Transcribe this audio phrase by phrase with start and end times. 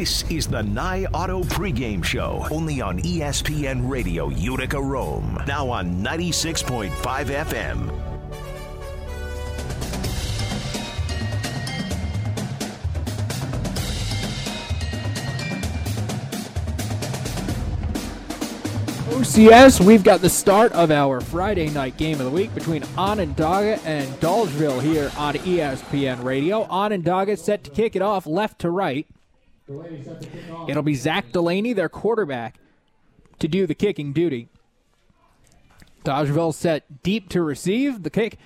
[0.00, 5.38] This is the Nye Auto pregame show, only on ESPN Radio Utica Rome.
[5.46, 7.90] Now on 96.5 FM.
[19.10, 23.78] OCS, we've got the start of our Friday night game of the week between Onondaga
[23.84, 26.62] and Dolgeville here on ESPN Radio.
[26.70, 29.06] Onondaga set to kick it off left to right.
[30.68, 32.58] It'll be Zach Delaney, their quarterback,
[33.38, 34.48] to do the kicking duty.
[36.04, 38.02] Dolgeville set deep to receive.
[38.02, 38.38] The kick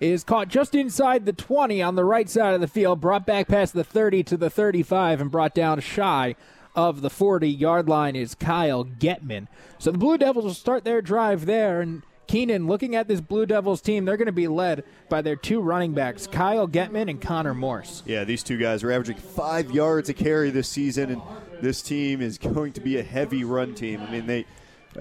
[0.00, 3.48] is caught just inside the 20 on the right side of the field, brought back
[3.48, 6.34] past the 30 to the 35, and brought down shy
[6.74, 9.46] of the 40 yard line is Kyle Getman.
[9.78, 11.80] So the Blue Devils will start their drive there.
[11.80, 15.36] And Keenan, looking at this Blue Devils team, they're going to be led by their
[15.36, 18.02] two running backs, Kyle Getman and Connor Morse.
[18.06, 21.22] Yeah, these two guys are averaging five yards a carry this season, and
[21.60, 24.00] this team is going to be a heavy run team.
[24.00, 24.46] I mean, they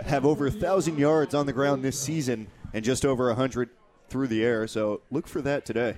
[0.05, 3.69] have over a thousand yards on the ground this season and just over a hundred
[4.09, 4.67] through the air.
[4.67, 5.95] So look for that today.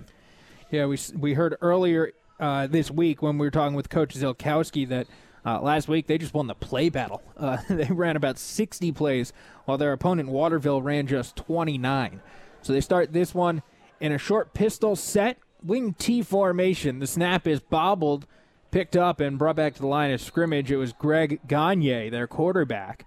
[0.71, 4.87] Yeah, we we heard earlier uh, this week when we were talking with Coach Zilkowski
[4.89, 5.07] that
[5.45, 7.21] uh, last week, they just won the play battle.
[7.43, 9.33] Uh, they ran about 60 plays,
[9.65, 12.21] while their opponent, Waterville, ran just 29.
[12.61, 13.63] So they start this one
[13.99, 16.99] in a short pistol set, wing T formation.
[16.99, 18.27] The snap is bobbled,
[18.71, 20.71] picked up, and brought back to the line of scrimmage.
[20.71, 23.05] It was Greg Gagne, their quarterback.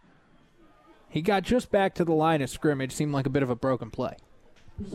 [1.09, 3.57] He got just back to the line of scrimmage, seemed like a bit of a
[3.57, 4.17] broken play.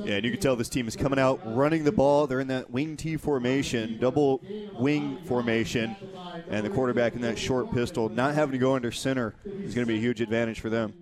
[0.03, 2.27] Yeah, and you can tell this team is coming out running the ball.
[2.27, 4.41] They're in that wing T formation, double
[4.77, 5.95] wing formation,
[6.49, 9.87] and the quarterback in that short pistol, not having to go under center, is going
[9.87, 10.93] to be a huge advantage for them.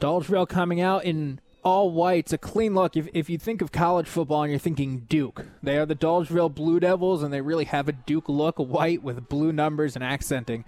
[0.00, 2.96] Dolgeville coming out in all whites, a clean look.
[2.96, 6.54] If, if you think of college football and you're thinking Duke, they are the Dolgeville
[6.54, 10.64] Blue Devils, and they really have a Duke look, white with blue numbers and accenting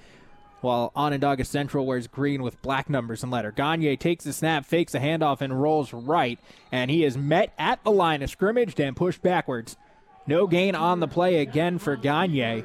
[0.62, 3.52] while Onondaga Central wears green with black numbers and letter.
[3.52, 6.39] Gagne takes the snap, fakes a handoff, and rolls right,
[6.70, 9.77] and he is met at the line of scrimmage and pushed backwards.
[10.24, 12.62] No gain on the play again for Gagne.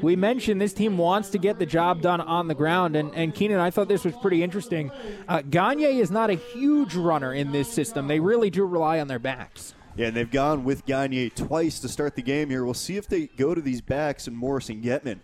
[0.00, 3.34] We mentioned this team wants to get the job done on the ground, and, and
[3.34, 4.92] Keenan, I thought this was pretty interesting.
[5.28, 8.06] Uh, Gagne is not a huge runner in this system.
[8.06, 9.74] They really do rely on their backs.
[9.96, 12.64] Yeah, and they've gone with Gagne twice to start the game here.
[12.64, 15.18] We'll see if they go to these backs and Morris and Getman.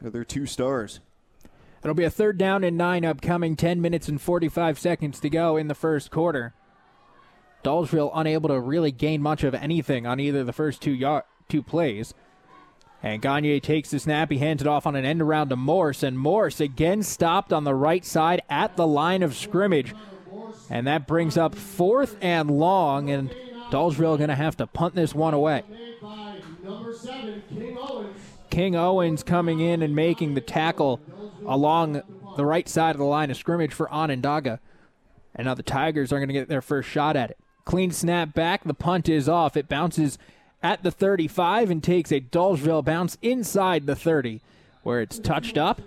[0.00, 1.00] They're two stars.
[1.82, 5.56] It'll be a third down and nine upcoming, 10 minutes and 45 seconds to go
[5.56, 6.54] in the first quarter.
[7.64, 11.62] Dolgeville unable to really gain much of anything on either the first two yard, two
[11.62, 12.14] plays.
[13.02, 14.30] And Gagne takes the snap.
[14.30, 16.04] He hands it off on an end around to Morse.
[16.04, 19.92] And Morse again stopped on the right side at the line of scrimmage.
[20.70, 23.10] And that brings up fourth and long.
[23.10, 23.34] And
[23.72, 25.64] Dolgeville going to have to punt this one away.
[28.50, 31.00] King Owens coming in and making the tackle
[31.46, 32.02] along
[32.36, 34.60] the right side of the line of scrimmage for Onondaga.
[35.34, 37.38] And now the Tigers are going to get their first shot at it.
[37.64, 38.64] Clean snap back.
[38.64, 39.56] The punt is off.
[39.56, 40.18] It bounces
[40.62, 44.40] at the 35 and takes a Dolgeville bounce inside the 30,
[44.82, 45.80] where it's touched up.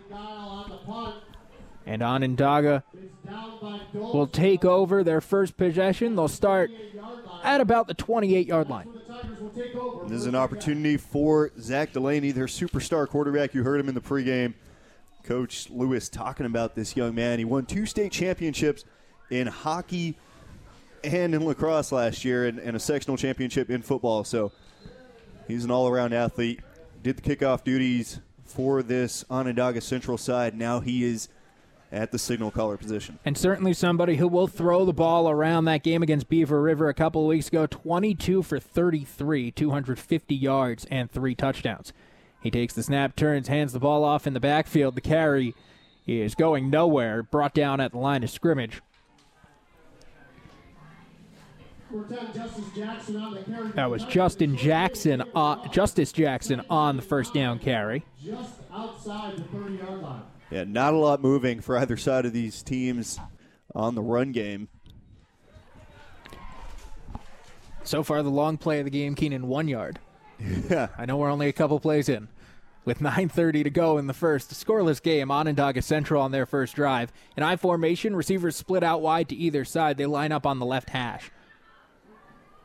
[1.85, 2.83] And Onondaga
[3.93, 6.15] will take over their first possession.
[6.15, 6.71] They'll start
[7.43, 8.89] at about the 28 yard line.
[10.07, 13.53] This is an opportunity for Zach Delaney, their superstar quarterback.
[13.53, 14.53] You heard him in the pregame.
[15.25, 17.39] Coach Lewis talking about this young man.
[17.39, 18.85] He won two state championships
[19.29, 20.15] in hockey
[21.03, 24.23] and in lacrosse last year and, and a sectional championship in football.
[24.23, 24.51] So
[25.47, 26.61] he's an all around athlete.
[27.03, 30.57] Did the kickoff duties for this Onondaga Central side.
[30.57, 31.27] Now he is
[31.91, 33.19] at the signal caller position.
[33.25, 36.93] And certainly somebody who will throw the ball around that game against Beaver River a
[36.93, 41.93] couple of weeks ago 22 for 33, 250 yards, and three touchdowns.
[42.45, 44.93] He takes the snap, turns, hands the ball off in the backfield.
[44.93, 45.55] The carry
[46.05, 48.83] is going nowhere, brought down at the line of scrimmage.
[53.73, 58.05] That was Justin Jackson, uh, Justice Jackson on the first down carry.
[58.23, 60.21] Just outside the 30 yard line.
[60.51, 63.19] Yeah, not a lot moving for either side of these teams
[63.73, 64.67] on the run game.
[67.83, 69.97] So far, the long play of the game, Keenan, one yard.
[70.69, 70.89] Yeah.
[70.97, 72.27] I know we're only a couple plays in.
[72.85, 77.11] With 9.30 to go in the first, scoreless game, Onondaga Central on their first drive.
[77.35, 79.97] In I formation, receivers split out wide to either side.
[79.97, 81.31] They line up on the left hash.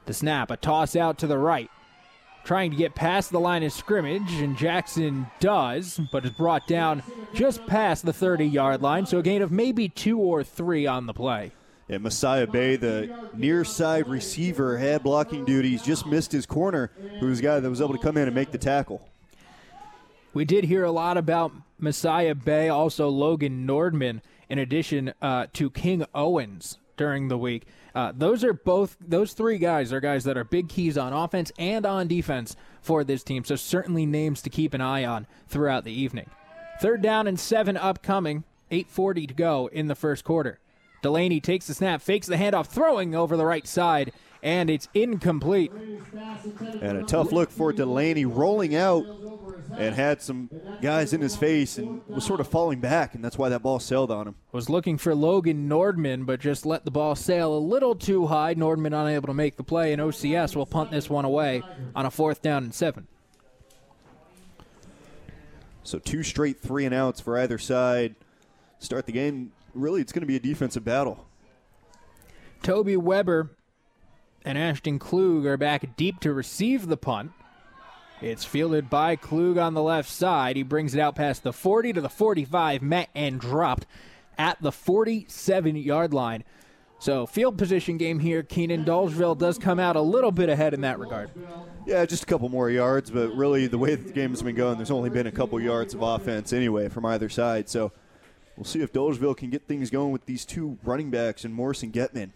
[0.06, 1.70] The snap, a toss out to the right.
[2.42, 7.02] Trying to get past the line of scrimmage, and Jackson does, but is brought down
[7.34, 11.06] just past the 30 yard line, so a gain of maybe two or three on
[11.06, 11.52] the play.
[11.88, 17.26] And Messiah Bay, the near side receiver, had blocking duties, just missed his corner, who
[17.26, 19.06] was the guy that was able to come in and make the tackle.
[20.32, 25.70] We did hear a lot about Messiah Bay, also Logan Nordman, in addition uh, to
[25.70, 27.66] King Owens during the week.
[27.94, 31.50] Uh, those are both those three guys are guys that are big keys on offense
[31.58, 33.42] and on defense for this team.
[33.42, 36.30] So certainly names to keep an eye on throughout the evening.
[36.80, 38.44] Third down and seven upcoming.
[38.70, 40.60] 8:40 to go in the first quarter.
[41.02, 45.72] Delaney takes the snap, fakes the handoff, throwing over the right side, and it's incomplete.
[46.80, 49.06] And a tough look for Delaney rolling out
[49.76, 50.50] and had some
[50.80, 53.78] guys in his face and was sort of falling back, and that's why that ball
[53.78, 54.34] sailed on him.
[54.52, 58.54] Was looking for Logan Nordman, but just let the ball sail a little too high.
[58.54, 61.62] Nordman unable to make the play, and OCS will punt this one away
[61.94, 63.06] on a fourth down and seven.
[65.82, 68.14] So two straight three and outs for either side.
[68.78, 69.52] Start the game.
[69.74, 71.26] Really, it's going to be a defensive battle.
[72.62, 73.50] Toby Weber
[74.44, 77.32] and Ashton Klug are back deep to receive the punt.
[78.20, 80.56] It's fielded by Klug on the left side.
[80.56, 83.86] He brings it out past the 40 to the 45, met and dropped
[84.36, 86.44] at the 47 yard line.
[86.98, 88.42] So, field position game here.
[88.42, 91.30] Keenan Dolgeville does come out a little bit ahead in that regard.
[91.86, 94.90] Yeah, just a couple more yards, but really, the way the game's been going, there's
[94.90, 97.70] only been a couple yards of offense anyway from either side.
[97.70, 97.92] So,
[98.54, 101.82] we'll see if Dolgeville can get things going with these two running backs and Morris
[101.82, 102.32] and Getman.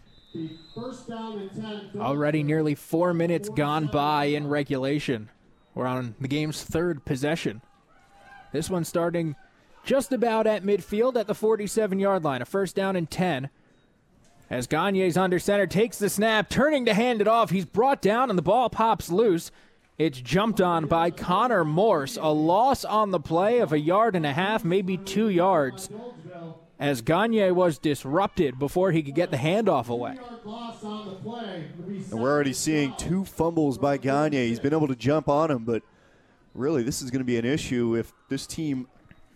[1.95, 5.29] Already nearly four minutes gone by in regulation.
[5.73, 7.61] We're on the game's third possession.
[8.51, 9.35] This one starting
[9.83, 12.41] just about at midfield at the 47 yard line.
[12.41, 13.49] A first down and 10.
[14.49, 17.49] As Gagne's under center takes the snap, turning to hand it off.
[17.49, 19.51] He's brought down and the ball pops loose.
[19.97, 22.17] It's jumped on by Connor Morse.
[22.17, 25.89] A loss on the play of a yard and a half, maybe two yards
[26.79, 30.17] as Gagne was disrupted before he could get the handoff away.
[32.11, 34.47] And we're already seeing two fumbles by Gagne.
[34.47, 35.83] He's been able to jump on him, but
[36.53, 38.87] really, this is going to be an issue if this team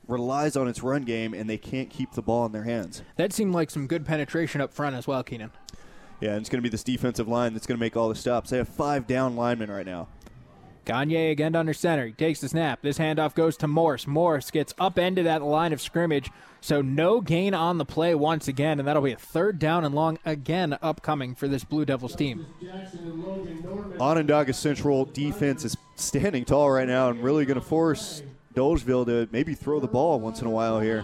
[0.07, 3.03] relies on its run game and they can't keep the ball in their hands.
[3.15, 5.51] That seemed like some good penetration up front as well, Keenan.
[6.19, 8.15] Yeah, and it's going to be this defensive line that's going to make all the
[8.15, 8.49] stops.
[8.49, 10.07] They have five down linemen right now.
[10.83, 12.07] Gagne again under center.
[12.07, 12.81] He takes the snap.
[12.81, 14.07] This handoff goes to Morse.
[14.07, 18.47] Morse gets upended at the line of scrimmage, so no gain on the play once
[18.47, 22.15] again, and that'll be a third down and long again upcoming for this Blue Devils
[22.15, 22.45] team.
[23.99, 28.23] Onondaga Central defense is standing tall right now and really going to force
[28.53, 31.03] Dolgeville to maybe throw the ball once in a while here.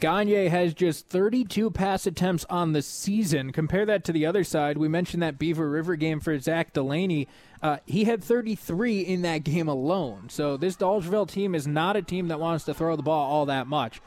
[0.00, 3.52] Gagne has just 32 pass attempts on the season.
[3.52, 4.76] Compare that to the other side.
[4.76, 7.28] We mentioned that Beaver River game for Zach Delaney.
[7.62, 10.28] Uh, he had 33 in that game alone.
[10.28, 13.46] So this Dolgeville team is not a team that wants to throw the ball all
[13.46, 14.00] that much.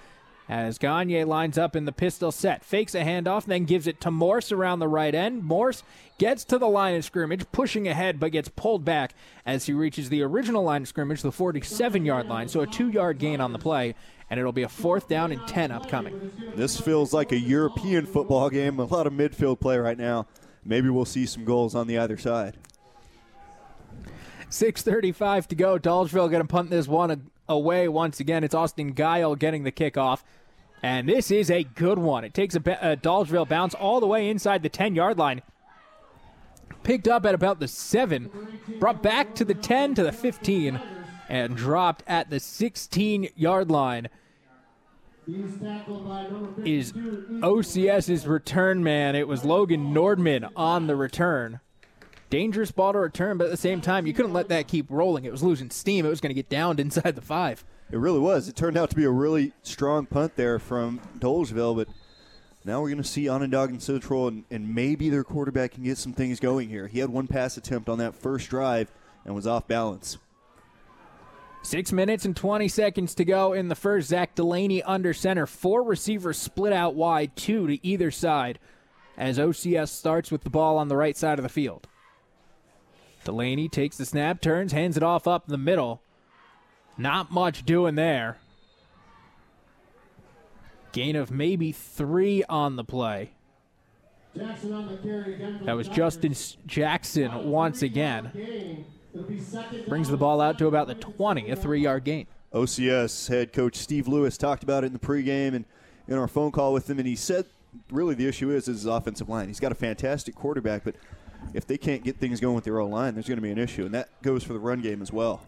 [0.47, 4.11] As Gagne lines up in the pistol set, fakes a handoff, then gives it to
[4.11, 5.43] Morse around the right end.
[5.43, 5.83] Morse
[6.19, 9.15] gets to the line of scrimmage, pushing ahead, but gets pulled back
[9.45, 12.47] as he reaches the original line of scrimmage, the 47 yard line.
[12.47, 13.95] So a two yard gain on the play,
[14.29, 16.31] and it'll be a fourth down and 10 upcoming.
[16.55, 20.27] This feels like a European football game, a lot of midfield play right now.
[20.63, 22.57] Maybe we'll see some goals on the other side.
[24.49, 25.77] 6.35 to go.
[25.79, 28.43] Dolgeville going to punt this one away once again.
[28.43, 30.23] It's Austin Guile getting the kickoff.
[30.85, 32.23] And this is a good one.
[32.23, 35.41] It takes a, a Dolgeville bounce all the way inside the 10 yard line.
[36.83, 38.29] Picked up at about the 7,
[38.77, 40.79] brought back to the 10 to the 15,
[41.27, 44.09] and dropped at the 16 yard line.
[46.63, 49.15] Is OCS's return man.
[49.15, 51.61] It was Logan Nordman on the return
[52.29, 55.25] dangerous ball to return, but at the same time, you couldn't let that keep rolling.
[55.25, 56.05] It was losing steam.
[56.05, 57.63] It was going to get downed inside the five.
[57.91, 58.47] It really was.
[58.47, 61.87] It turned out to be a really strong punt there from Dolgeville, but
[62.63, 66.13] now we're going to see Onondaga Central, and, and maybe their quarterback can get some
[66.13, 66.87] things going here.
[66.87, 68.91] He had one pass attempt on that first drive
[69.23, 70.17] and was off balance.
[71.61, 74.09] Six minutes and 20 seconds to go in the first.
[74.09, 75.47] Zach Delaney under center.
[75.47, 78.59] Four receivers split out wide, two to either side,
[79.17, 81.87] as OCS starts with the ball on the right side of the field.
[83.23, 86.01] Delaney takes the snap, turns, hands it off up the middle.
[86.97, 88.37] Not much doing there.
[90.91, 93.31] Gain of maybe three on the play.
[94.35, 96.33] That was Justin
[96.65, 98.85] Jackson once again.
[99.87, 102.27] Brings the ball out to about the 20, a three yard gain.
[102.53, 105.65] OCS head coach Steve Lewis talked about it in the pregame and
[106.07, 107.45] in our phone call with him, and he said
[107.91, 109.47] really the issue is, is his offensive line.
[109.47, 110.95] He's got a fantastic quarterback, but
[111.53, 113.57] if they can't get things going with their own line, there's going to be an
[113.57, 115.41] issue, and that goes for the run game as well.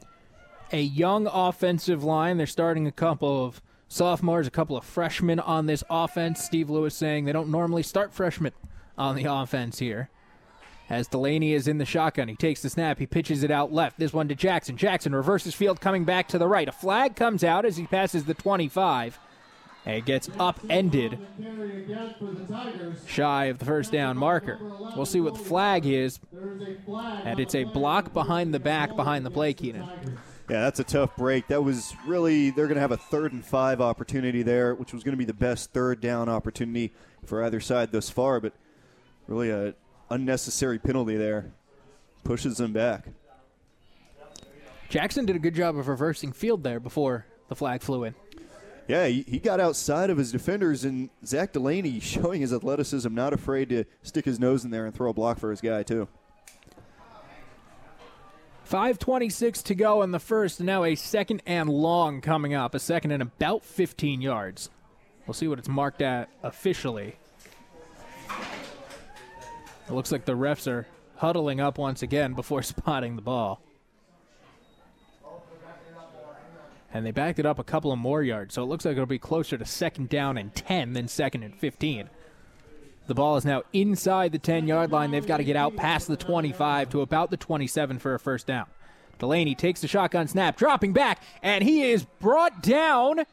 [0.72, 2.38] A young offensive line.
[2.38, 6.44] They're starting a couple of sophomores, a couple of freshmen on this offense.
[6.44, 8.54] Steve Lewis saying they don't normally start freshmen
[8.98, 10.10] on the offense here.
[10.90, 14.00] As Delaney is in the shotgun, he takes the snap, he pitches it out left.
[14.00, 14.78] This one to Jackson.
[14.78, 16.68] Jackson reverses field, coming back to the right.
[16.68, 19.20] A flag comes out as he passes the 25
[19.86, 21.18] and gets upended
[23.06, 24.58] shy of the first down marker.
[24.96, 29.32] We'll see what the flag is, and it's a block behind the back behind the
[29.32, 29.90] play, Keenan.
[30.50, 31.48] Yeah, that's a tough break.
[31.48, 35.04] That was really, they're going to have a third and five opportunity there, which was
[35.04, 36.94] going to be the best third down opportunity
[37.26, 38.54] for either side thus far, but
[39.28, 39.76] really a
[40.10, 41.52] unnecessary penalty there.
[42.24, 43.08] Pushes them back.
[44.90, 48.16] Jackson did a good job of reversing field there before the flag flew in.
[48.88, 53.34] Yeah, he, he got outside of his defenders, and Zach Delaney showing his athleticism, not
[53.34, 56.08] afraid to stick his nose in there and throw a block for his guy, too.
[58.70, 60.60] 5.26 to go in the first.
[60.60, 62.76] Now a second and long coming up.
[62.76, 64.70] A second and about 15 yards.
[65.26, 67.16] We'll see what it's marked at officially.
[69.88, 73.62] It looks like the refs are huddling up once again before spotting the ball.
[76.94, 79.06] And they backed it up a couple of more yards, so it looks like it'll
[79.06, 82.10] be closer to second down and 10 than second and 15.
[83.08, 85.12] The ball is now inside the 10 yard line.
[85.12, 88.46] They've got to get out past the 25 to about the 27 for a first
[88.48, 88.68] down.
[89.18, 93.24] Delaney takes the shotgun snap, dropping back, and he is brought down.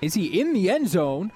[0.00, 1.32] Is he in the end zone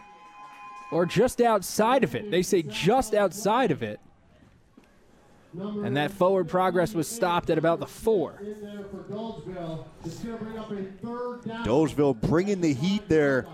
[0.92, 2.30] or just outside of it?
[2.30, 3.98] They say just outside of it.
[5.58, 8.38] And that forward progress was stopped at about the four.
[11.64, 13.46] Dolgeville bringing the heat there,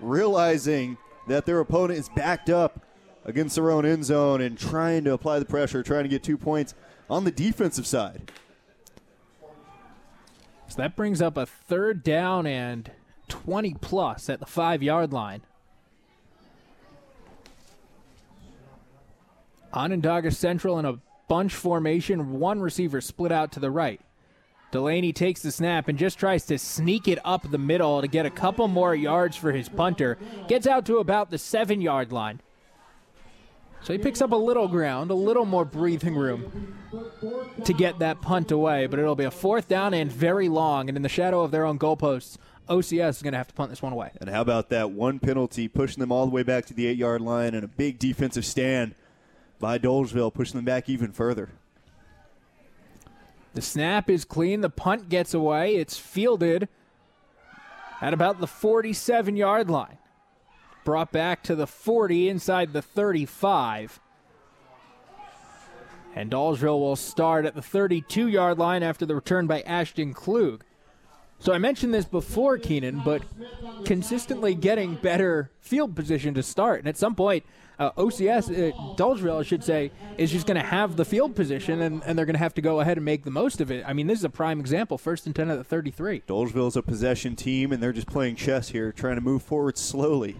[0.00, 2.86] realizing that their opponent is backed up
[3.26, 6.38] against their own end zone and trying to apply the pressure, trying to get two
[6.38, 6.74] points
[7.10, 8.30] on the defensive side.
[10.68, 12.90] So that brings up a third down and
[13.28, 15.42] 20 plus at the five yard line.
[19.72, 24.00] Onondaga Central in a bunch formation, one receiver split out to the right.
[24.70, 28.26] Delaney takes the snap and just tries to sneak it up the middle to get
[28.26, 30.18] a couple more yards for his punter.
[30.48, 32.40] Gets out to about the seven yard line.
[33.86, 36.74] So he picks up a little ground, a little more breathing room
[37.64, 40.88] to get that punt away, but it'll be a fourth down and very long.
[40.88, 42.36] And in the shadow of their own goalposts,
[42.68, 44.10] OCS is going to have to punt this one away.
[44.20, 46.96] And how about that one penalty, pushing them all the way back to the eight
[46.96, 48.96] yard line, and a big defensive stand
[49.60, 51.50] by Dolgeville, pushing them back even further.
[53.54, 54.62] The snap is clean.
[54.62, 55.76] The punt gets away.
[55.76, 56.68] It's fielded
[58.00, 59.98] at about the 47 yard line
[60.86, 64.00] brought back to the 40 inside the 35.
[66.14, 70.64] And Dolgeville will start at the 32 yard line after the return by Ashton Klug.
[71.38, 73.22] So I mentioned this before, Keenan, but
[73.84, 76.78] consistently getting better field position to start.
[76.78, 77.44] And at some point,
[77.78, 82.02] uh, OCS, uh, I should say, is just going to have the field position, and,
[82.06, 83.84] and they're going to have to go ahead and make the most of it.
[83.86, 84.96] I mean, this is a prime example.
[84.96, 86.22] First and 10 at the 33.
[86.26, 90.36] Dolgeville's a possession team, and they're just playing chess here, trying to move forward slowly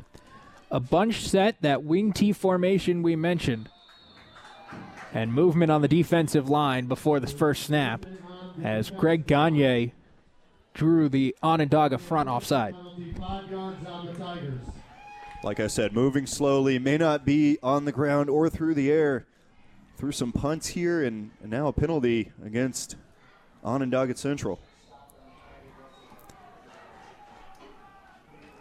[0.71, 3.69] a bunch set, that wing T formation we mentioned,
[5.13, 8.05] and movement on the defensive line before the first snap
[8.63, 9.93] as Greg Gagne
[10.75, 12.75] drew the Onondaga front offside.
[15.43, 19.27] Like I said, moving slowly, may not be on the ground or through the air.
[19.97, 22.97] Through some punts here, and, and now a penalty against
[23.65, 24.61] Onondaga Central.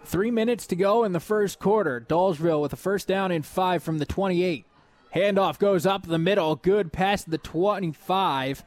[0.05, 2.00] Three minutes to go in the first quarter.
[2.00, 4.65] Dolgeville with a first down and five from the 28.
[5.15, 8.63] Handoff goes up the middle, good past the 25,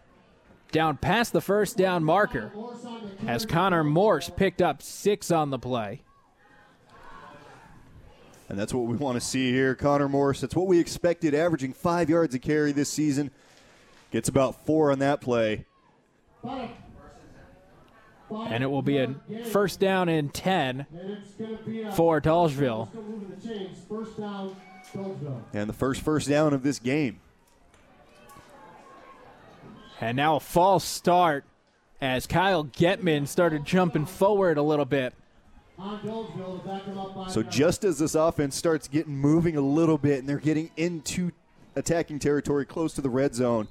[0.73, 2.51] down past the first down marker.
[3.27, 6.03] As Connor Morse picked up six on the play.
[8.49, 9.75] And that's what we want to see here.
[9.75, 13.31] Connor Morse, that's what we expected, averaging five yards a carry this season.
[14.11, 15.67] Gets about four on that play.
[18.31, 19.15] And it will be a
[19.47, 20.87] first down and 10
[21.95, 22.89] for Dolgeville.
[25.53, 27.21] And the first first down of this game.
[30.01, 31.45] And now a false start
[32.01, 35.15] as Kyle Getman started jumping forward a little bit.
[37.29, 41.33] So just as this offense starts getting moving a little bit and they're getting into
[41.77, 43.69] attacking territory close to the red zone,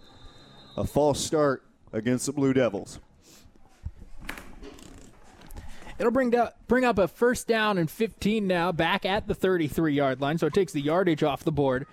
[0.75, 2.99] a false start against the Blue Devils.
[5.99, 6.33] It'll bring
[6.67, 10.37] bring up a first down and 15 now, back at the 33 yard line.
[10.37, 11.87] So it takes the yardage off the board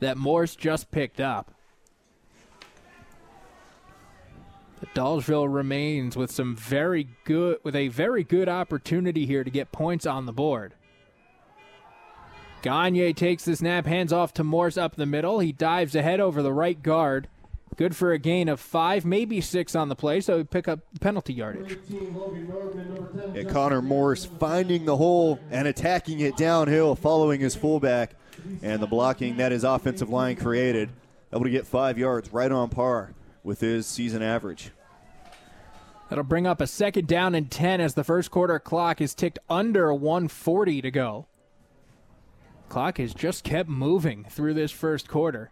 [0.00, 1.52] that Morse just picked up.
[4.78, 9.72] But Dolgeville remains with some very good with a very good opportunity here to get
[9.72, 10.74] points on the board.
[12.62, 15.40] Gagne takes the snap, hands off to Morse up the middle.
[15.40, 17.28] He dives ahead over the right guard.
[17.76, 20.80] Good for a gain of five, maybe six on the play, so he pick up
[21.00, 21.78] penalty yardage.
[23.34, 28.14] And Connor Morse finding the hole and attacking it downhill, following his fullback,
[28.62, 30.90] and the blocking that his offensive line created,
[31.32, 34.70] able to get five yards, right on par with his season average.
[36.08, 39.38] That'll bring up a second down and 10 as the first quarter clock is ticked
[39.48, 41.26] under 140 to go.
[42.68, 45.50] Clock has just kept moving through this first quarter.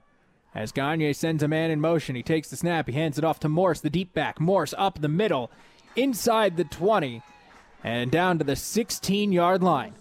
[0.54, 3.38] As Gagne sends a man in motion, he takes the snap, he hands it off
[3.40, 4.40] to Morse, the deep back.
[4.40, 5.50] Morse up the middle,
[5.94, 7.22] inside the 20,
[7.84, 9.94] and down to the 16 yard line.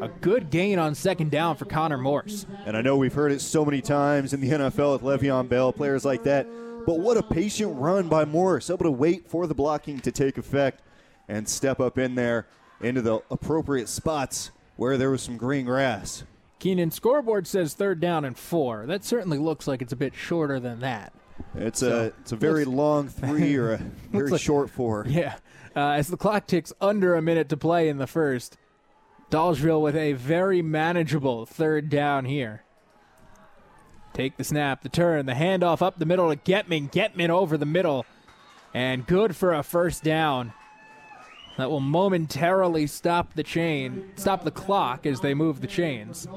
[0.00, 2.46] A good gain on second down for Connor Morse.
[2.64, 5.72] And I know we've heard it so many times in the NFL with Le'Veon Bell,
[5.72, 6.46] players like that.
[6.86, 10.38] But what a patient run by Morse, able to wait for the blocking to take
[10.38, 10.82] effect
[11.26, 12.46] and step up in there
[12.80, 16.22] into the appropriate spots where there was some green grass.
[16.58, 18.86] Keenan scoreboard says third down and four.
[18.86, 21.12] That certainly looks like it's a bit shorter than that.
[21.54, 23.76] It's so, a it's a very long three or a
[24.10, 25.04] very like, short four.
[25.08, 25.36] Yeah.
[25.76, 28.56] Uh, as the clock ticks under a minute to play in the first,
[29.30, 32.64] Dolgeville with a very manageable third down here.
[34.12, 36.90] Take the snap, the turn, the handoff up the middle to Getman.
[36.90, 38.04] Getman over the middle.
[38.74, 40.52] And good for a first down.
[41.58, 46.28] That will momentarily stop the chain, stop the clock as they move the chains.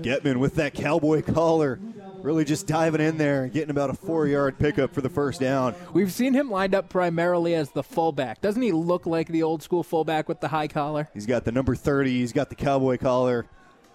[0.00, 1.78] Getman with that cowboy collar,
[2.16, 5.38] really just diving in there and getting about a four yard pickup for the first
[5.38, 5.76] down.
[5.92, 8.40] We've seen him lined up primarily as the fullback.
[8.40, 11.08] Doesn't he look like the old school fullback with the high collar?
[11.14, 13.46] He's got the number 30, he's got the cowboy collar,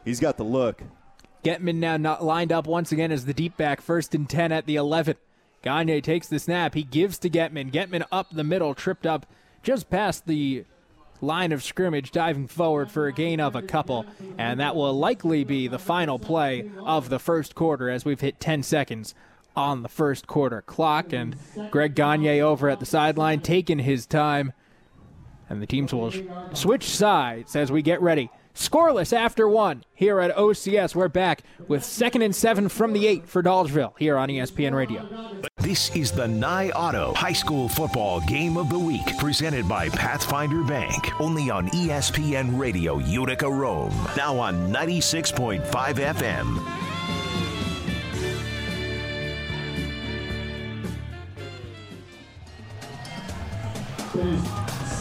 [0.05, 0.81] he's got the look.
[1.43, 4.65] Getman now not lined up once again as the deep back, first and 10 at
[4.65, 5.17] the 11.
[5.61, 6.73] Gagne takes the snap.
[6.73, 7.69] He gives to Getman.
[7.69, 9.25] Getman up the middle, tripped up
[9.65, 10.63] just past the
[11.21, 14.05] line of scrimmage, diving forward for a gain of a couple.
[14.37, 18.39] And that will likely be the final play of the first quarter as we've hit
[18.39, 19.15] 10 seconds
[19.55, 21.11] on the first quarter clock.
[21.11, 21.35] And
[21.71, 24.53] Greg Gagne over at the sideline taking his time.
[25.49, 26.13] And the teams will
[26.53, 30.95] switch sides as we get ready Scoreless after one here at OCS.
[30.95, 35.05] We're back with second and seven from the eight for Dolgeville here on ESPN Radio.
[35.57, 40.63] This is the Nye Auto High School Football Game of the Week, presented by Pathfinder
[40.63, 43.93] Bank, only on ESPN Radio Utica Rome.
[44.15, 46.85] Now on 96.5 FM.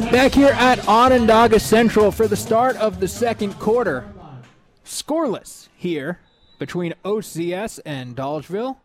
[0.01, 4.05] Back here at Onondaga Central for the start of the second quarter.
[4.85, 6.19] Scoreless here
[6.59, 8.79] between OCS and Dolgeville.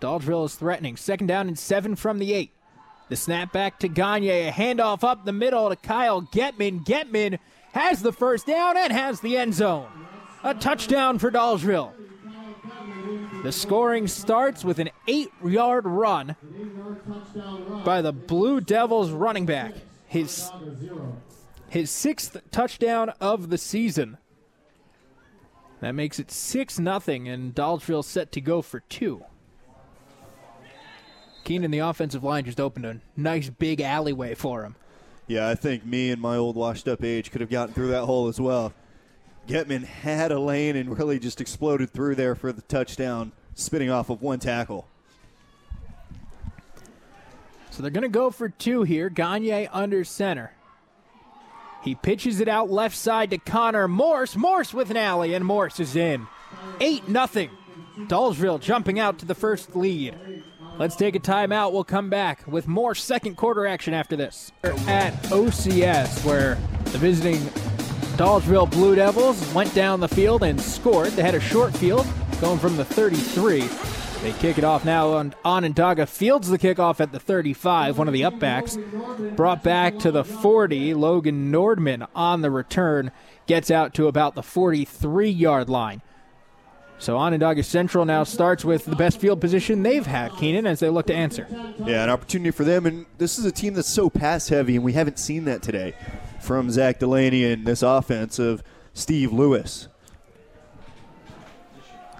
[0.00, 0.96] But is threatening.
[0.96, 2.50] Second down and seven from the eight.
[3.08, 4.30] The snap back to Gagne.
[4.30, 6.84] A handoff up the middle to Kyle Getman.
[6.84, 7.38] Getman
[7.72, 9.86] has the first down and has the end zone.
[10.42, 11.92] A touchdown for Dolgeville.
[13.44, 16.34] The scoring starts with an eight yard run
[17.84, 19.74] by the Blue Devils running back
[20.12, 20.52] his
[21.70, 24.18] his sixth touchdown of the season.
[25.80, 29.24] That makes it six nothing, and Dolgeville set to go for two.
[31.44, 34.76] Keenan, the offensive line, just opened a nice big alleyway for him.
[35.26, 38.04] Yeah, I think me and my old washed up age could have gotten through that
[38.04, 38.74] hole as well.
[39.48, 44.10] Getman had a lane and really just exploded through there for the touchdown, spinning off
[44.10, 44.86] of one tackle.
[47.82, 49.10] They're going to go for two here.
[49.10, 50.52] Gagne under center.
[51.82, 54.36] He pitches it out left side to Connor Morse.
[54.36, 56.28] Morse with an alley, and Morse is in.
[56.80, 57.50] 8 nothing.
[57.98, 60.16] Dolgeville jumping out to the first lead.
[60.78, 61.72] Let's take a timeout.
[61.72, 64.52] We'll come back with more second quarter action after this.
[64.86, 67.40] At OCS, where the visiting
[68.16, 71.10] Dolgeville Blue Devils went down the field and scored.
[71.10, 72.06] They had a short field
[72.40, 73.68] going from the 33
[74.22, 76.06] they kick it off now on Onondaga.
[76.06, 78.76] Fields the kickoff at the 35, one of the upbacks.
[79.36, 80.94] Brought back to the 40.
[80.94, 83.10] Logan Nordman on the return
[83.46, 86.02] gets out to about the 43 yard line.
[86.98, 90.88] So Onondaga Central now starts with the best field position they've had, Keenan, as they
[90.88, 91.48] look to answer.
[91.84, 92.86] Yeah, an opportunity for them.
[92.86, 95.94] And this is a team that's so pass heavy, and we haven't seen that today
[96.40, 98.62] from Zach Delaney and this offense of
[98.94, 99.88] Steve Lewis.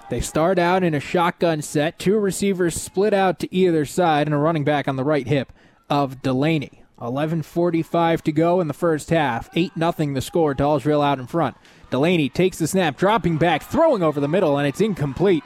[0.09, 4.33] They start out in a shotgun set, two receivers split out to either side, and
[4.33, 5.51] a running back on the right hip
[5.89, 6.83] of Delaney.
[7.01, 9.49] 11:45 to go in the first half.
[9.55, 10.53] 8 0 the score.
[10.53, 11.55] Dolgeville out in front.
[11.89, 15.43] Delaney takes the snap, dropping back, throwing over the middle, and it's incomplete.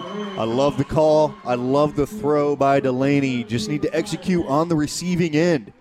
[0.00, 1.34] I love the call.
[1.44, 3.44] I love the throw by Delaney.
[3.44, 5.72] Just need to execute on the receiving end.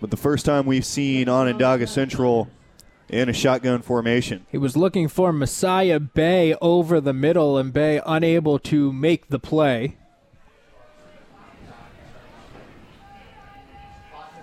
[0.00, 2.48] But the first time we've seen Onondaga Central
[3.08, 4.46] in a shotgun formation.
[4.50, 9.38] He was looking for Messiah Bay over the middle, and Bay unable to make the
[9.38, 9.96] play.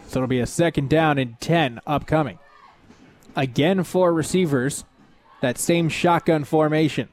[0.07, 2.37] So it'll be a second down and 10 upcoming.
[3.35, 4.83] Again, four receivers.
[5.41, 7.09] That same shotgun formation.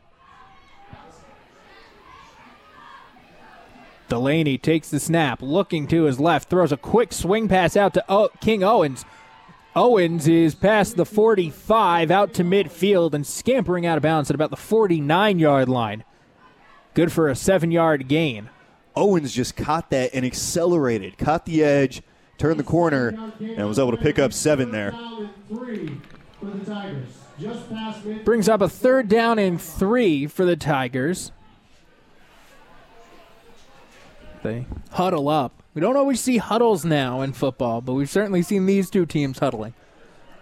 [4.09, 8.31] Delaney takes the snap, looking to his left, throws a quick swing pass out to
[8.41, 9.05] King Owens.
[9.79, 14.51] Owens is past the 45 out to midfield and scampering out of bounds at about
[14.51, 16.03] the 49 yard line.
[16.95, 18.51] Good for a seven yard gain.
[18.97, 22.03] Owens just caught that and accelerated, caught the edge,
[22.39, 24.99] turned the corner, and was able to pick up seven there.
[28.25, 31.31] Brings up a third down and three for the Tigers.
[34.43, 35.58] They huddle up.
[35.79, 39.39] We don't always see huddles now in football, but we've certainly seen these two teams
[39.39, 39.75] huddling.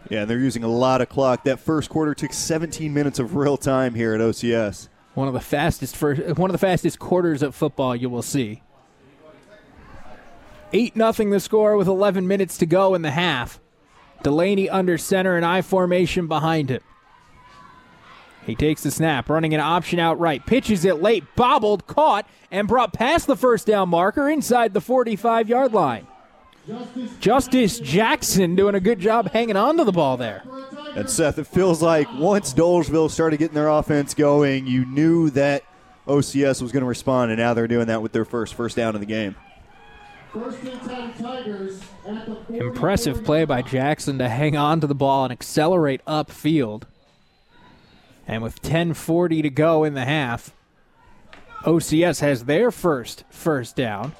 [0.09, 1.45] Yeah, and they're using a lot of clock.
[1.45, 4.89] That first quarter took 17 minutes of real time here at OCS.
[5.13, 8.63] One of the fastest first, one of the fastest quarters of football you will see.
[10.73, 13.61] Eight nothing the score with 11 minutes to go in the half.
[14.23, 16.81] Delaney under center and I formation behind him.
[18.47, 22.69] He takes the snap, running an option out right, pitches it late, bobbled, caught, and
[22.69, 26.07] brought past the first down marker inside the 45 yard line.
[27.21, 30.43] Justice Jackson doing a good job hanging on to the ball there.
[30.95, 35.63] And Seth, it feels like once Dolgeville started getting their offense going, you knew that
[36.07, 38.95] OCS was going to respond, and now they're doing that with their first first down
[38.95, 39.35] of the game.
[42.49, 46.83] Impressive play by Jackson to hang on to the ball and accelerate upfield.
[48.27, 50.53] And with 10:40 to go in the half,
[51.65, 54.13] OCS has their first first down.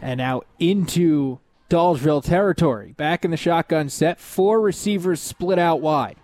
[0.00, 1.38] And now into
[1.70, 2.92] Dolgeville territory.
[2.96, 6.16] Back in the shotgun set, four receivers split out wide.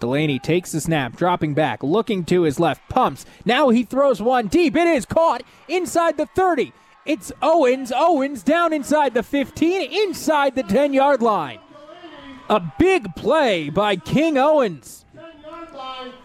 [0.00, 3.26] Delaney takes the snap, dropping back, looking to his left, pumps.
[3.44, 4.76] Now he throws one deep.
[4.76, 6.72] It is caught inside the 30.
[7.04, 7.92] It's Owens.
[7.94, 11.58] Owens down inside the 15, inside the 10 yard line.
[12.48, 15.03] A big play by King Owens.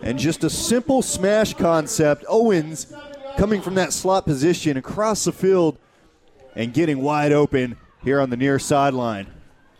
[0.01, 2.25] And just a simple smash concept.
[2.27, 2.93] Owens
[3.37, 5.77] coming from that slot position across the field
[6.55, 9.27] and getting wide open here on the near sideline.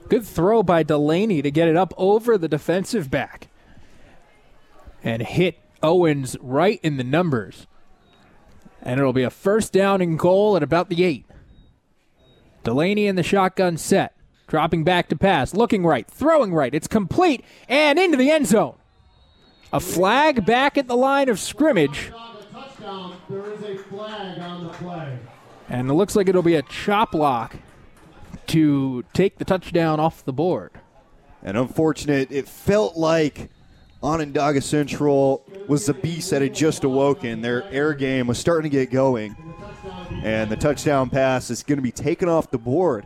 [0.08, 3.48] Good throw by Delaney to get it up over the defensive back
[5.04, 7.68] and hit Owens right in the numbers.
[8.82, 11.26] And it'll be a first down and goal at about the eight.
[12.64, 14.16] Delaney in the shotgun set,
[14.48, 16.74] dropping back to pass, looking right, throwing right.
[16.74, 18.76] It's complete and into the end zone.
[19.72, 22.12] A flag back at the line of scrimmage.
[25.70, 27.56] And it looks like it'll be a chop block
[28.48, 30.72] to take the touchdown off the board.
[31.44, 33.50] And unfortunate, it felt like
[34.02, 37.42] Onondaga Central was the beast that had just awoken.
[37.42, 39.36] Their air game was starting to get going.
[40.24, 43.06] And the touchdown pass is going to be taken off the board.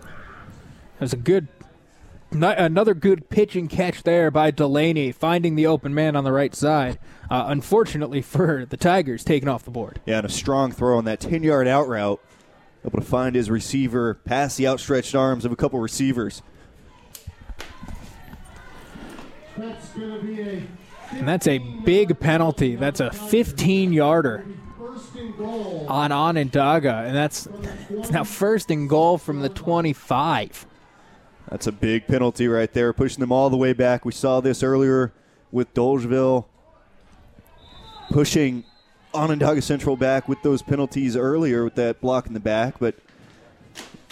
[0.00, 1.48] It was a good,
[2.30, 6.54] another good pitch and catch there by Delaney, finding the open man on the right
[6.54, 6.98] side.
[7.30, 10.00] Uh, unfortunately for the Tigers, taken off the board.
[10.06, 12.20] Yeah, and a strong throw on that 10 yard out route.
[12.84, 16.42] Able to find his receiver past the outstretched arms of a couple receivers.
[19.56, 20.62] that's gonna be
[21.10, 22.76] And that's a big penalty.
[22.76, 24.44] That's a 15 yarder
[25.88, 27.04] on Onondaga.
[27.06, 27.48] And that's
[28.10, 30.66] now first and goal from the 25.
[31.50, 34.04] That's a big penalty right there, pushing them all the way back.
[34.04, 35.12] We saw this earlier
[35.50, 36.44] with Dolgeville
[38.10, 38.64] pushing
[39.14, 42.96] Onondaga Central back with those penalties earlier with that block in the back, but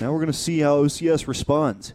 [0.01, 1.93] now we're going to see how OCS responds.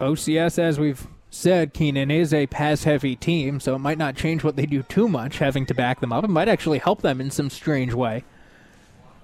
[0.00, 4.44] OCS, as we've said, Keenan is a pass heavy team, so it might not change
[4.44, 6.24] what they do too much having to back them up.
[6.24, 8.24] It might actually help them in some strange way.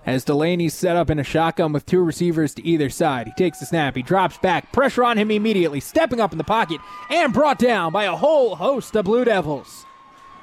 [0.04, 3.60] As Delaney's set up in a shotgun with two receivers to either side, he takes
[3.60, 7.32] the snap, he drops back, pressure on him immediately, stepping up in the pocket, and
[7.32, 9.86] brought down by a whole host of Blue Devils.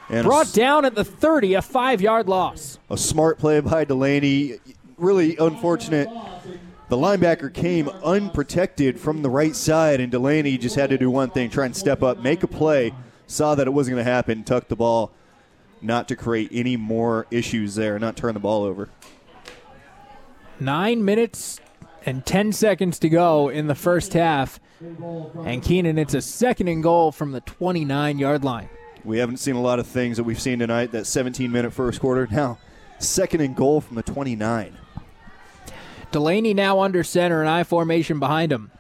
[0.10, 2.80] And brought down at the 30, a five yard loss.
[2.90, 4.60] A smart play by Delaney.
[4.98, 6.10] Really unfortunate.
[6.88, 11.30] The linebacker came unprotected from the right side, and Delaney just had to do one
[11.30, 12.94] thing try and step up, make a play,
[13.28, 15.12] saw that it wasn't going to happen, tucked the ball,
[15.82, 18.90] not to create any more issues there, not turn the ball over.
[20.60, 21.60] Nine minutes
[22.06, 24.60] and 10 seconds to go in the first half.
[24.80, 28.70] And Keenan, it's a second and goal from the 29 yard line.
[29.04, 30.92] We haven't seen a lot of things that we've seen tonight.
[30.92, 32.28] That 17 minute first quarter.
[32.30, 32.58] Now,
[33.00, 34.78] second and goal from the 29.
[36.12, 38.72] Delaney now under center and I formation behind him.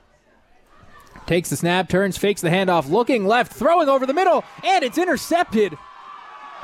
[1.27, 4.97] Takes the snap, turns, fakes the handoff, looking left, throwing over the middle, and it's
[4.97, 5.77] intercepted.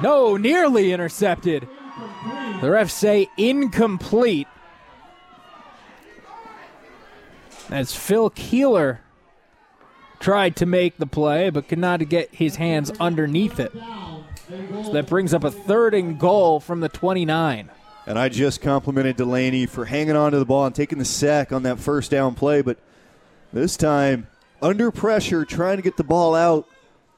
[0.01, 1.67] No, nearly intercepted.
[2.61, 4.47] The refs say incomplete.
[7.69, 9.01] As Phil Keeler
[10.19, 13.71] tried to make the play, but could not get his hands underneath it.
[14.83, 17.69] So that brings up a third and goal from the 29.
[18.07, 21.51] And I just complimented Delaney for hanging on to the ball and taking the sack
[21.51, 22.77] on that first down play, but
[23.51, 24.27] this time
[24.61, 26.67] under pressure, trying to get the ball out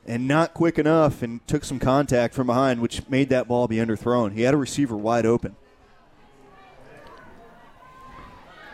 [0.06, 3.76] and not quick enough, and took some contact from behind, which made that ball be
[3.76, 4.32] underthrown.
[4.32, 5.58] He had a receiver wide open.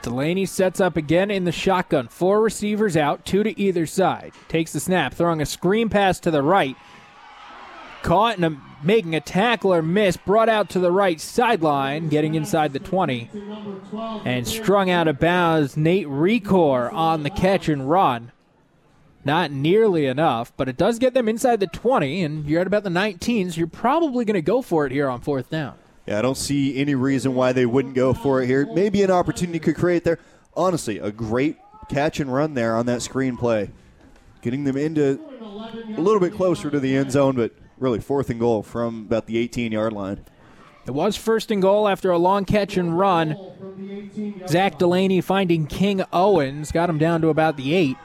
[0.04, 2.08] Delaney sets up again in the shotgun.
[2.10, 4.34] Four receivers out, two to either side.
[4.50, 6.76] Takes the snap, throwing a screen pass to the right.
[8.04, 12.80] Caught and making a tackler miss, brought out to the right sideline, getting inside the
[12.80, 13.30] 20.
[14.26, 18.34] And strung out of bounds, Nate Recor on the catch and run.
[19.26, 22.84] Not nearly enough, but it does get them inside the 20, and you're at about
[22.84, 23.56] the 19s.
[23.56, 25.76] You're probably going to go for it here on fourth down.
[26.06, 28.68] Yeah, I don't see any reason why they wouldn't go for it here.
[28.74, 30.20] Maybe an opportunity could create there.
[30.56, 31.58] Honestly, a great
[31.89, 33.72] catch and run there on that screen play.
[34.42, 35.20] Getting them into
[35.98, 39.28] a little bit closer to the end zone, but really fourth and goal from about
[39.28, 40.26] the 18 yard line.
[40.86, 43.38] It was first and goal after a long catch and run.
[44.48, 47.96] Zach Delaney finding King Owens, got him down to about the eight,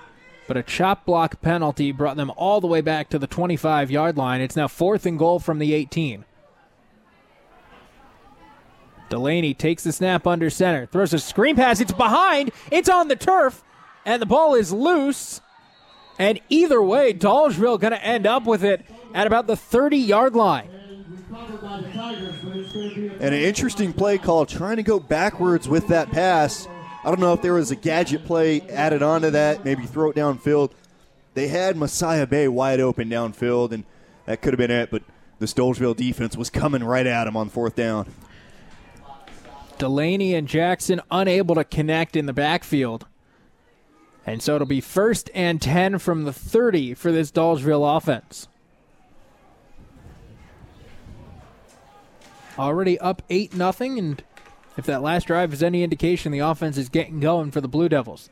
[0.47, 4.17] but a chop block penalty brought them all the way back to the 25 yard
[4.17, 4.41] line.
[4.41, 6.25] It's now fourth and goal from the 18.
[9.09, 11.81] Delaney takes the snap under center, throws a screen pass.
[11.81, 13.63] It's behind, it's on the turf,
[14.05, 15.41] and the ball is loose.
[16.19, 20.35] And either way, Dolgeville going to end up with it at about the 30 yard
[20.35, 20.69] line.
[23.21, 26.67] And an interesting play call, trying to go backwards with that pass.
[27.05, 30.17] I don't know if there was a gadget play added onto that, maybe throw it
[30.17, 30.73] downfield.
[31.35, 33.85] They had Messiah Bay wide open downfield, and
[34.27, 35.03] that could have been it, but
[35.39, 38.13] the Dolgeville defense was coming right at him on fourth down.
[39.79, 43.07] Delaney and Jackson unable to connect in the backfield.
[44.27, 48.49] And so it'll be first and 10 from the 30 for this Dolgeville offense.
[52.59, 54.23] Already up 8 nothing, and
[54.77, 57.89] if that last drive is any indication, the offense is getting going for the Blue
[57.89, 58.29] Devils.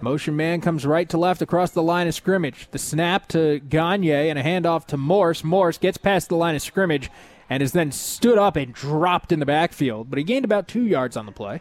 [0.00, 2.68] Motion man comes right to left across the line of scrimmage.
[2.70, 5.42] The snap to Gagne and a handoff to Morse.
[5.42, 7.10] Morse gets past the line of scrimmage
[7.48, 10.84] and is then stood up and dropped in the backfield, but he gained about two
[10.84, 11.60] yards on the play.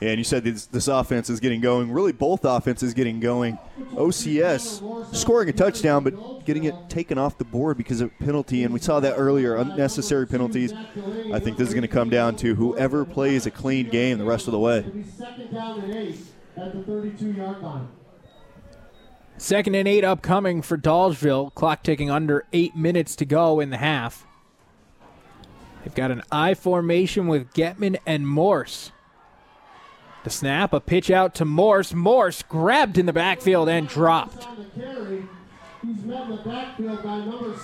[0.00, 1.92] Yeah, and you said this, this offense is getting going.
[1.92, 3.58] Really, both offenses getting going.
[3.92, 8.64] OCS scoring a touchdown, but getting it taken off the board because of penalty.
[8.64, 10.72] And we saw that earlier, unnecessary penalties.
[10.72, 14.24] I think this is going to come down to whoever plays a clean game the
[14.24, 14.86] rest of the way.
[19.36, 21.54] Second and eight upcoming for Dolgeville.
[21.54, 24.26] Clock ticking under eight minutes to go in the half.
[25.84, 28.92] They've got an I formation with Getman and Morse.
[30.24, 31.94] The snap, a pitch out to Morse.
[31.94, 34.46] Morse grabbed in the backfield and dropped.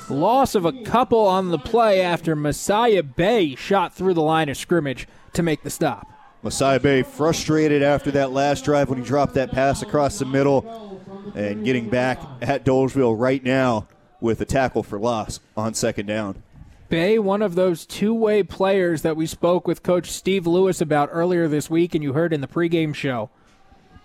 [0.09, 4.57] Loss of a couple on the play after Messiah Bay shot through the line of
[4.57, 6.11] scrimmage to make the stop.
[6.43, 11.03] Messiah Bay frustrated after that last drive when he dropped that pass across the middle
[11.35, 13.87] and getting back at Dolgeville right now
[14.21, 16.43] with a tackle for loss on second down.
[16.89, 21.09] Bay, one of those two way players that we spoke with Coach Steve Lewis about
[21.11, 23.31] earlier this week and you heard in the pregame show.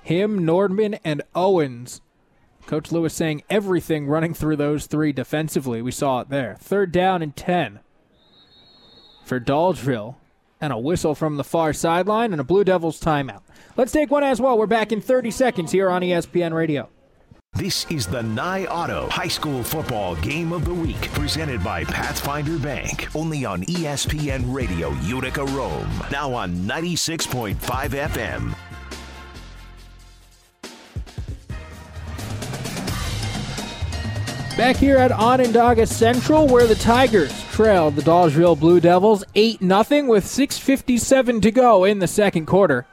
[0.02, 2.02] Him, Nordman, and Owens.
[2.66, 5.82] Coach Lewis saying everything running through those three defensively.
[5.82, 6.56] We saw it there.
[6.60, 7.80] Third down and 10
[9.24, 10.16] for Dolgeville.
[10.60, 13.42] And a whistle from the far sideline and a Blue Devils timeout.
[13.76, 14.60] Let's take one as well.
[14.60, 16.88] We're back in 30 seconds here on ESPN Radio.
[17.58, 22.58] This is the Nye Auto High School Football Game of the Week, presented by Pathfinder
[22.58, 28.56] Bank, only on ESPN Radio Utica Rome, now on 96.5 FM.
[34.56, 40.06] Back here at Onondaga Central, where the Tigers trailed the Dolgeville Blue Devils 8 0
[40.06, 42.88] with 6.57 to go in the second quarter.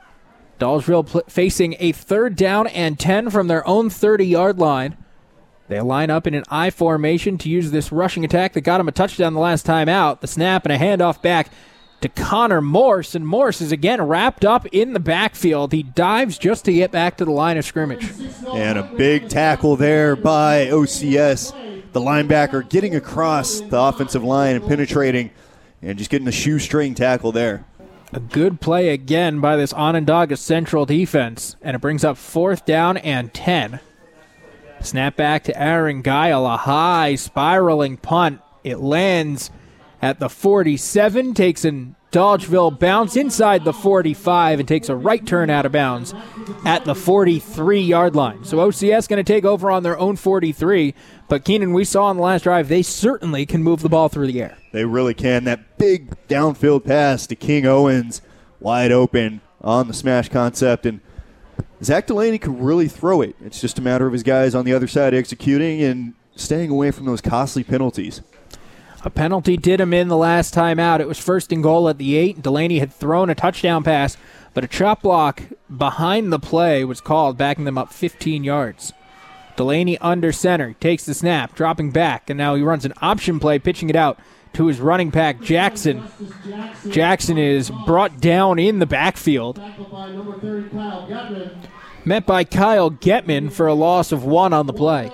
[0.58, 4.96] Dolgeville pl- facing a third down and 10 from their own 30 yard line.
[5.68, 8.88] They line up in an I formation to use this rushing attack that got them
[8.88, 10.22] a touchdown the last time out.
[10.22, 11.50] The snap and a handoff back
[12.00, 15.72] to Connor Morse, and Morse is again wrapped up in the backfield.
[15.72, 18.10] He dives just to get back to the line of scrimmage.
[18.54, 21.52] And a big tackle there by OCS.
[21.92, 25.30] The linebacker getting across the offensive line and penetrating
[25.82, 27.64] and just getting a shoestring tackle there.
[28.12, 32.96] A good play again by this Onondaga Central defense, and it brings up fourth down
[32.96, 33.80] and 10.
[34.80, 38.40] Snap back to Aaron Guile, a high spiraling punt.
[38.64, 39.50] It lands
[40.00, 45.50] at the 47, takes an Dolgeville bounce inside the 45 and takes a right turn
[45.50, 46.14] out of bounds
[46.64, 48.44] at the 43 yard line.
[48.44, 50.94] So OCS going to take over on their own 43.
[51.28, 54.28] But Keenan, we saw on the last drive, they certainly can move the ball through
[54.28, 54.56] the air.
[54.72, 55.44] They really can.
[55.44, 58.22] That big downfield pass to King Owens,
[58.58, 60.86] wide open on the smash concept.
[60.86, 61.00] And
[61.82, 63.36] Zach Delaney can really throw it.
[63.44, 66.90] It's just a matter of his guys on the other side executing and staying away
[66.90, 68.22] from those costly penalties.
[69.04, 71.00] A penalty did him in the last time out.
[71.00, 72.42] It was first and goal at the eight.
[72.42, 74.16] Delaney had thrown a touchdown pass,
[74.54, 75.42] but a chop block
[75.74, 78.92] behind the play was called, backing them up 15 yards.
[79.56, 83.58] Delaney under center, takes the snap, dropping back, and now he runs an option play,
[83.58, 84.18] pitching it out
[84.52, 86.02] to his running back, Jackson.
[86.90, 89.60] Jackson is brought down in the backfield.
[92.08, 95.12] Met by Kyle Getman for a loss of one on the play.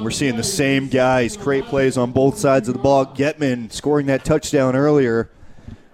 [0.00, 3.04] We're seeing the same guys create plays on both sides of the ball.
[3.04, 5.30] Getman scoring that touchdown earlier,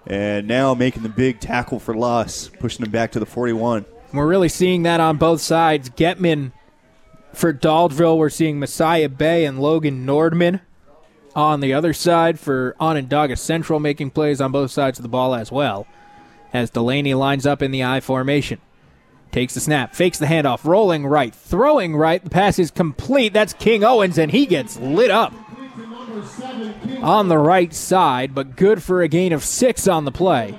[0.07, 3.83] and now making the big tackle for loss, pushing him back to the 41.
[4.13, 5.89] We're really seeing that on both sides.
[5.89, 6.53] Getman
[7.33, 10.61] for Dolgeville, we're seeing Messiah Bay and Logan Nordman
[11.35, 15.35] on the other side for Onondaga Central making plays on both sides of the ball
[15.35, 15.87] as well.
[16.53, 18.61] As Delaney lines up in the I formation.
[19.31, 22.21] Takes the snap, fakes the handoff, rolling right, throwing right.
[22.21, 23.31] The pass is complete.
[23.31, 25.33] That's King Owens, and he gets lit up
[27.01, 30.57] on the right side, but good for a gain of six on the play.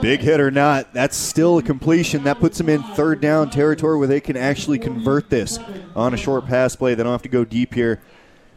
[0.00, 2.24] Big hit or not, that's still a completion.
[2.24, 5.58] That puts them in third down territory where they can actually convert this
[5.94, 6.94] on a short pass play.
[6.94, 8.00] They don't have to go deep here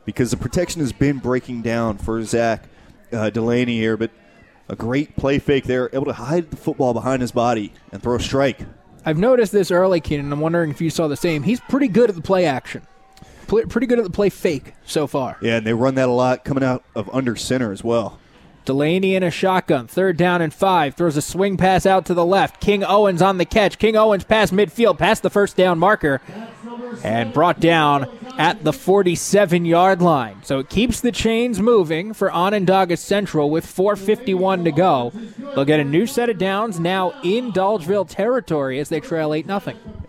[0.05, 2.63] because the protection has been breaking down for Zach
[3.11, 3.97] uh, Delaney here.
[3.97, 4.11] But
[4.69, 8.15] a great play fake there, able to hide the football behind his body and throw
[8.15, 8.59] a strike.
[9.07, 10.33] I've noticed this early, Keenan.
[10.33, 11.43] I'm wondering if you saw the same.
[11.43, 12.85] He's pretty good at the play action,
[13.47, 15.37] pretty good at the play fake so far.
[15.41, 18.19] Yeah, and they run that a lot coming out of under center as well.
[18.67, 22.25] Delaney in a shotgun, third down and five, throws a swing pass out to the
[22.25, 22.59] left.
[22.59, 23.79] King Owens on the catch.
[23.79, 26.21] King Owens past midfield, past the first down marker,
[27.01, 30.43] and brought down at the 47 yard line.
[30.43, 35.13] So it keeps the chains moving for Onondaga Central with 4.51 to go.
[35.55, 39.45] They'll get a new set of downs now in Dolgeville territory as they trail 8
[39.45, 39.61] 0.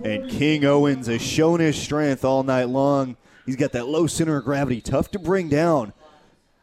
[0.02, 3.16] And King Owens has shown his strength all night long.
[3.46, 5.92] He's got that low center of gravity, tough to bring down,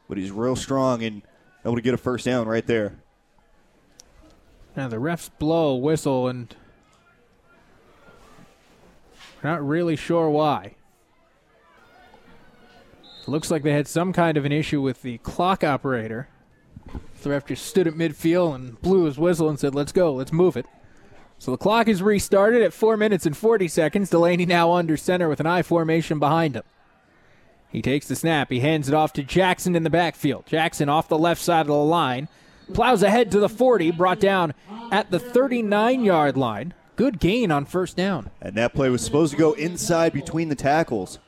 [0.09, 1.21] but he's real strong and
[1.65, 2.93] able to get a first down right there.
[4.77, 6.55] Now the refs blow whistle and
[9.41, 10.75] we're not really sure why.
[13.27, 16.27] Looks like they had some kind of an issue with the clock operator.
[17.23, 20.31] The ref just stood at midfield and blew his whistle and said, Let's go, let's
[20.31, 20.67] move it.
[21.39, 24.11] So the clock is restarted at 4 minutes and 40 seconds.
[24.11, 26.63] Delaney now under center with an I formation behind him.
[27.75, 28.49] He takes the snap.
[28.49, 30.45] He hands it off to Jackson in the backfield.
[30.45, 32.29] Jackson off the left side of the line.
[32.71, 34.53] Plows ahead to the 40, brought down
[34.93, 36.73] at the 39 yard line.
[36.95, 38.29] Good gain on first down.
[38.39, 41.19] And that play was supposed to go inside between the tackles.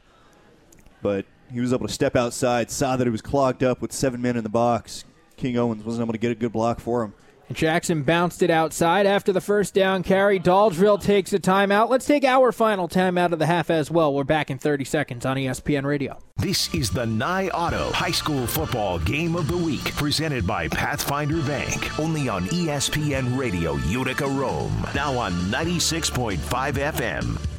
[1.01, 4.21] But he was able to step outside, saw that it was clogged up with seven
[4.21, 5.03] men in the box.
[5.35, 7.13] King Owens wasn't able to get a good block for him.
[7.53, 10.39] Jackson bounced it outside after the first down carry.
[10.39, 11.89] Dolgeville takes a timeout.
[11.89, 14.13] Let's take our final timeout of the half as well.
[14.13, 16.19] We're back in 30 seconds on ESPN Radio.
[16.37, 21.41] This is the Nye Auto High School Football Game of the Week, presented by Pathfinder
[21.41, 24.85] Bank, only on ESPN Radio Utica Rome.
[24.93, 27.56] Now on 96.5 FM.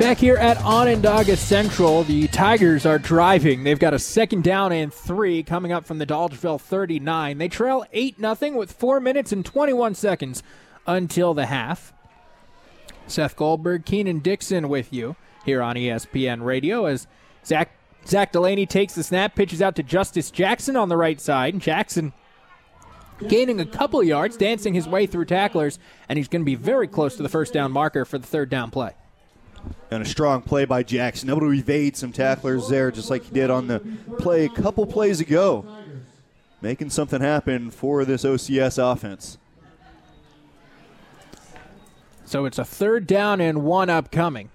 [0.00, 3.64] Back here at Onondaga Central, the Tigers are driving.
[3.64, 7.36] They've got a second down and three coming up from the Dolgeville 39.
[7.36, 10.42] They trail 8 0 with 4 minutes and 21 seconds
[10.86, 11.92] until the half.
[13.08, 17.06] Seth Goldberg, Keenan Dixon with you here on ESPN Radio as
[17.44, 17.70] Zach,
[18.06, 21.60] Zach Delaney takes the snap, pitches out to Justice Jackson on the right side.
[21.60, 22.14] Jackson
[23.28, 26.88] gaining a couple yards, dancing his way through tacklers, and he's going to be very
[26.88, 28.94] close to the first down marker for the third down play.
[29.90, 33.32] And a strong play by Jackson, able to evade some tacklers there, just like he
[33.32, 33.80] did on the
[34.18, 35.66] play a couple plays ago.
[36.62, 39.38] Making something happen for this OCS offense.
[42.24, 44.50] So it's a third down and one upcoming.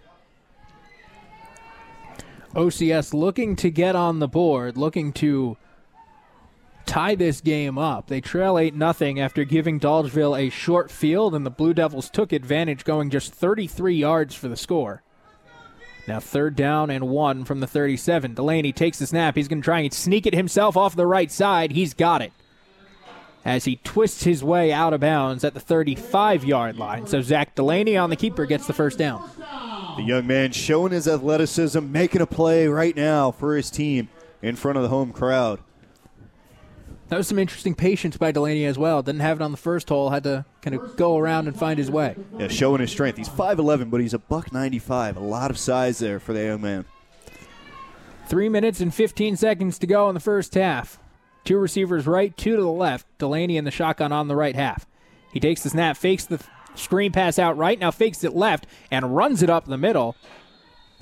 [2.53, 5.57] OCS looking to get on the board, looking to
[6.85, 8.07] tie this game up.
[8.07, 12.31] They trail 8 0 after giving Dolgeville a short field, and the Blue Devils took
[12.31, 15.03] advantage, going just 33 yards for the score.
[16.07, 18.35] Now, third down and one from the 37.
[18.35, 19.35] Delaney takes the snap.
[19.35, 21.71] He's going to try and sneak it himself off the right side.
[21.71, 22.31] He's got it.
[23.43, 27.05] as he twists his way out of bounds at the 35 yard line.
[27.07, 29.27] So Zach Delaney on the keeper gets the first down.
[29.97, 34.09] The young man showing his athleticism, making a play right now for his team
[34.41, 35.59] in front of the home crowd.
[37.09, 39.03] That was some interesting patience by Delaney as well.
[39.03, 41.77] Didn't have it on the first hole, had to kind of go around and find
[41.77, 42.15] his way.
[42.39, 43.17] Yeah, showing his strength.
[43.17, 45.17] He's 5'11, but he's a buck 95.
[45.17, 46.85] A lot of size there for the young man.
[48.27, 50.99] Three minutes and 15 seconds to go in the first half.
[51.43, 53.05] Two receivers right, two to the left.
[53.19, 54.87] Delaney in the shotgun on the right half.
[55.31, 56.43] He takes the snap, fakes the
[56.73, 60.15] screen pass out right, now fakes it left, and runs it up the middle.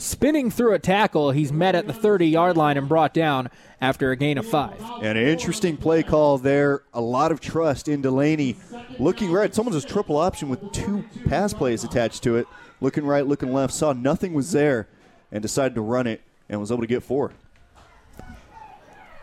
[0.03, 3.49] Spinning through a tackle, he's met at the 30 yard line and brought down
[3.79, 4.77] after a gain of five.
[5.01, 6.83] And an interesting play call there.
[6.93, 8.57] A lot of trust in Delaney.
[8.99, 12.47] Looking right, someone's a triple option with two pass plays attached to it.
[12.81, 14.89] Looking right, looking left, saw nothing was there,
[15.31, 17.31] and decided to run it and was able to get four.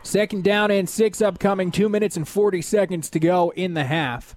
[0.02, 4.34] Second down and six upcoming, two minutes and 40 seconds to go in the half.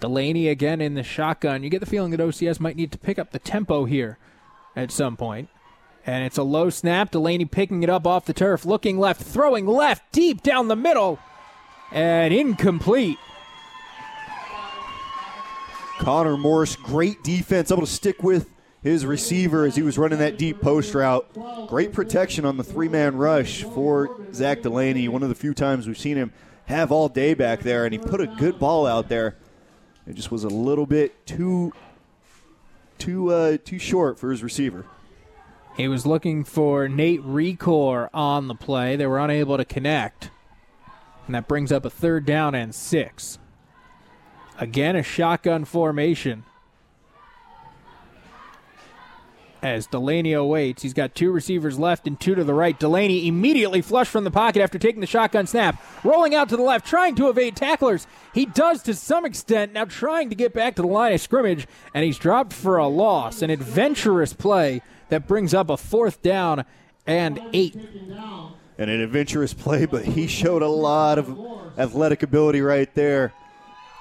[0.00, 1.62] Delaney again in the shotgun.
[1.62, 4.18] You get the feeling that OCS might need to pick up the tempo here
[4.76, 5.48] at some point.
[6.04, 7.10] And it's a low snap.
[7.10, 11.18] Delaney picking it up off the turf, looking left, throwing left, deep down the middle,
[11.90, 13.18] and incomplete.
[15.98, 18.52] Connor Morse, great defense, able to stick with
[18.82, 21.26] his receiver as he was running that deep post route.
[21.66, 25.08] Great protection on the three man rush for Zach Delaney.
[25.08, 26.32] One of the few times we've seen him
[26.66, 29.36] have all day back there, and he put a good ball out there.
[30.06, 31.72] It just was a little bit too
[32.98, 34.86] too uh, too short for his receiver.
[35.76, 38.96] He was looking for Nate Recor on the play.
[38.96, 40.30] They were unable to connect.
[41.26, 43.38] And that brings up a third down and six.
[44.58, 46.44] Again, a shotgun formation.
[49.62, 52.78] As Delaney awaits, he's got two receivers left and two to the right.
[52.78, 56.62] Delaney immediately flushed from the pocket after taking the shotgun snap, rolling out to the
[56.62, 58.06] left, trying to evade tacklers.
[58.34, 61.66] He does to some extent, now trying to get back to the line of scrimmage,
[61.94, 63.42] and he's dropped for a loss.
[63.42, 66.64] An adventurous play that brings up a fourth down
[67.06, 67.74] and eight.
[68.78, 73.32] And an adventurous play, but he showed a lot of athletic ability right there.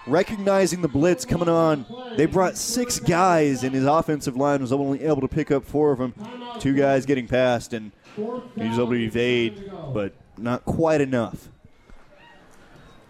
[0.08, 1.86] Recognizing the blitz coming on,
[2.16, 5.92] they brought six guys, and his offensive line was only able to pick up four
[5.92, 6.14] of them.
[6.60, 11.50] Two guys getting past, and he was able to evade, but not quite enough.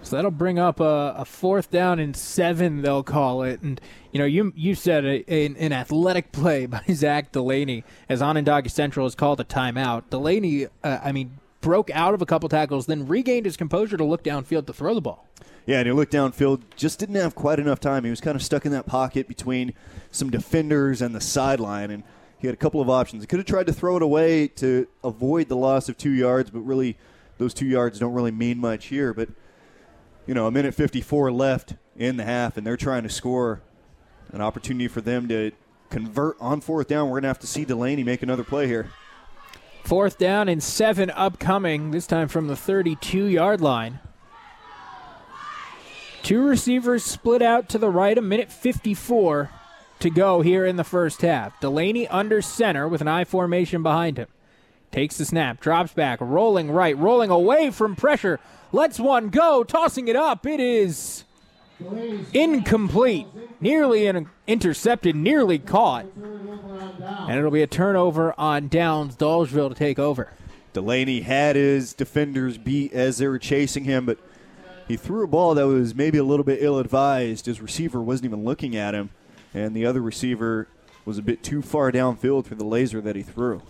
[0.05, 3.61] So that'll bring up a, a, fourth down and seven, they'll call it.
[3.63, 3.81] And,
[4.11, 8.69] you know, you you said a, a, an athletic play by Zach Delaney as Onondaga
[8.69, 10.03] Central has called a timeout.
[10.11, 14.03] Delaney, uh, I mean, broke out of a couple tackles, then regained his composure to
[14.03, 15.27] look downfield to throw the ball.
[15.65, 18.03] Yeah, and he looked downfield, just didn't have quite enough time.
[18.03, 19.73] He was kind of stuck in that pocket between
[20.11, 22.03] some defenders and the sideline, and
[22.37, 23.23] he had a couple of options.
[23.23, 26.51] He could have tried to throw it away to avoid the loss of two yards,
[26.51, 26.97] but really,
[27.37, 29.13] those two yards don't really mean much here.
[29.13, 29.29] But
[30.27, 33.61] you know, a minute 54 left in the half, and they're trying to score
[34.31, 35.51] an opportunity for them to
[35.89, 37.07] convert on fourth down.
[37.07, 38.89] We're going to have to see Delaney make another play here.
[39.83, 43.99] Fourth down and seven upcoming, this time from the 32 yard line.
[46.25, 49.51] Two receivers split out to the right, a minute 54
[49.99, 51.59] to go here in the first half.
[51.59, 54.27] Delaney under center with an I formation behind him.
[54.91, 58.39] Takes the snap, drops back, rolling right, rolling away from pressure,
[58.71, 60.47] lets one go, tossing it up.
[60.47, 61.25] It is
[62.33, 63.27] incomplete.
[63.61, 64.11] Nearly
[64.47, 66.07] intercepted, nearly caught.
[66.15, 70.31] And it'll be a turnover on downs, Dolgeville to take over.
[70.73, 74.17] Delaney had his defenders beat as they were chasing him, but
[74.87, 77.45] he threw a ball that was maybe a little bit ill advised.
[77.45, 79.09] His receiver wasn't even looking at him,
[79.53, 80.67] and the other receiver
[81.05, 83.61] was a bit too far downfield for the laser that he threw.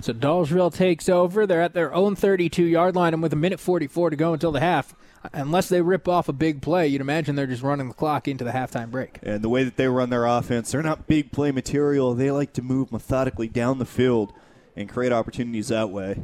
[0.00, 1.46] So Dolgeville takes over.
[1.46, 4.52] They're at their own 32 yard line, and with a minute 44 to go until
[4.52, 4.94] the half,
[5.32, 8.44] unless they rip off a big play, you'd imagine they're just running the clock into
[8.44, 9.18] the halftime break.
[9.22, 12.14] And the way that they run their offense, they're not big play material.
[12.14, 14.32] They like to move methodically down the field
[14.74, 16.22] and create opportunities that way.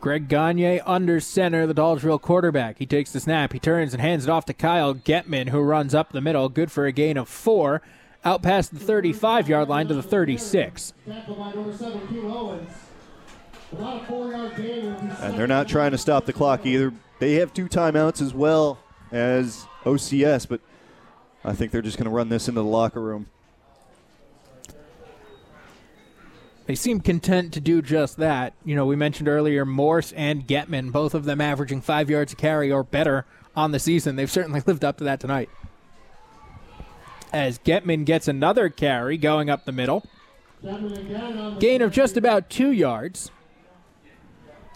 [0.00, 2.78] Greg Gagne under center, the Dolgeville quarterback.
[2.78, 3.52] He takes the snap.
[3.52, 6.48] He turns and hands it off to Kyle Getman, who runs up the middle.
[6.48, 7.82] Good for a gain of four
[8.24, 10.94] out past the 35 yard line to the 36.
[15.20, 16.92] And they're not trying to stop the clock either.
[17.18, 18.78] They have two timeouts as well
[19.12, 20.60] as OCS, but
[21.44, 23.26] I think they're just going to run this into the locker room.
[26.70, 28.52] They seem content to do just that.
[28.64, 32.36] You know, we mentioned earlier Morse and Getman, both of them averaging five yards a
[32.36, 34.14] carry or better on the season.
[34.14, 35.50] They've certainly lived up to that tonight
[37.32, 40.06] as Getman gets another carry going up the middle.
[41.58, 43.32] Gain of just about two yards.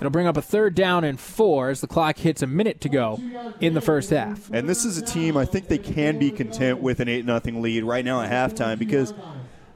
[0.01, 2.89] It'll bring up a third down and four as the clock hits a minute to
[2.89, 3.23] go
[3.61, 4.51] in the first half.
[4.53, 7.41] And this is a team I think they can be content with an 8 0
[7.61, 9.15] lead right now at halftime because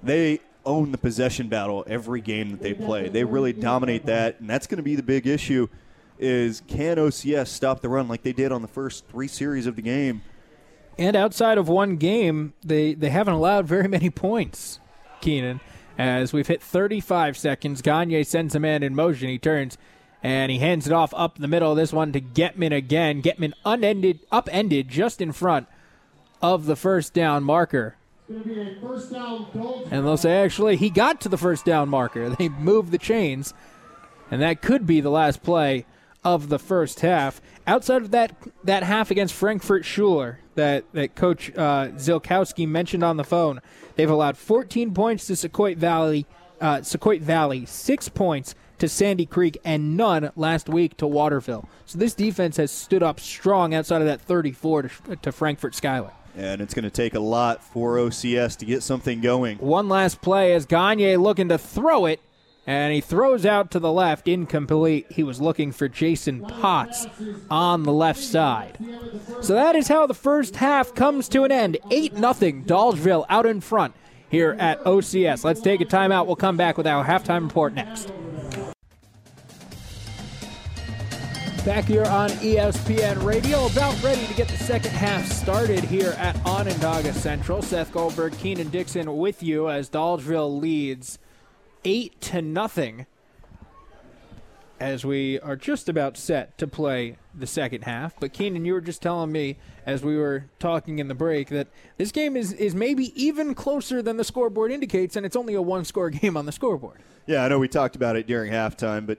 [0.02, 3.08] they own the possession battle every game that they play.
[3.08, 5.68] They really dominate that, and that's going to be the big issue
[6.18, 9.76] is can OCS stop the run like they did on the first three series of
[9.76, 10.20] the game?
[10.98, 14.80] And outside of one game, they, they haven't allowed very many points,
[15.20, 15.60] Keenan.
[15.96, 19.28] As we've hit 35 seconds, Gagne sends a man in motion.
[19.28, 19.78] He turns
[20.22, 21.74] and he hands it off up the middle.
[21.74, 23.22] This one to Getman again.
[23.22, 25.66] Getman unended, upended just in front
[26.42, 27.96] of the first down marker.
[29.90, 32.28] And they'll say, actually, he got to the first down marker.
[32.38, 33.54] They moved the chains,
[34.30, 35.86] and that could be the last play
[36.24, 37.40] of the first half.
[37.66, 43.16] Outside of that that half against Frankfort Schuyler that, that Coach uh, Zilkowski mentioned on
[43.16, 43.60] the phone,
[43.96, 46.26] they've allowed 14 points to Sequoia Valley,
[46.60, 51.68] uh, Sauquoit Valley, six points to Sandy Creek, and none last week to Waterville.
[51.86, 56.12] So this defense has stood up strong outside of that 34 to, to Frankfort Schuyler.
[56.36, 59.58] And it's going to take a lot for OCS to get something going.
[59.58, 62.20] One last play as Gagne looking to throw it,
[62.66, 65.06] and he throws out to the left, incomplete.
[65.10, 67.06] He was looking for Jason Potts
[67.50, 68.78] on the left side.
[69.40, 71.78] So that is how the first half comes to an end.
[71.90, 73.94] 8 0, Dolgeville out in front
[74.28, 75.44] here at OCS.
[75.44, 76.26] Let's take a timeout.
[76.26, 78.12] We'll come back with our halftime report next.
[81.68, 86.34] Back here on ESPN Radio, about ready to get the second half started here at
[86.46, 87.60] Onondaga Central.
[87.60, 91.18] Seth Goldberg, Keenan Dixon with you as Dolgeville leads
[91.84, 93.04] eight to nothing.
[94.80, 98.80] As we are just about set to play the second half, but Keenan, you were
[98.80, 102.74] just telling me as we were talking in the break that this game is is
[102.74, 106.46] maybe even closer than the scoreboard indicates, and it's only a one score game on
[106.46, 107.02] the scoreboard.
[107.26, 109.18] Yeah, I know we talked about it during halftime, but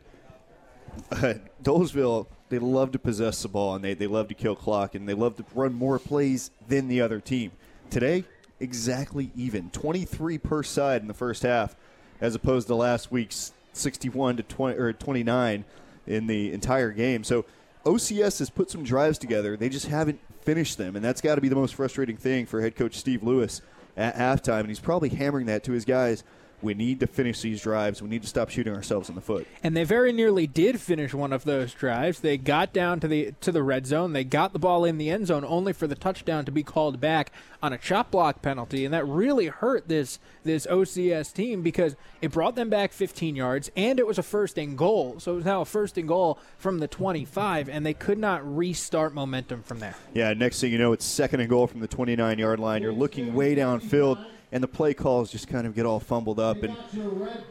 [1.12, 4.96] uh, Dolgeville they love to possess the ball and they, they love to kill clock
[4.96, 7.52] and they love to run more plays than the other team.
[7.90, 8.26] Today,
[8.60, 9.70] exactly even.
[9.70, 11.76] 23 per side in the first half
[12.20, 15.64] as opposed to last week's 61 to 20 or 29
[16.08, 17.24] in the entire game.
[17.24, 17.46] So
[17.86, 19.56] OCS has put some drives together.
[19.56, 22.62] They just haven't finished them and that's got to be the most frustrating thing for
[22.62, 23.62] head coach Steve Lewis
[23.96, 26.24] at halftime and he's probably hammering that to his guys
[26.62, 28.02] we need to finish these drives.
[28.02, 29.48] We need to stop shooting ourselves in the foot.
[29.64, 32.20] And they very nearly did finish one of those drives.
[32.20, 34.14] They got down to the to the red zone.
[34.14, 37.00] They got the ball in the end zone only for the touchdown to be called
[37.00, 37.32] back
[37.62, 42.32] on a chop block penalty, and that really hurt this this OCS team because it
[42.32, 45.20] brought them back 15 yards and it was a first and goal.
[45.20, 48.42] So it was now a first and goal from the 25 and they could not
[48.58, 49.96] restart momentum from there.
[50.14, 52.82] Yeah, next thing you know it's second and goal from the 29-yard line.
[52.82, 56.64] You're looking way downfield and the play calls just kind of get all fumbled up.
[56.64, 56.76] And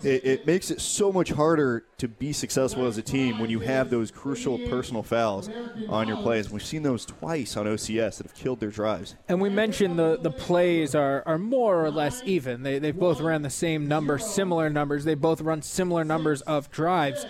[0.02, 3.60] it, it, makes it so much harder to be successful as a team when you
[3.60, 5.48] have those crucial personal fouls
[5.88, 6.50] on your plays.
[6.50, 9.14] We've seen those twice on OCS that have killed their drives.
[9.28, 12.62] And we mentioned the, the plays are, are more or less even.
[12.62, 15.04] They, they both ran the same number, similar numbers.
[15.04, 17.26] They both run similar numbers of drives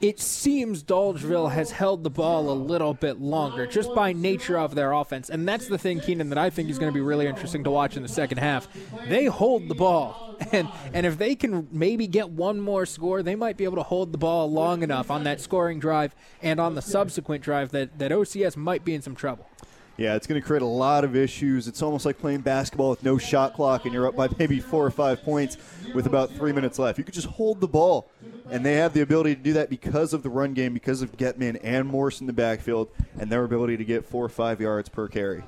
[0.00, 4.74] it seems Dolgeville has held the ball a little bit longer just by nature of
[4.74, 5.30] their offense.
[5.30, 7.70] And that's the thing, Keenan, that I think is going to be really interesting to
[7.70, 8.68] watch in the second half.
[9.08, 10.24] They hold the ball.
[10.52, 13.82] And, and if they can maybe get one more score, they might be able to
[13.82, 17.98] hold the ball long enough on that scoring drive and on the subsequent drive that,
[17.98, 19.48] that OCS might be in some trouble.
[19.96, 21.68] Yeah, it's going to create a lot of issues.
[21.68, 24.84] It's almost like playing basketball with no shot clock and you're up by maybe four
[24.84, 25.56] or five points
[25.94, 26.98] with about three minutes left.
[26.98, 28.10] You could just hold the ball,
[28.50, 31.16] and they have the ability to do that because of the run game, because of
[31.16, 32.88] Getman and Morse in the backfield,
[33.18, 35.42] and their ability to get four or five yards per carry.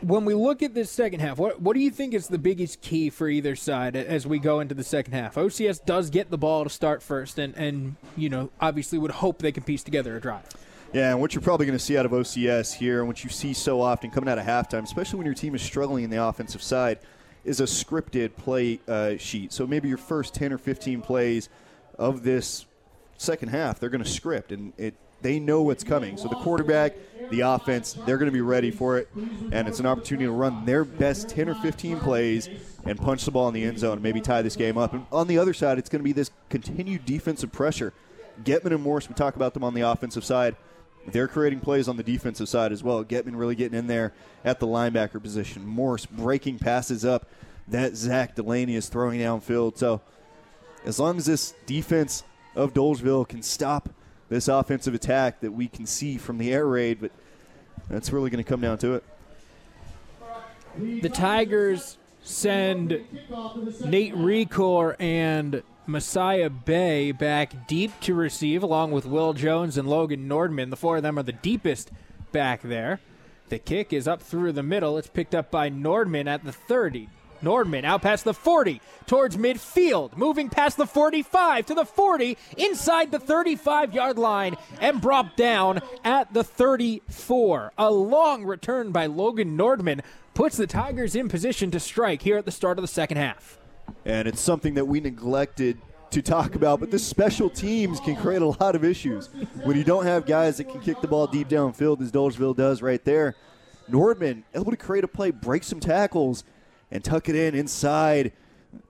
[0.00, 2.80] When we look at this second half, what what do you think is the biggest
[2.80, 5.34] key for either side as we go into the second half?
[5.34, 9.40] OCS does get the ball to start first, and, and you know obviously would hope
[9.40, 10.46] they can piece together a drive.
[10.92, 13.30] Yeah, and what you're probably going to see out of OCS here, and what you
[13.30, 16.22] see so often coming out of halftime, especially when your team is struggling in the
[16.22, 16.98] offensive side,
[17.44, 19.52] is a scripted play uh, sheet.
[19.52, 21.48] So maybe your first 10 or 15 plays
[21.96, 22.66] of this
[23.18, 26.16] second half, they're going to script, and it they know what's coming.
[26.16, 26.94] So the quarterback,
[27.28, 29.08] the offense, they're going to be ready for it,
[29.52, 32.48] and it's an opportunity to run their best 10 or 15 plays
[32.84, 34.94] and punch the ball in the end zone and maybe tie this game up.
[34.94, 37.92] And on the other side, it's going to be this continued defensive pressure.
[38.42, 40.56] Getman and Morse, we talk about them on the offensive side
[41.12, 43.04] they're creating plays on the defensive side as well.
[43.04, 44.12] Getman really getting in there
[44.44, 45.66] at the linebacker position.
[45.66, 47.26] Morse breaking passes up
[47.68, 49.76] that Zach Delaney is throwing downfield.
[49.76, 50.00] So
[50.84, 53.88] as long as this defense of Dolgeville can stop
[54.28, 57.10] this offensive attack that we can see from the air raid, but
[57.88, 59.04] that's really going to come down to it.
[60.78, 62.90] The Tigers send
[63.84, 70.28] Nate Recor and Messiah Bay back deep to receive, along with Will Jones and Logan
[70.28, 70.70] Nordman.
[70.70, 71.90] The four of them are the deepest
[72.32, 73.00] back there.
[73.48, 74.96] The kick is up through the middle.
[74.98, 77.08] It's picked up by Nordman at the 30.
[77.42, 83.10] Nordman out past the 40 towards midfield, moving past the 45 to the 40 inside
[83.10, 87.72] the 35 yard line and brought down at the 34.
[87.78, 90.02] A long return by Logan Nordman
[90.34, 93.59] puts the Tigers in position to strike here at the start of the second half.
[94.04, 95.78] And it's something that we neglected
[96.10, 99.28] to talk about, but the special teams can create a lot of issues.
[99.62, 102.82] When you don't have guys that can kick the ball deep downfield, as Dolgeville does
[102.82, 103.36] right there,
[103.88, 106.44] Nordman able to create a play, break some tackles,
[106.90, 108.32] and tuck it in inside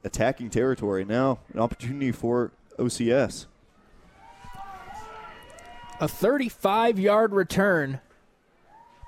[0.04, 1.04] attacking territory.
[1.04, 3.46] Now, an opportunity for OCS.
[6.00, 8.00] A 35 yard return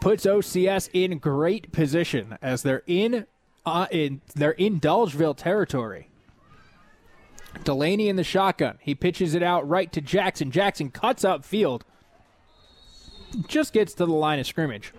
[0.03, 3.27] puts OCS in great position as they're in,
[3.65, 6.09] uh, in they're in Dolgeville territory.
[7.65, 8.79] Delaney in the shotgun.
[8.81, 10.51] He pitches it out right to Jackson.
[10.51, 11.85] Jackson cuts up field.
[13.47, 14.93] Just gets to the line of scrimmage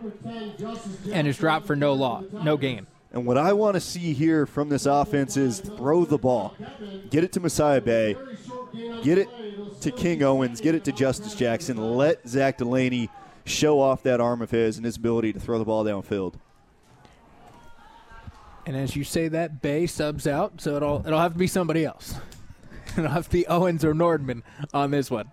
[1.12, 2.88] and is dropped for no law, no gain.
[3.12, 6.56] And what I want to see here from this offense is throw the ball.
[7.12, 8.18] Get it to Messiah Bay.
[9.04, 9.30] Get it
[9.82, 10.62] to King Owens.
[10.62, 11.78] Get it to Justice Jackson.
[11.78, 13.10] Let Zach Delaney
[13.46, 16.36] show off that arm of his and his ability to throw the ball downfield.
[18.66, 21.86] And as you say that, Bay subs out, so it'll it'll have to be somebody
[21.86, 22.16] else.
[22.98, 24.44] it'll have to be Owens or Nordman
[24.74, 25.32] on this one.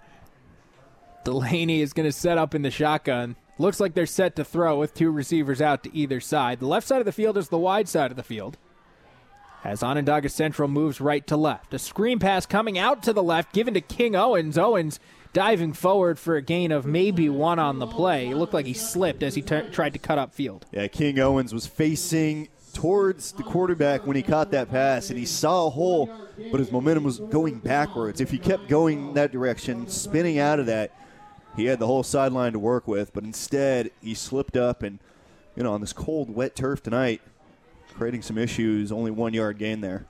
[1.25, 3.37] Delaney is going to set up in the shotgun.
[3.59, 6.61] Looks like they're set to throw with two receivers out to either side.
[6.61, 8.57] The left side of the field is the wide side of the field.
[9.63, 11.75] As Onondaga Central moves right to left.
[11.75, 14.57] A screen pass coming out to the left, given to King Owens.
[14.57, 14.99] Owens
[15.35, 18.31] diving forward for a gain of maybe one on the play.
[18.31, 20.65] It looked like he slipped as he t- tried to cut up field.
[20.73, 22.49] Yeah, King Owens was facing
[22.81, 26.09] towards the quarterback when he caught that pass, and he saw a hole,
[26.51, 28.23] but his momentum was going backwards.
[28.23, 30.91] If he kept going that direction, spinning out of that,
[31.57, 34.99] he had the whole sideline to work with, but instead he slipped up and,
[35.57, 37.21] you know, on this cold, wet turf tonight,
[37.97, 38.91] creating some issues.
[38.91, 40.07] Only one yard gain there.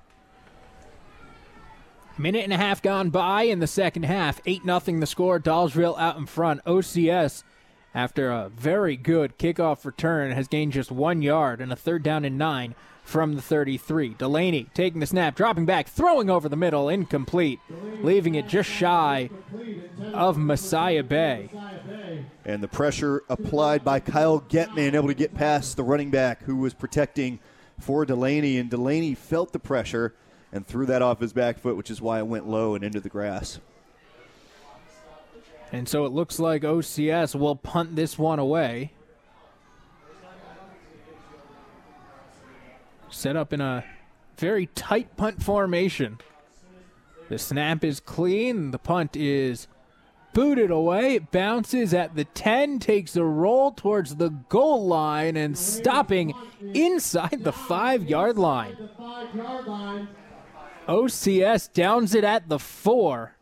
[2.17, 4.41] Minute and a half gone by in the second half.
[4.47, 5.41] 8 0 the score.
[5.41, 6.65] Dolgeville out in front.
[6.65, 7.43] OCS,
[7.95, 12.25] after a very good kickoff return, has gained just one yard and a third down
[12.25, 14.15] and nine from the 33.
[14.15, 17.59] Delaney taking the snap, dropping back, throwing over the middle, incomplete,
[18.03, 19.29] leaving it just shy
[20.13, 21.51] of Messiah Bay.
[22.45, 26.57] And the pressure applied by Kyle Getman, able to get past the running back who
[26.57, 27.41] was protecting
[27.81, 28.59] for Delaney.
[28.59, 30.15] And Delaney felt the pressure
[30.53, 33.01] and threw that off his back foot, which is why it went low and into
[33.01, 33.59] the grass.
[35.73, 38.93] And so it looks like OCS will punt this one away.
[43.11, 43.85] set up in a
[44.39, 46.19] very tight punt formation.
[47.29, 48.71] The snap is clean.
[48.71, 49.69] The punt is
[50.33, 51.17] booted away.
[51.17, 56.35] It bounces at the 10, takes a roll towards the goal line, and stopping
[56.75, 58.77] inside the five yard line.
[60.89, 63.37] OCS downs it at the four.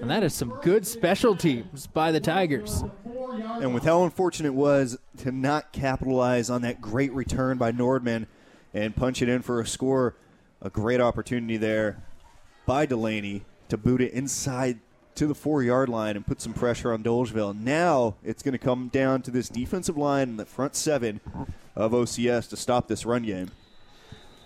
[0.00, 2.82] And that is some good special teams by the Tigers.
[3.60, 8.26] And with how unfortunate it was to not capitalize on that great return by Nordman
[8.72, 10.16] and punch it in for a score.
[10.60, 12.02] A great opportunity there
[12.66, 14.80] by Delaney to boot it inside
[15.14, 17.58] to the four yard line and put some pressure on Dolgeville.
[17.58, 21.20] Now it's going to come down to this defensive line in the front seven
[21.76, 23.50] of OCS to stop this run game.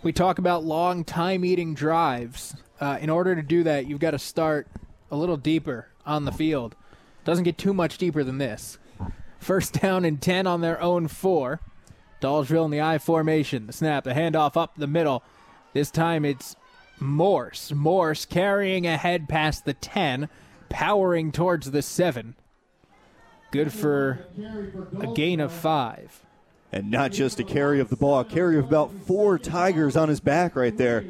[0.02, 2.54] We talk about long time eating drives.
[2.80, 4.68] Uh, in order to do that, you've got to start
[5.10, 6.74] a little deeper on the field.
[7.24, 8.78] Doesn't get too much deeper than this.
[9.38, 11.60] First down and 10 on their own four.
[12.20, 13.66] Dolgeville in the I formation.
[13.66, 15.22] The snap, the handoff up the middle.
[15.72, 16.56] This time it's
[17.00, 17.72] Morse.
[17.72, 20.28] Morse carrying ahead past the 10,
[20.68, 22.34] powering towards the 7.
[23.50, 24.26] Good for
[25.00, 26.22] a gain of five.
[26.70, 30.08] And not just a carry of the ball, a carry of about four Tigers on
[30.10, 31.04] his back right there.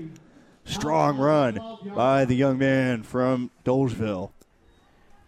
[0.68, 1.58] Strong run
[1.94, 4.30] by the young man from Dolgeville.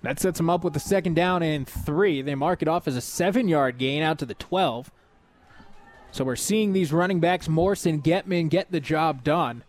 [0.02, 2.20] That sets him up with the second down and three.
[2.20, 4.90] They mark it off as a seven yard gain out to the 12.
[6.12, 9.64] So we're seeing these running backs, Morse and Getman, get the job done.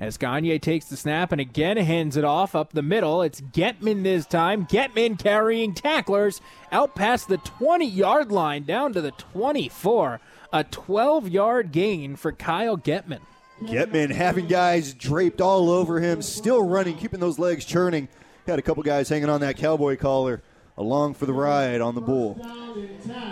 [0.00, 3.22] As Gagne takes the snap and again hands it off up the middle.
[3.22, 4.66] It's Getman this time.
[4.66, 6.40] Getman carrying tacklers
[6.72, 10.20] out past the 20 yard line down to the 24.
[10.52, 13.20] A 12 yard gain for Kyle Getman.
[13.62, 18.08] Getman having guys draped all over him, still running, keeping those legs churning.
[18.46, 20.42] Had a couple guys hanging on that cowboy collar
[20.76, 22.34] along for the ride on the bull.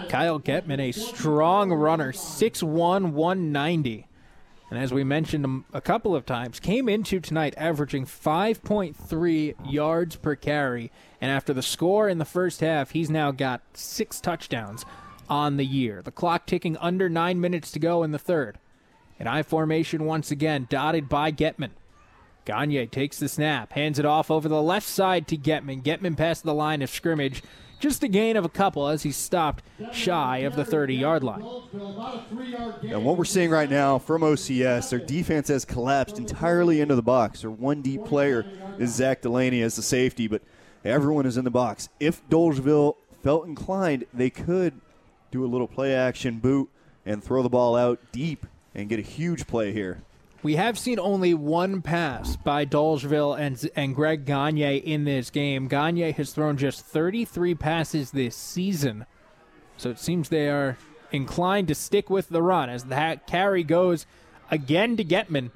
[0.09, 4.07] Kyle Getman, a strong runner, 6'1, 190.
[4.71, 10.35] And as we mentioned a couple of times, came into tonight averaging 5.3 yards per
[10.35, 10.91] carry.
[11.21, 14.87] And after the score in the first half, he's now got six touchdowns
[15.29, 16.01] on the year.
[16.01, 18.59] The clock ticking under nine minutes to go in the third.
[19.23, 21.71] An I formation once again, dotted by Getman.
[22.45, 25.85] Gagne takes the snap, hands it off over the left side to Getman.
[25.85, 27.41] Getman past the line of scrimmage.
[27.79, 29.63] Just a gain of a couple as he stopped
[29.93, 31.45] shy of the 30 yard line.
[32.83, 37.03] And what we're seeing right now from OCS, their defense has collapsed entirely into the
[37.03, 37.43] box.
[37.43, 38.45] Their one deep player
[38.81, 40.43] is Zach Delaney as the safety, but
[40.85, 41.89] everyone is in the box.
[42.01, 44.81] If Dolgeville felt inclined, they could
[45.31, 46.69] do a little play action boot
[47.07, 50.03] and throw the ball out deep and get a huge play here.
[50.43, 55.69] We have seen only one pass by Dolgeville and and Greg Gagne in this game.
[55.69, 59.07] Gagne has thrown just 33 passes this season,
[59.77, 60.79] so it seems they are
[61.13, 64.05] inclined to stick with the run as the carry goes
[64.51, 65.51] again to Getman.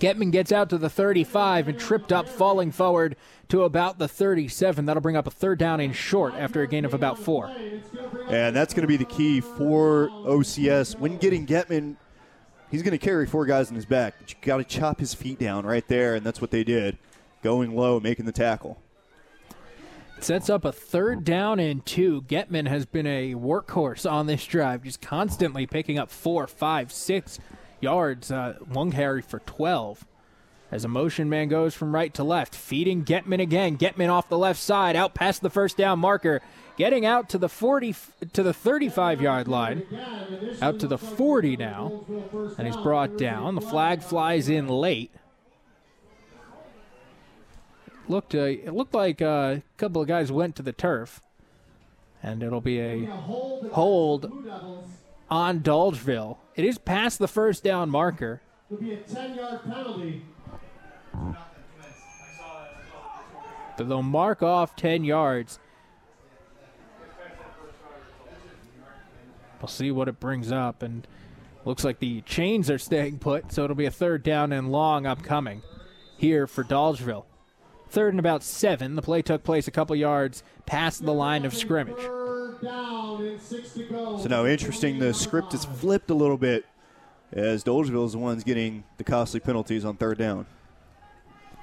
[0.00, 3.16] Getman gets out to the 35 and tripped up, falling forward
[3.48, 4.84] to about the 37.
[4.84, 7.46] That'll bring up a third down in short after a gain of about four.
[8.28, 10.98] And that's going to be the key for OCS.
[10.98, 11.96] When getting Getman,
[12.70, 15.14] he's going to carry four guys in his back, but you got to chop his
[15.14, 16.98] feet down right there, and that's what they did,
[17.42, 18.78] going low, making the tackle.
[20.20, 22.22] Sets up a third down and two.
[22.22, 27.38] Getman has been a workhorse on this drive, just constantly picking up four, five, six
[27.80, 30.04] yards, uh, one carry for 12.
[30.70, 33.78] As a motion man goes from right to left, feeding Getman again.
[33.78, 36.42] Getman off the left side, out past the first down marker,
[36.76, 37.94] getting out to the 40
[38.32, 39.86] to the 35 yard line,
[40.60, 42.04] out to the 40 now,
[42.58, 43.54] and he's brought down.
[43.54, 45.12] The flag flies in late.
[48.08, 51.20] Looked uh, it looked like uh, a couple of guys went to the turf,
[52.22, 53.04] and it'll be a
[53.72, 54.32] hold
[55.30, 56.38] on Dolgeville.
[56.54, 58.40] It is past the first down marker.
[58.70, 60.22] It'll be a 10 yard penalty.
[63.76, 65.58] But they'll mark off 10 yards.
[69.60, 70.82] We'll see what it brings up.
[70.82, 71.06] And
[71.64, 75.06] looks like the chains are staying put, so it'll be a third down and long
[75.06, 75.62] upcoming
[76.16, 77.24] here for Dolgeville.
[77.88, 78.96] Third and about seven.
[78.96, 81.96] The play took place a couple yards past the line of scrimmage.
[84.22, 86.64] So now, interesting, the script is flipped a little bit
[87.32, 90.46] as Dolgeville is the ones getting the costly penalties on third down.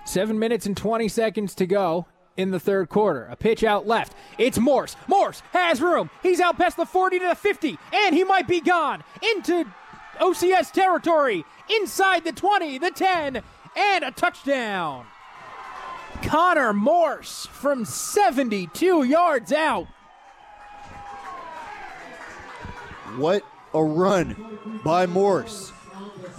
[0.06, 3.26] Seven minutes and 20 seconds to go in the third quarter.
[3.26, 4.14] A pitch out left.
[4.38, 4.96] It's Morse.
[5.08, 6.10] Morse has room.
[6.22, 9.04] He's out past the 40 to the 50, and he might be gone
[9.36, 9.66] into
[10.20, 13.42] OCS territory, inside the 20, the 10,
[13.76, 15.06] and a touchdown.
[16.24, 19.88] Connor Morse from 72 yards out.
[23.18, 25.72] What a run by Morse.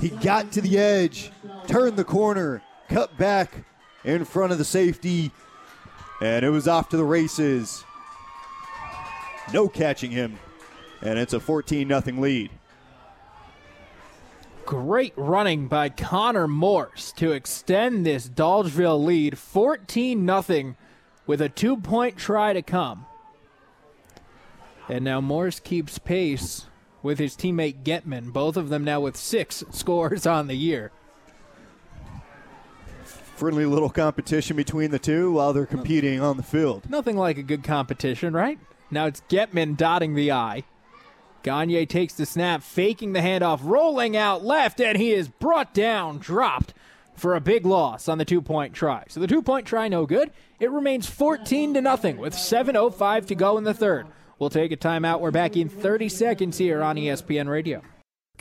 [0.01, 1.31] He got to the edge,
[1.66, 3.64] turned the corner, cut back
[4.03, 5.31] in front of the safety,
[6.20, 7.85] and it was off to the races.
[9.53, 10.39] No catching him,
[11.01, 12.51] and it's a 14 0 lead.
[14.66, 20.75] Great running by Connor Morse to extend this Dolgeville lead 14 0
[21.27, 23.07] with a two point try to come.
[24.89, 26.66] And now Morse keeps pace
[27.03, 30.91] with his teammate Getman, both of them now with six scores on the year
[33.35, 36.89] friendly little competition between the two while they're competing on the field.
[36.89, 38.59] Nothing like a good competition, right?
[38.91, 40.64] Now it's Getman dotting the I.
[41.43, 46.18] Gagne takes the snap, faking the handoff, rolling out left, and he is brought down,
[46.18, 46.72] dropped
[47.14, 49.05] for a big loss on the two point try.
[49.09, 50.30] So the two point try, no good.
[50.59, 54.07] It remains 14 to nothing with 7.05 to go in the third.
[54.39, 55.20] We'll take a timeout.
[55.20, 57.82] We're back in 30 seconds here on ESPN Radio.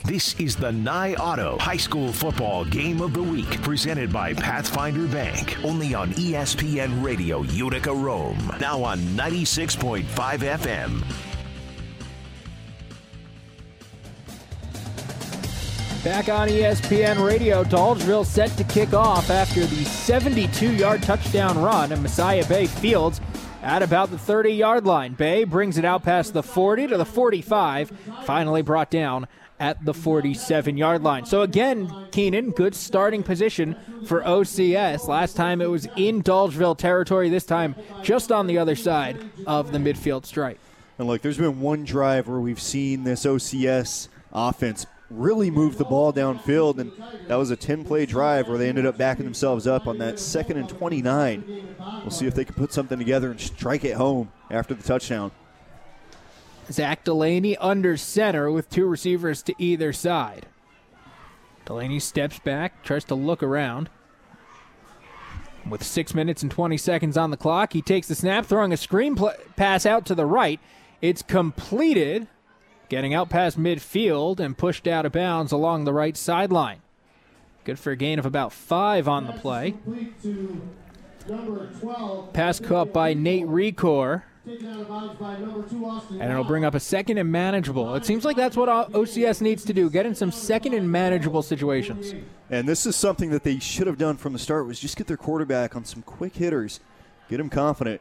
[0.04, 5.06] This is the Nye Auto High School Football Game of the Week, presented by Pathfinder
[5.06, 11.04] Bank, only on ESPN Radio Utica Rome, now on 96.5 FM.
[16.02, 21.92] Back on ESPN Radio, Dolgeville set to kick off after the 72 yard touchdown run,
[21.92, 23.22] and Messiah Bay Fields
[23.64, 25.14] at about the 30 yard line.
[25.14, 27.92] Bay brings it out past the 40 to the 45,
[28.24, 29.26] finally brought down
[29.58, 31.24] at the 47 yard line.
[31.24, 35.08] So again, Keenan, good starting position for OCS.
[35.08, 39.72] Last time it was in Dolgeville territory, this time just on the other side of
[39.72, 40.58] the midfield stripe.
[40.98, 44.86] And look, there's been one drive where we've seen this OCS offense
[45.18, 46.92] really moved the ball downfield, and
[47.28, 50.18] that was a 10 play drive where they ended up backing themselves up on that
[50.18, 51.74] second and 29.
[52.02, 55.30] We'll see if they can put something together and strike it home after the touchdown.
[56.70, 60.46] Zach Delaney under center with two receivers to either side.
[61.66, 63.88] Delaney steps back, tries to look around.
[65.68, 68.76] With six minutes and 20 seconds on the clock, he takes the snap, throwing a
[68.76, 70.60] screen pl- pass out to the right.
[71.00, 72.28] It's completed,
[72.94, 76.80] getting out past midfield and pushed out of bounds along the right sideline.
[77.64, 79.74] Good for a gain of about five on the play.
[82.32, 84.22] Pass caught by Nate Recor.
[84.46, 87.96] And it'll bring up a second and manageable.
[87.96, 91.42] It seems like that's what OCS needs to do, get in some second and manageable
[91.42, 92.14] situations.
[92.48, 95.08] And this is something that they should have done from the start was just get
[95.08, 96.78] their quarterback on some quick hitters,
[97.28, 98.00] get him confident.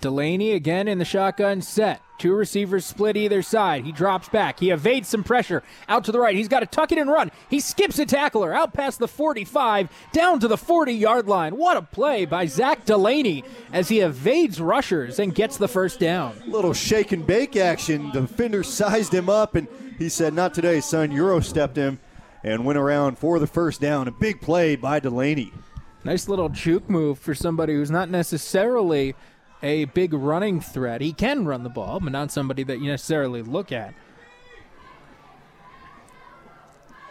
[0.00, 2.00] Delaney again in the shotgun set.
[2.18, 3.84] Two receivers split either side.
[3.84, 4.60] He drops back.
[4.60, 5.62] He evades some pressure.
[5.88, 6.34] Out to the right.
[6.34, 7.30] He's got to tuck it and run.
[7.50, 11.56] He skips a tackler out past the 45, down to the 40 yard line.
[11.56, 16.34] What a play by Zach Delaney as he evades rushers and gets the first down.
[16.46, 18.10] Little shake and bake action.
[18.12, 21.12] The defender sized him up and he said, Not today, son.
[21.12, 22.00] Euro stepped him
[22.42, 24.08] and went around for the first down.
[24.08, 25.52] A big play by Delaney.
[26.04, 29.16] Nice little juke move for somebody who's not necessarily
[29.62, 31.00] a big running threat.
[31.00, 33.94] He can run the ball, but not somebody that you necessarily look at.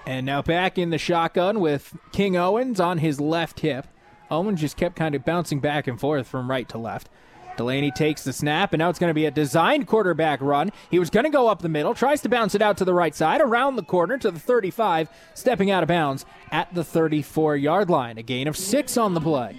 [0.06, 3.88] And now back in the shotgun with King Owens on his left hip.
[4.30, 7.10] Owens just kept kind of bouncing back and forth from right to left.
[7.58, 10.72] Delaney takes the snap, and now it's going to be a designed quarterback run.
[10.92, 12.94] He was going to go up the middle, tries to bounce it out to the
[12.94, 17.56] right side, around the corner to the 35, stepping out of bounds at the 34
[17.56, 18.18] yard line.
[18.18, 19.56] A gain of six on the play.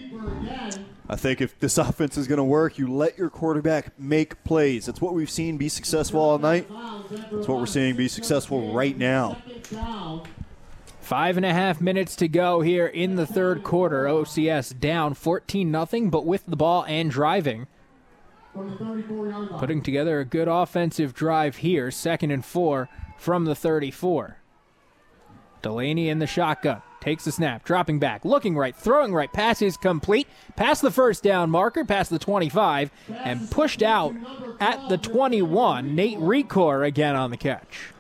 [1.09, 4.87] I think if this offense is going to work, you let your quarterback make plays.
[4.87, 6.69] That's what we've seen be successful all night.
[7.11, 9.39] That's what we're seeing be successful right now.
[11.01, 14.05] Five and a half minutes to go here in the third quarter.
[14.05, 17.69] OCS down 14 0, but with the ball and driving.
[19.59, 22.89] Putting together a good offensive drive here, second and four
[23.19, 24.39] from the 34.
[25.63, 26.83] Delaney in the shotgun.
[27.07, 29.33] Takes the snap, dropping back, looking right, throwing right.
[29.33, 30.27] Pass is complete.
[30.57, 32.91] Past the first down marker, past the 25,
[33.23, 34.13] and pushed out
[34.59, 35.95] at the 21.
[35.95, 37.93] Nate Recor again on the catch.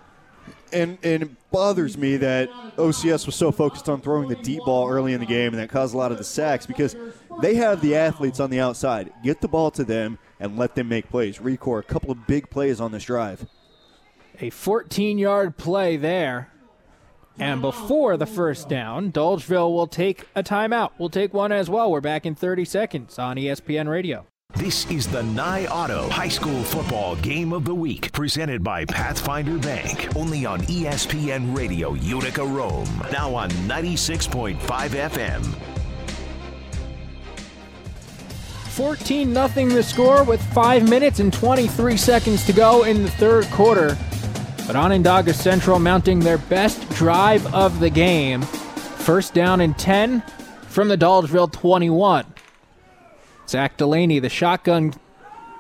[0.73, 4.91] And, and it bothers me that OCS was so focused on throwing the deep ball
[4.91, 6.97] early in the game, and that caused a lot of the sacks because
[7.41, 9.13] they have the athletes on the outside.
[9.23, 11.39] Get the ball to them and let them make plays.
[11.39, 13.47] Recor, a couple of big plays on this drive.
[14.41, 16.51] A 14 yard play there
[17.39, 20.93] and before the first down, Dolgeville will take a timeout.
[20.99, 21.91] We'll take one as well.
[21.91, 24.26] We're back in 30 seconds on ESPN Radio.
[24.55, 29.59] This is the Nye Auto High School Football Game of the Week, presented by Pathfinder
[29.59, 35.45] Bank, only on ESPN Radio Utica Rome, now on 96.5 FM.
[38.76, 43.45] 14 0 the score with 5 minutes and 23 seconds to go in the third
[43.47, 43.97] quarter.
[44.67, 48.43] But Onondaga Central mounting their best drive of the game.
[48.43, 50.23] First down and 10
[50.62, 52.27] from the Dolgeville 21.
[53.49, 54.93] Zach Delaney, the shotgun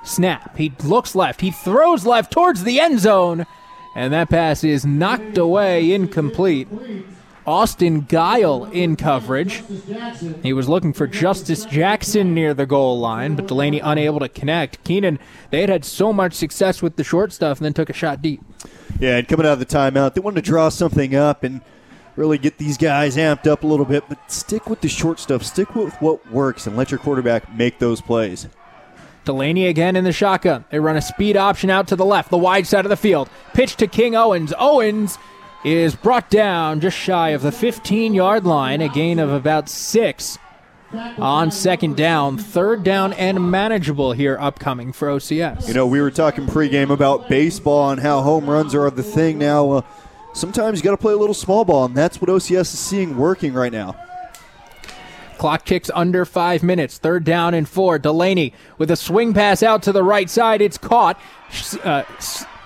[0.02, 0.56] snap.
[0.56, 1.40] He looks left.
[1.40, 3.46] He throws left towards the end zone.
[3.94, 6.68] And that pass is knocked away, incomplete.
[7.46, 9.62] Austin Guile in coverage.
[10.42, 14.82] He was looking for Justice Jackson near the goal line, but Delaney unable to connect.
[14.84, 15.18] Keenan,
[15.50, 18.20] they had had so much success with the short stuff and then took a shot
[18.20, 18.42] deep.
[18.98, 21.60] Yeah, and coming out of the timeout, they wanted to draw something up and
[22.16, 25.42] really get these guys amped up a little bit, but stick with the short stuff.
[25.42, 28.48] Stick with what works and let your quarterback make those plays.
[29.24, 30.64] Delaney again in the shotgun.
[30.70, 33.28] They run a speed option out to the left, the wide side of the field.
[33.54, 34.54] Pitch to King Owens.
[34.58, 35.18] Owens
[35.66, 40.38] is brought down just shy of the 15 yard line, a gain of about six
[41.18, 42.38] on second down.
[42.38, 45.66] Third down and manageable here upcoming for OCS.
[45.66, 49.38] You know, we were talking pregame about baseball and how home runs are the thing
[49.38, 49.70] now.
[49.72, 49.82] Uh,
[50.34, 53.16] sometimes you got to play a little small ball, and that's what OCS is seeing
[53.16, 53.96] working right now.
[55.38, 56.98] Clock ticks under five minutes.
[56.98, 57.98] Third down and four.
[57.98, 60.60] Delaney with a swing pass out to the right side.
[60.60, 61.20] It's caught.
[61.84, 62.02] Uh,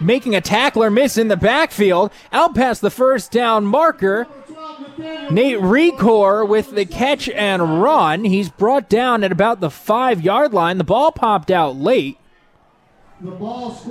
[0.00, 2.10] making a tackler miss in the backfield.
[2.32, 4.26] Out past the first down marker.
[5.30, 8.24] Nate Recor with the catch and run.
[8.24, 10.78] He's brought down at about the five yard line.
[10.78, 12.18] The ball popped out late,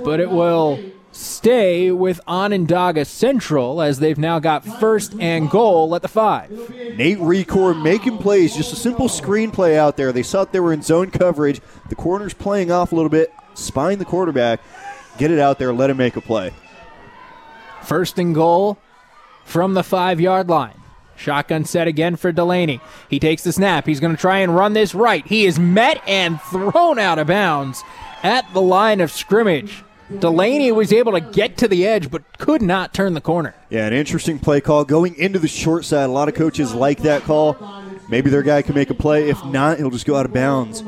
[0.04, 0.78] but it will
[1.12, 6.50] stay with Onondaga Central as they've now got first and goal at the five.
[6.50, 10.12] Nate Recor making plays, just a simple screenplay out there.
[10.12, 11.60] They thought they were in zone coverage.
[11.88, 14.60] The corner's playing off a little bit, spying the quarterback.
[15.18, 16.52] Get it out there, let him make a play.
[17.82, 18.78] First and goal
[19.44, 20.76] from the five yard line.
[21.16, 22.80] Shotgun set again for Delaney.
[23.10, 23.86] He takes the snap.
[23.86, 25.26] He's going to try and run this right.
[25.26, 27.82] He is met and thrown out of bounds
[28.22, 29.84] at the line of scrimmage.
[30.18, 33.54] Delaney was able to get to the edge but could not turn the corner.
[33.68, 36.04] Yeah, an interesting play call going into the short side.
[36.04, 37.56] A lot of coaches like that call.
[38.08, 39.28] Maybe their guy can make a play.
[39.28, 40.82] If not, he'll just go out of bounds.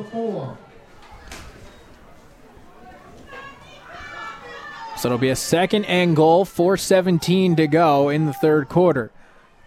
[4.96, 9.10] So it'll be a second and goal, 4.17 to go in the third quarter.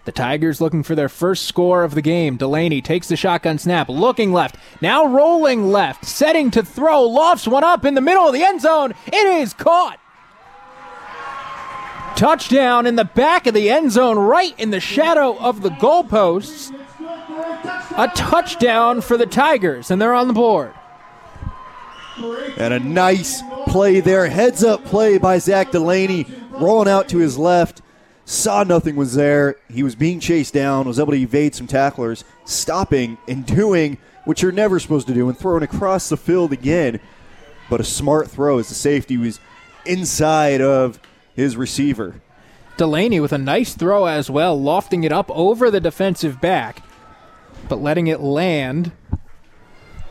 [0.05, 2.37] The Tigers looking for their first score of the game.
[2.37, 7.63] Delaney takes the shotgun snap, looking left, now rolling left, setting to throw, lofts one
[7.63, 8.93] up in the middle of the end zone.
[9.07, 9.99] It is caught.
[12.15, 16.71] Touchdown in the back of the end zone, right in the shadow of the goalposts.
[17.97, 20.73] A touchdown for the Tigers, and they're on the board.
[22.57, 24.27] And a nice play there.
[24.27, 27.81] Heads up play by Zach Delaney, rolling out to his left.
[28.25, 29.55] Saw nothing was there.
[29.69, 34.41] He was being chased down, was able to evade some tacklers, stopping and doing what
[34.41, 36.99] you're never supposed to do and throwing across the field again.
[37.69, 39.39] But a smart throw as the safety was
[39.85, 40.99] inside of
[41.35, 42.19] his receiver.
[42.77, 46.83] Delaney with a nice throw as well, lofting it up over the defensive back,
[47.69, 48.91] but letting it land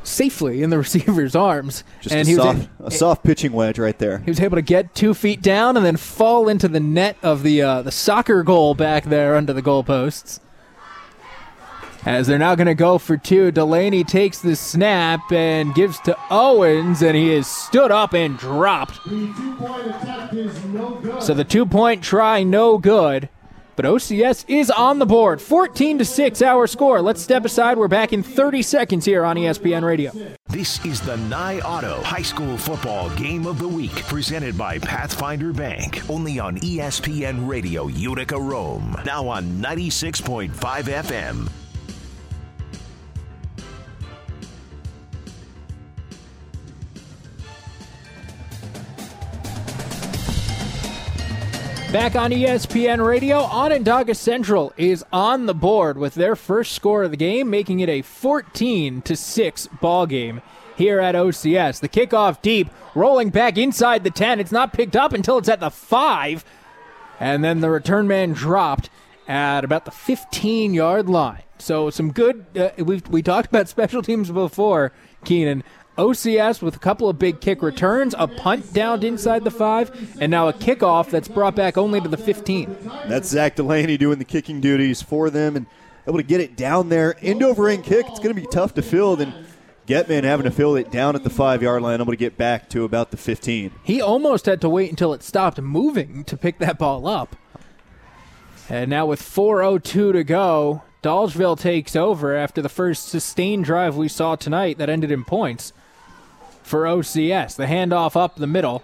[0.05, 1.83] safely in the receiver's arms.
[2.01, 4.19] Just and a, he was soft, a soft pitching wedge right there.
[4.19, 7.43] He was able to get two feet down and then fall into the net of
[7.43, 10.41] the uh, the soccer goal back there under the goalposts.
[12.07, 16.15] As they're now going to go for two, Delaney takes the snap and gives to
[16.29, 18.97] Owens, and he is stood up and dropped.
[21.23, 23.31] So the two point try, no good.
[23.77, 25.41] But OCS is on the board.
[25.41, 27.03] 14 to 6 our score.
[27.03, 27.79] Let's step aside.
[27.79, 30.13] We're back in 30 seconds here on ESPN Radio.
[30.49, 35.53] This is the Nye Auto High School Football Game of the Week, presented by Pathfinder
[35.53, 38.97] Bank, only on ESPN Radio Utica Rome.
[39.05, 41.64] Now on 96.5 FM.
[51.95, 57.13] Back on ESPN Radio, Onondaga Central is on the board with their first score of
[57.13, 60.43] the game, making it a 14 to 6 ball game
[60.77, 61.79] here at OCS.
[61.79, 64.41] The kickoff deep, rolling back inside the 10.
[64.41, 66.45] It's not picked up until it's at the 5.
[67.21, 68.91] And then the return man dropped
[69.29, 71.45] at about the 15 yard line.
[71.59, 72.45] So some good.
[72.57, 74.91] Uh, we we talked about special teams before,
[75.25, 75.63] Keenan.
[75.97, 80.31] OCS with a couple of big kick returns, a punt down inside the five, and
[80.31, 82.77] now a kickoff that's brought back only to the 15.
[83.07, 85.67] That's Zach Delaney doing the kicking duties for them and
[86.07, 87.15] able to get it down there.
[87.21, 88.07] End over end kick.
[88.09, 89.33] It's going to be tough to field, and
[89.87, 92.69] Getman having to field it down at the five yard line, able to get back
[92.71, 93.71] to about the 15.
[93.85, 97.37] He almost had to wait until it stopped moving to pick that ball up.
[98.69, 104.09] And now with 4.02 to go, Dolgeville takes over after the first sustained drive we
[104.09, 105.75] saw tonight that ended in points
[106.65, 107.55] for OCS.
[107.57, 108.83] The handoff up the middle.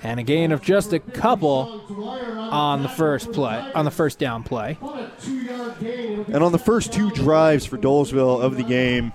[0.00, 1.82] And a gain of just a couple
[2.52, 4.78] on the first play, on the first down play.
[4.80, 9.12] And on the first two drives for Dolgeville of the game,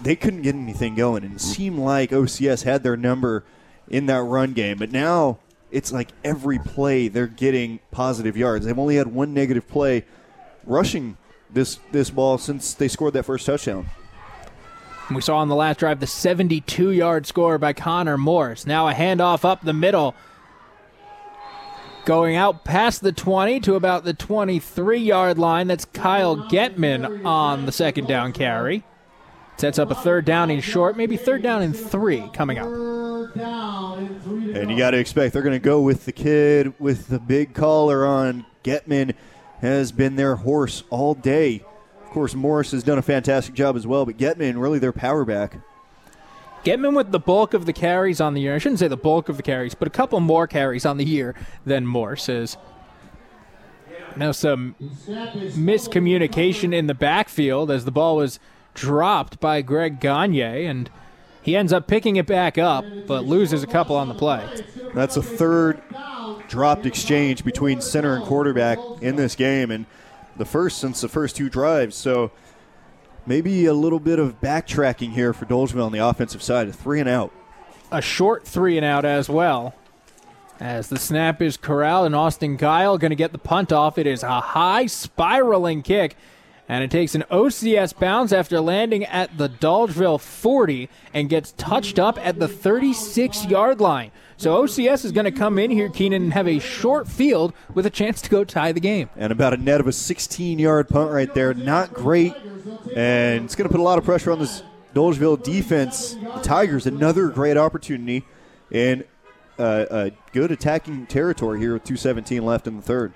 [0.00, 1.24] they couldn't get anything going.
[1.24, 3.44] And it seemed like OCS had their number
[3.88, 4.78] in that run game.
[4.78, 5.38] But now
[5.72, 8.66] it's like every play they're getting positive yards.
[8.66, 10.04] They've only had one negative play
[10.64, 11.16] rushing
[11.50, 13.88] this this ball since they scored that first touchdown.
[15.10, 18.66] We saw on the last drive the 72 yard score by Connor Morse.
[18.66, 20.14] Now a handoff up the middle.
[22.04, 25.66] Going out past the 20 to about the 23 yard line.
[25.66, 28.84] That's Kyle Getman on the second down carry.
[29.56, 32.66] Sets up a third down in short, maybe third down in three coming up.
[33.34, 37.54] And you got to expect they're going to go with the kid with the big
[37.54, 38.46] collar on.
[38.62, 39.14] Getman
[39.60, 41.64] has been their horse all day.
[42.08, 45.26] Of course, Morris has done a fantastic job as well, but Getman really their power
[45.26, 45.58] back.
[46.64, 48.54] Getman with the bulk of the carries on the year.
[48.54, 51.04] I shouldn't say the bulk of the carries, but a couple more carries on the
[51.04, 51.34] year
[51.66, 52.56] than Morse is.
[54.16, 54.74] Now some
[55.06, 58.40] miscommunication in the backfield as the ball was
[58.72, 60.88] dropped by Greg Gagne, and
[61.42, 64.48] he ends up picking it back up, but loses a couple on the play.
[64.94, 65.82] That's a third
[66.48, 69.84] dropped exchange between center and quarterback in this game, and
[70.38, 71.94] the first since the first two drives.
[71.96, 72.30] So
[73.26, 76.68] maybe a little bit of backtracking here for Dolgeville on the offensive side.
[76.68, 77.32] A three and out.
[77.92, 79.74] A short three and out as well.
[80.60, 83.96] As the snap is corralled, and Austin Guile going to get the punt off.
[83.96, 86.16] It is a high spiraling kick,
[86.68, 91.98] and it takes an OCS bounce after landing at the Dolgeville 40 and gets touched
[91.98, 94.10] up at the 36 yard line.
[94.36, 97.86] So OCS is going to come in here, Keenan, and have a short field with
[97.86, 99.08] a chance to go tie the game.
[99.16, 101.54] And about a net of a 16 yard punt right there.
[101.54, 102.34] Not great.
[102.94, 104.62] And it's going to put a lot of pressure on this
[104.94, 108.24] Dolgeville defense, the Tigers, another great opportunity
[108.70, 109.04] and
[109.58, 113.12] uh, good attacking territory here with 217 left in the third.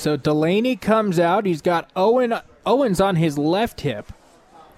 [0.00, 1.44] So Delaney comes out.
[1.44, 2.32] He's got Owen
[2.64, 4.10] Owens on his left hip.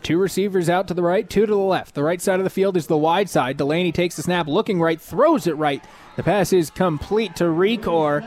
[0.02, 1.94] Two receivers out to the right, two to the left.
[1.94, 3.56] The right side of the field is the wide side.
[3.56, 5.80] Delaney takes the snap, looking right, throws it right.
[6.16, 8.26] The pass is complete to Recor,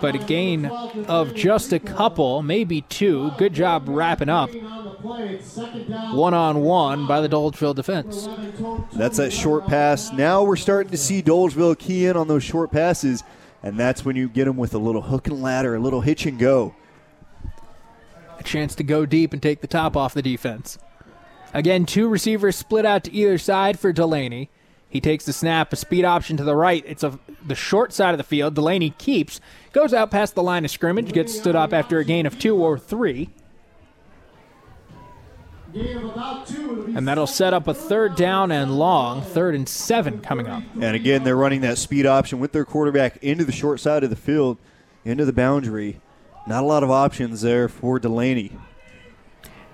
[0.00, 3.32] but a gain of just a couple, maybe two.
[3.36, 4.48] Good job wrapping up.
[6.14, 8.26] One on one by the Dolgeville defense.
[8.94, 10.10] That's that short pass.
[10.14, 13.22] Now we're starting to see Dolgeville key in on those short passes,
[13.64, 16.26] and that's when you get them with a little hook and ladder, a little hitch
[16.26, 16.76] and go
[18.38, 20.78] a chance to go deep and take the top off the defense.
[21.54, 24.50] Again, two receivers split out to either side for Delaney.
[24.88, 26.84] He takes the snap, a speed option to the right.
[26.86, 28.54] It's a, the short side of the field.
[28.54, 29.40] Delaney keeps,
[29.72, 32.56] goes out past the line of scrimmage, gets stood up after a gain of two
[32.56, 33.30] or three.
[35.74, 40.62] And that'll set up a third down and long, third and seven coming up.
[40.74, 44.10] And again, they're running that speed option with their quarterback into the short side of
[44.10, 44.58] the field,
[45.04, 46.00] into the boundary.
[46.46, 48.52] Not a lot of options there for Delaney.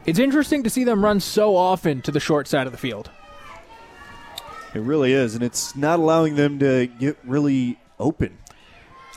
[0.06, 3.10] It's interesting to see them run so often to the short side of the field.
[4.72, 8.38] It really is, and it's not allowing them to get really open.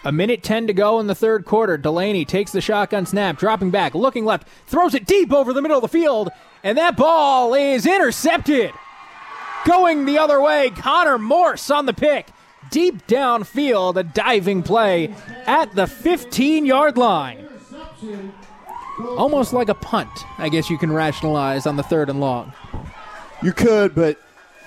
[0.03, 1.77] A minute 10 to go in the third quarter.
[1.77, 5.77] Delaney takes the shotgun snap, dropping back, looking left, throws it deep over the middle
[5.77, 6.29] of the field,
[6.64, 8.72] and that ball is intercepted.
[9.66, 12.28] Going the other way, Connor Morse on the pick
[12.70, 15.14] deep downfield, a diving play
[15.45, 17.47] at the 15 yard line.
[19.18, 22.53] Almost like a punt, I guess you can rationalize on the third and long.
[23.41, 24.20] You could, but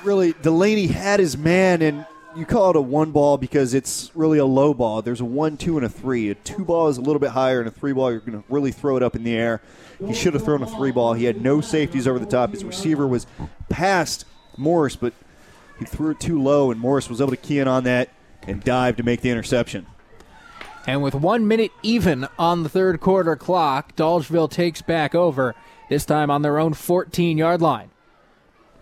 [0.05, 4.39] really, Delaney had his man, and you call it a one ball because it's really
[4.39, 5.03] a low ball.
[5.03, 6.30] There's a one, two, and a three.
[6.30, 8.45] A two ball is a little bit higher, and a three ball, you're going to
[8.49, 9.62] really throw it up in the air.
[10.05, 11.14] He should have thrown a three ball.
[11.14, 12.51] He had no safeties over the top.
[12.51, 13.26] His receiver was
[13.68, 14.26] past
[14.57, 15.14] Morse, but
[15.78, 18.11] he threw it too low, and Morse was able to key in on that
[18.43, 19.87] and dive to make the interception.
[20.87, 25.55] And with one minute even on the third quarter clock, Dolgeville takes back over,
[25.89, 27.91] this time on their own 14 yard line.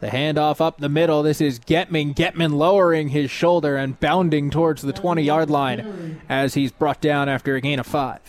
[0.00, 1.22] The handoff up the middle.
[1.22, 2.14] This is Getman.
[2.14, 7.28] Getman lowering his shoulder and bounding towards the 20 yard line as he's brought down
[7.28, 8.20] after a gain of five.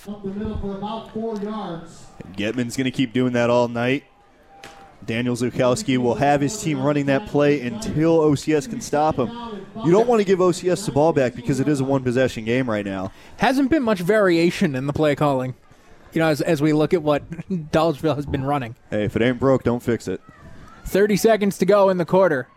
[2.38, 4.06] Getman's going to keep doing that all night.
[5.06, 9.30] Daniel Zukowski will have his team running that play until OCS can stop him.
[9.84, 12.46] You don't want to give OCS the ball back because it is a one possession
[12.46, 13.12] game right now.
[13.38, 15.54] Hasn't been much variation in the play calling.
[16.14, 18.76] You know, as, as we look at what Dolgeville has been running.
[18.90, 20.22] Hey, if it ain't broke, don't fix it.
[20.86, 22.48] 30 seconds to go in the quarter.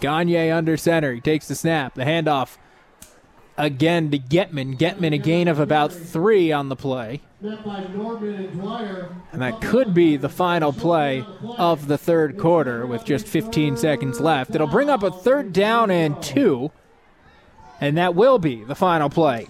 [0.00, 1.12] Gagne under center.
[1.12, 1.94] He takes the snap.
[1.94, 2.56] The handoff
[3.56, 4.76] again to Getman.
[4.78, 7.20] Getman a gain of about three on the play.
[9.32, 11.24] And that could be the final play
[11.58, 14.54] of the third quarter with just 15 seconds left.
[14.54, 16.70] It'll bring up a third down and two.
[17.82, 19.48] And that will be the final play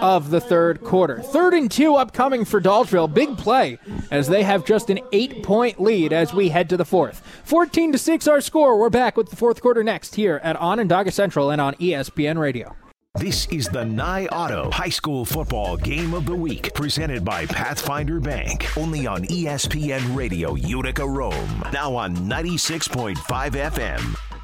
[0.00, 1.20] of the third quarter.
[1.20, 3.12] Third and two upcoming for Dolgeville.
[3.12, 3.78] Big play
[4.10, 7.22] as they have just an eight point lead as we head to the fourth.
[7.44, 8.78] 14 to 6 our score.
[8.78, 12.74] We're back with the fourth quarter next here at Onondaga Central and on ESPN Radio.
[13.18, 18.20] This is the Nye Auto High School Football Game of the Week, presented by Pathfinder
[18.20, 24.35] Bank, only on ESPN Radio Utica Rome, now on 96.5 FM.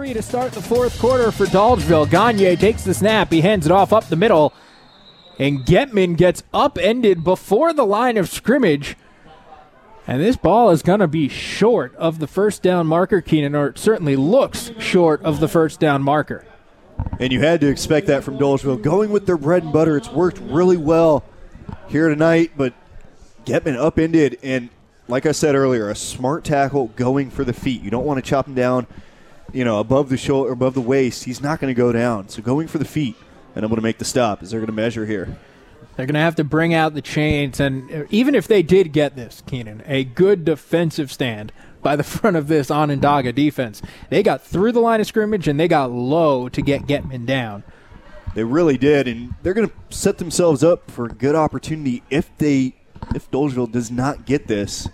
[0.00, 2.08] Three to start the fourth quarter for Dolgeville.
[2.08, 4.54] Gagne takes the snap, he hands it off up the middle,
[5.38, 8.96] and Getman gets upended before the line of scrimmage.
[10.06, 13.66] And this ball is going to be short of the first down marker, Keenan, or
[13.66, 16.46] it certainly looks short of the first down marker.
[17.18, 18.80] And you had to expect that from Dolgeville.
[18.80, 21.24] Going with their bread and butter, it's worked really well
[21.88, 22.72] here tonight, but
[23.44, 24.70] Getman upended, and
[25.08, 27.82] like I said earlier, a smart tackle going for the feet.
[27.82, 28.86] You don't want to chop him down,
[29.52, 31.24] you know, above the shoulder, above the waist.
[31.24, 32.28] He's not going to go down.
[32.28, 33.16] So going for the feet
[33.54, 35.36] and able to make the stop is they're going to measure here.
[35.96, 38.92] They're going to have to bring out the chains, and uh, even if they did
[38.92, 41.52] get this, Keenan, a good defensive stand
[41.82, 43.82] by the front of this Onondaga defense.
[44.08, 47.64] They got through the line of scrimmage and they got low to get Getman down.
[48.34, 52.30] They really did, and they're going to set themselves up for a good opportunity if
[52.38, 52.74] they
[53.14, 54.88] if Dolgeville does not get this.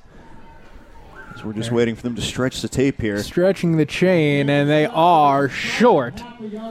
[1.39, 3.23] So we're just waiting for them to stretch the tape here.
[3.23, 6.23] Stretching the chain, and they are short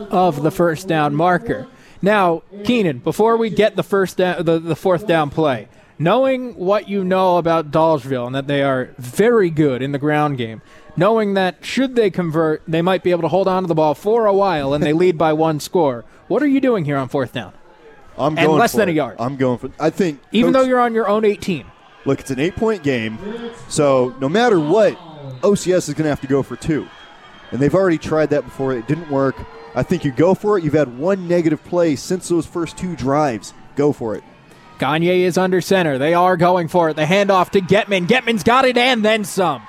[0.10, 1.68] of the first down marker.
[2.02, 5.68] Now, Keenan, before we get the first down, the, the fourth down play,
[5.98, 10.38] knowing what you know about Dolgeville and that they are very good in the ground
[10.38, 10.62] game,
[10.98, 13.96] knowing that should they convert, they might be able to hold on to the ball
[13.96, 16.06] for a while and they lead by one score.
[16.28, 17.54] What are you doing here on fourth down?
[18.18, 18.94] I'm and going less than it.
[18.94, 19.18] a yard.
[19.20, 19.72] I'm going for.
[19.80, 21.66] I think even Coach- though you're on your own 18.
[22.06, 23.18] Look, it's an eight point game,
[23.68, 24.96] so no matter what,
[25.42, 26.88] OCS is going to have to go for two.
[27.52, 28.74] And they've already tried that before.
[28.74, 29.36] It didn't work.
[29.76, 30.64] I think you go for it.
[30.64, 33.54] You've had one negative play since those first two drives.
[33.76, 34.24] Go for it.
[34.80, 35.98] Gagne is under center.
[35.98, 36.96] They are going for it.
[36.96, 38.08] The handoff to Getman.
[38.08, 39.62] Getman's got it and then some.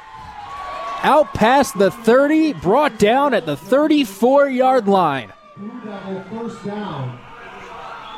[1.02, 5.32] Out past the 30, brought down at the 34 yard line.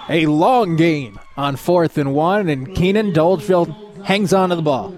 [0.08, 4.94] A long game on fourth and one, and Keenan Dolgeville hangs on to the ball.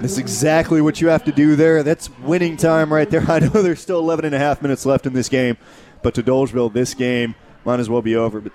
[0.00, 1.82] That's exactly what you have to do there.
[1.82, 3.24] That's winning time right there.
[3.28, 5.56] I know there's still 11 and a half minutes left in this game,
[6.02, 8.40] but to Dolgeville, this game might as well be over.
[8.40, 8.52] But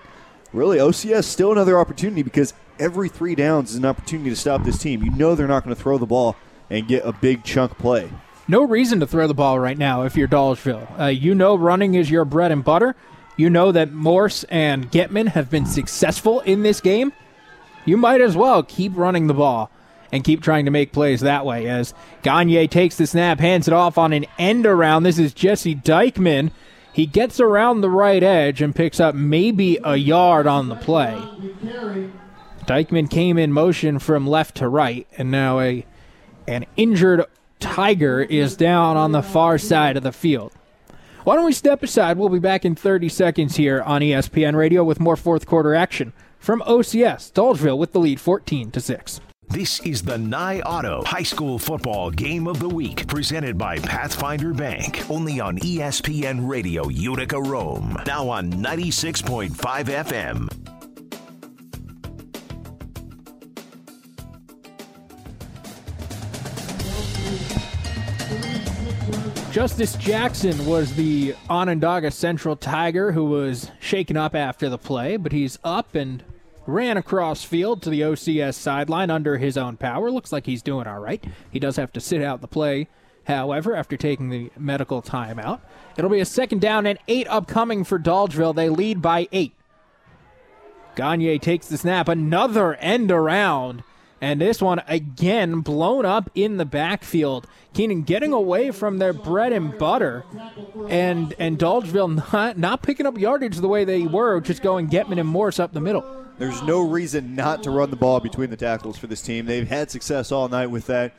[0.52, 4.78] really, OCS still another opportunity because every three downs is an opportunity to stop this
[4.78, 5.04] team.
[5.04, 6.36] You know they're not going to throw the ball
[6.70, 8.10] and get a big chunk play.
[8.48, 11.00] No reason to throw the ball right now if you're Dolgeville.
[11.00, 12.96] Uh, you know running is your bread and butter.
[13.38, 17.14] You know that Morse and Getman have been successful in this game.
[17.86, 19.70] You might as well keep running the ball
[20.12, 21.68] and keep trying to make plays that way.
[21.68, 25.04] As Gagne takes the snap, hands it off on an end around.
[25.04, 26.52] This is Jesse Dykeman.
[26.94, 31.20] He gets around the right edge and picks up maybe a yard on the play.
[32.68, 35.86] Dykeman came in motion from left to right, and now a
[36.48, 37.26] an injured
[37.60, 40.54] Tiger is down on the far side of the field.
[41.24, 42.18] Why don't we step aside?
[42.18, 46.12] We'll be back in 30 seconds here on ESPN Radio with more fourth quarter action
[46.44, 47.32] from OCS.
[47.32, 49.22] Dolgeville with the lead 14 to 6.
[49.48, 54.54] This is the Nye Auto High School Football Game of the Week, presented by Pathfinder
[54.54, 57.96] Bank, only on ESPN Radio Utica Rome.
[58.06, 60.50] Now on 96.5 FM.
[69.54, 75.32] Justice Jackson was the Onondaga Central Tiger who was shaken up after the play, but
[75.32, 76.24] he's up and
[76.66, 80.12] ran across field to the OCS sideline under his own power.
[80.12, 81.24] Looks like he's doing all right.
[81.52, 82.88] He does have to sit out the play,
[83.26, 85.62] however, after taking the medical timeout.
[85.98, 88.56] It'll be a second down and eight upcoming for Dolgeville.
[88.56, 89.54] They lead by eight.
[90.96, 93.84] Gagne takes the snap, another end around,
[94.22, 97.48] and this one again blown up in the backfield.
[97.74, 100.24] Keenan getting away from their bread and butter,
[100.88, 105.20] and and Dolgeville not not picking up yardage the way they were, just going Getman
[105.20, 106.23] and Morse up the middle.
[106.40, 109.46] There's no reason not to run the ball between the tackles for this team.
[109.46, 111.14] They've had success all night with that.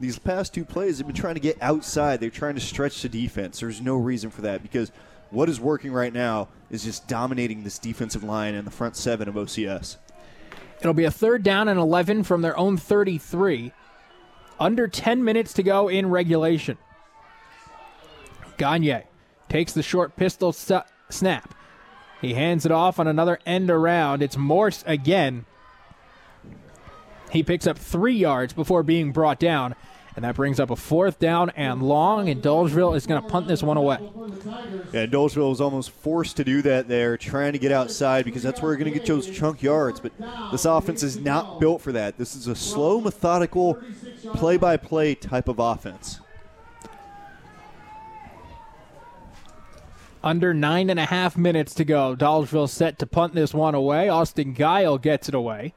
[0.00, 2.20] These past two plays, they've been trying to get outside.
[2.20, 3.60] They're trying to stretch the defense.
[3.60, 4.90] There's no reason for that because
[5.30, 9.28] what is working right now is just dominating this defensive line and the front seven
[9.28, 9.96] of OCS.
[10.80, 13.72] It'll be a third down and 11 from their own 33.
[14.58, 16.76] Under 10 minutes to go in regulation.
[18.58, 19.02] Gagne
[19.48, 21.54] takes the short pistol su- snap.
[22.26, 24.20] He hands it off on another end around.
[24.20, 25.44] It's Morse again.
[27.30, 29.76] He picks up three yards before being brought down,
[30.16, 33.46] and that brings up a fourth down and long, and Dolgeville is going to punt
[33.46, 33.98] this one away.
[34.92, 38.60] Yeah, Dolgeville was almost forced to do that there, trying to get outside because that's
[38.60, 40.00] where you're going to get those chunk yards.
[40.00, 40.12] But
[40.50, 42.18] this offense is not built for that.
[42.18, 43.78] This is a slow, methodical,
[44.34, 46.18] play by play type of offense.
[50.26, 52.16] Under nine and a half minutes to go.
[52.16, 54.08] Dolgeville set to punt this one away.
[54.08, 55.72] Austin Guile gets it away.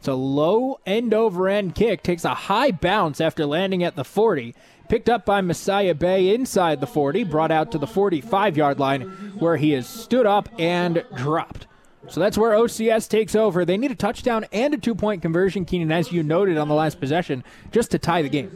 [0.00, 2.02] It's a low end over end kick.
[2.02, 4.56] Takes a high bounce after landing at the 40.
[4.88, 7.22] Picked up by Messiah Bay inside the 40.
[7.22, 9.02] Brought out to the 45 yard line
[9.38, 11.68] where he is stood up and dropped.
[12.08, 13.64] So that's where OCS takes over.
[13.64, 16.74] They need a touchdown and a two point conversion, Keenan, as you noted on the
[16.74, 18.50] last possession, just to tie the game.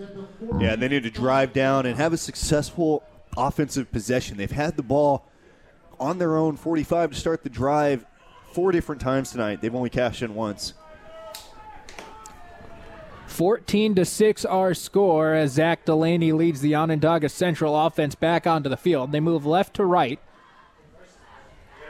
[0.59, 3.05] Yeah, they need to drive down and have a successful
[3.37, 4.39] offensive possession.
[4.39, 5.25] They've had the ball
[5.99, 8.05] on their own 45 to start the drive
[8.53, 9.61] four different times tonight.
[9.61, 10.75] They've only cashed in once.
[13.27, 18.69] 14 to 6 our score as Zach Delaney leads the Onondaga Central offense back onto
[18.71, 19.13] the field.
[19.13, 20.19] They move left to right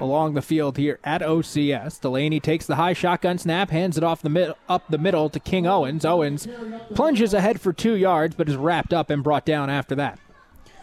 [0.01, 2.01] along the field here at OCS.
[2.01, 5.39] Delaney takes the high shotgun snap, hands it off the mid- up the middle to
[5.41, 6.05] King Owens.
[6.05, 6.49] Owens
[6.95, 10.19] plunges ahead for 2 yards but is wrapped up and brought down after that.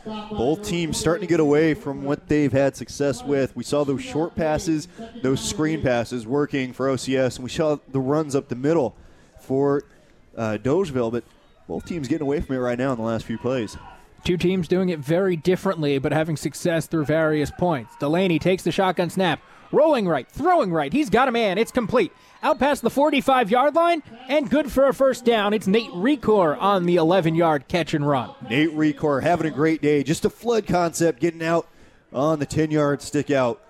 [0.06, 3.56] Both teams starting to get away from what they've had success with.
[3.56, 4.88] We saw those short passes,
[5.22, 8.96] those screen passes working for OCS, and we saw the runs up the middle
[9.42, 9.84] for
[10.38, 11.24] uh, Dolgeville, but
[11.68, 13.78] both teams getting away from it right now in the last few plays.
[14.24, 17.94] Two teams doing it very differently, but having success through various points.
[18.00, 20.94] Delaney takes the shotgun snap, rolling right, throwing right.
[20.94, 21.58] He's got a man.
[21.58, 22.12] It's complete.
[22.44, 25.54] Out past the 45 yard line, and good for a first down.
[25.54, 28.32] It's Nate Recor on the 11 yard catch and run.
[28.50, 30.04] Nate Recor having a great day.
[30.04, 31.68] Just a flood concept, getting out
[32.12, 33.62] on the 10 yard stick out.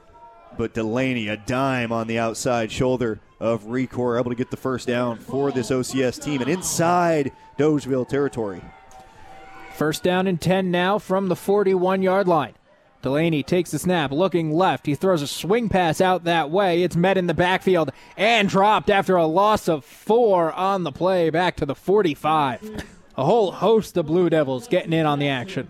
[0.58, 4.88] but Delaney, a dime on the outside shoulder of Recor, able to get the first
[4.88, 8.62] down for this OCS team and inside Dolgeville territory.
[9.76, 12.54] First down and 10 now from the 41 yard line.
[13.04, 14.86] Delaney takes the snap, looking left.
[14.86, 16.84] He throws a swing pass out that way.
[16.84, 21.30] It's met in the backfield and dropped after a loss of four on the play
[21.30, 22.86] back to the 45.
[23.18, 25.68] A whole host of Blue Devils getting in on the action.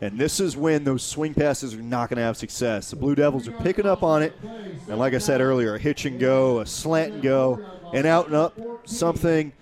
[0.00, 2.90] And this is when those swing passes are not going to have success.
[2.90, 4.32] The Blue Devils are picking up on it.
[4.88, 7.60] And like I said earlier, a hitch and go, a slant and go,
[7.92, 9.52] and out and up, something,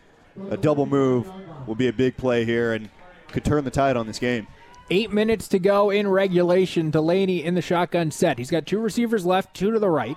[0.51, 1.31] a double move
[1.67, 2.91] will be a big play here and
[3.29, 4.47] could turn the tide on this game.
[4.89, 6.91] Eight minutes to go in regulation.
[6.91, 8.39] Delaney in the shotgun set.
[8.39, 10.17] He's got two receivers left, two to the right.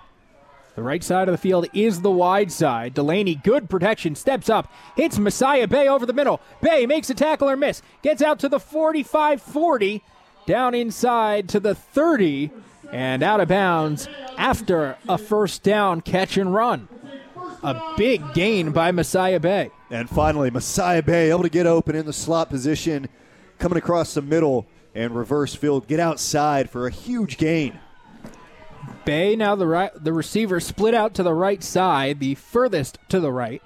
[0.76, 2.94] The right side of the field is the wide side.
[2.94, 6.40] Delaney, good protection, steps up, hits Messiah Bay over the middle.
[6.62, 10.04] Bay makes a tackle or miss, gets out to the 45 40,
[10.46, 12.52] down inside to the 30,
[12.92, 16.88] and out of bounds after a first down catch and run.
[17.62, 19.72] A big gain by Messiah Bay.
[19.90, 23.10] And finally, Messiah Bay able to get open in the slot position,
[23.60, 24.66] coming across the middle
[24.96, 27.80] and reverse field, get outside for a huge gain.
[29.06, 33.20] Bay now the right the receiver split out to the right side, the furthest to
[33.20, 33.62] the right.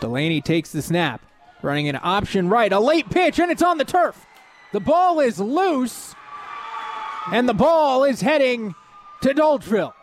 [0.00, 1.22] Delaney takes the snap,
[1.62, 4.26] running an option right, a late pitch, and it's on the turf.
[4.72, 6.14] The ball is loose,
[7.32, 8.74] and the ball is heading
[9.22, 9.94] to Dolgeville.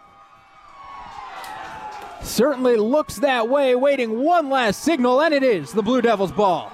[2.22, 6.72] Certainly looks that way, waiting one last signal, and it is the Blue Devils ball.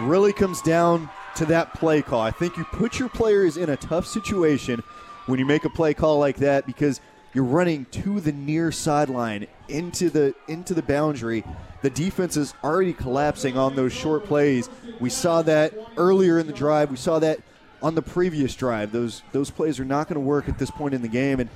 [0.00, 2.20] Really comes down to that play call.
[2.20, 4.82] I think you put your players in a tough situation
[5.26, 7.00] when you make a play call like that because
[7.34, 11.44] you're running to the near sideline into the into the boundary.
[11.82, 14.68] The defense is already collapsing on those short plays.
[15.00, 16.90] We saw that earlier in the drive.
[16.90, 17.40] We saw that
[17.82, 18.92] on the previous drive.
[18.92, 21.50] Those those plays are not going to work at this point in the game and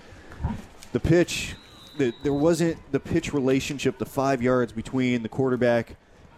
[0.92, 1.54] the pitch
[1.98, 5.96] the, there wasn't the pitch relationship, the 5 yards between the quarterback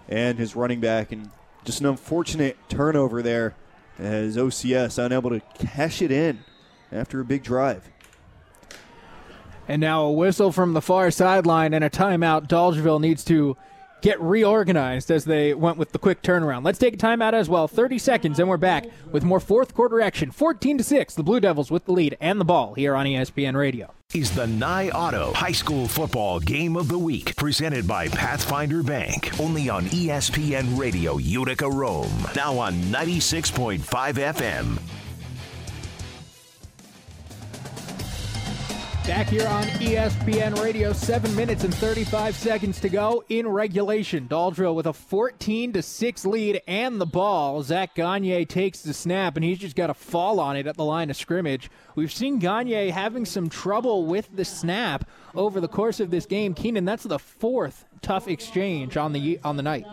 [0.08, 1.30] and his running back and
[1.64, 3.54] just an unfortunate turnover there
[3.98, 6.44] as OCS unable to cash it in
[6.92, 7.88] after a big drive.
[9.66, 12.48] And now a whistle from the far sideline and a timeout.
[12.48, 13.56] Dolgeville needs to
[14.04, 16.62] get reorganized as they went with the quick turnaround.
[16.62, 17.66] Let's take a timeout as well.
[17.66, 20.30] 30 seconds, and we're back with more fourth quarter action.
[20.30, 23.56] 14 to 6, the Blue Devils with the lead and the ball here on ESPN
[23.56, 23.94] Radio.
[24.12, 29.40] Is the Nye Auto High School Football Game of the Week, presented by Pathfinder Bank,
[29.40, 32.12] only on ESPN Radio Utica Rome.
[32.36, 35.03] Now on 96.5 FM.
[39.06, 44.26] Back here on ESPN Radio, seven minutes and 35 seconds to go in regulation.
[44.26, 47.62] Dolgeville with a 14 to six lead and the ball.
[47.62, 50.86] Zach Gagne takes the snap and he's just got a fall on it at the
[50.86, 51.70] line of scrimmage.
[51.94, 56.54] We've seen Gagne having some trouble with the snap over the course of this game.
[56.54, 59.84] Keenan, that's the fourth tough exchange on the on the night.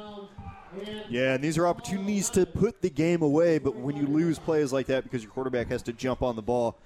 [1.09, 4.71] Yeah, and these are opportunities to put the game away, but when you lose plays
[4.71, 6.77] like that because your quarterback has to jump on the ball,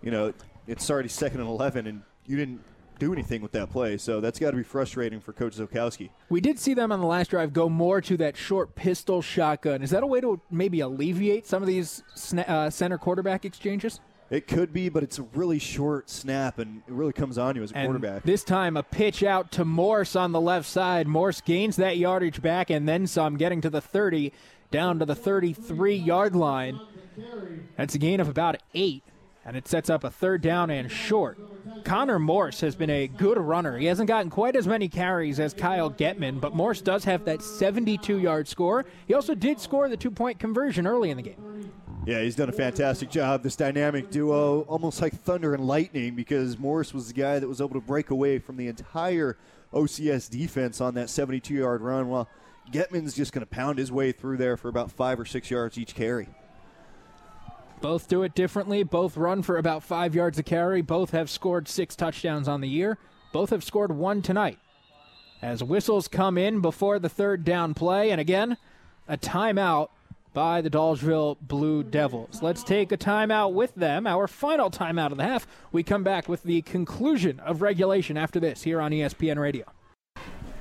[0.00, 0.32] you know,
[0.66, 2.60] it's already second and 11, and you didn't
[2.98, 3.96] do anything with that play.
[3.96, 6.10] So that's got to be frustrating for Coach Zokowski.
[6.28, 9.82] We did see them on the last drive go more to that short pistol shotgun.
[9.82, 12.02] Is that a way to maybe alleviate some of these
[12.46, 14.00] uh, center quarterback exchanges?
[14.28, 17.62] It could be, but it's a really short snap, and it really comes on you
[17.62, 18.24] as a and quarterback.
[18.24, 21.06] This time, a pitch out to Morse on the left side.
[21.06, 24.32] Morse gains that yardage back and then some, getting to the 30,
[24.72, 26.80] down to the 33 yard line.
[27.76, 29.04] That's a gain of about eight
[29.46, 31.38] and it sets up a third down and short.
[31.84, 33.78] Connor Morse has been a good runner.
[33.78, 37.42] He hasn't gotten quite as many carries as Kyle Getman, but Morse does have that
[37.42, 38.84] 72 yard score.
[39.06, 41.70] He also did score the two point conversion early in the game.
[42.04, 43.42] Yeah, he's done a fantastic job.
[43.42, 47.60] This dynamic duo, almost like thunder and lightning, because Morse was the guy that was
[47.60, 49.36] able to break away from the entire
[49.72, 52.28] OCS defense on that 72 yard run, while
[52.72, 55.78] Getman's just going to pound his way through there for about five or six yards
[55.78, 56.28] each carry.
[57.80, 58.82] Both do it differently.
[58.82, 60.82] Both run for about five yards a carry.
[60.82, 62.98] Both have scored six touchdowns on the year.
[63.32, 64.58] Both have scored one tonight.
[65.42, 68.56] As whistles come in before the third down play, and again,
[69.06, 69.88] a timeout
[70.32, 72.42] by the Dolgeville Blue Devils.
[72.42, 74.06] Let's take a timeout with them.
[74.06, 75.46] Our final timeout of the half.
[75.72, 79.64] We come back with the conclusion of regulation after this here on ESPN Radio.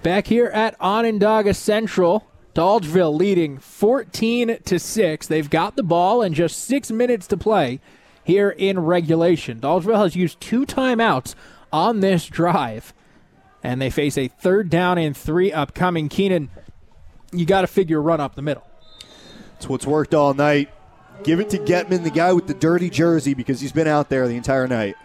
[0.02, 2.26] Back here at Onondaga Central,
[2.56, 5.28] Dolgeville leading 14 to 6.
[5.28, 7.82] They've got the ball and just 6 minutes to play
[8.24, 9.60] here in regulation.
[9.60, 11.36] Dolgeville has used two timeouts
[11.72, 12.94] on this drive
[13.62, 16.08] and they face a third down and 3 upcoming.
[16.08, 16.50] Keenan,
[17.34, 18.66] you got to figure a run up the middle.
[19.58, 20.70] It's what's worked all night.
[21.24, 24.28] Give it to Getman, the guy with the dirty jersey, because he's been out there
[24.28, 24.96] the entire night.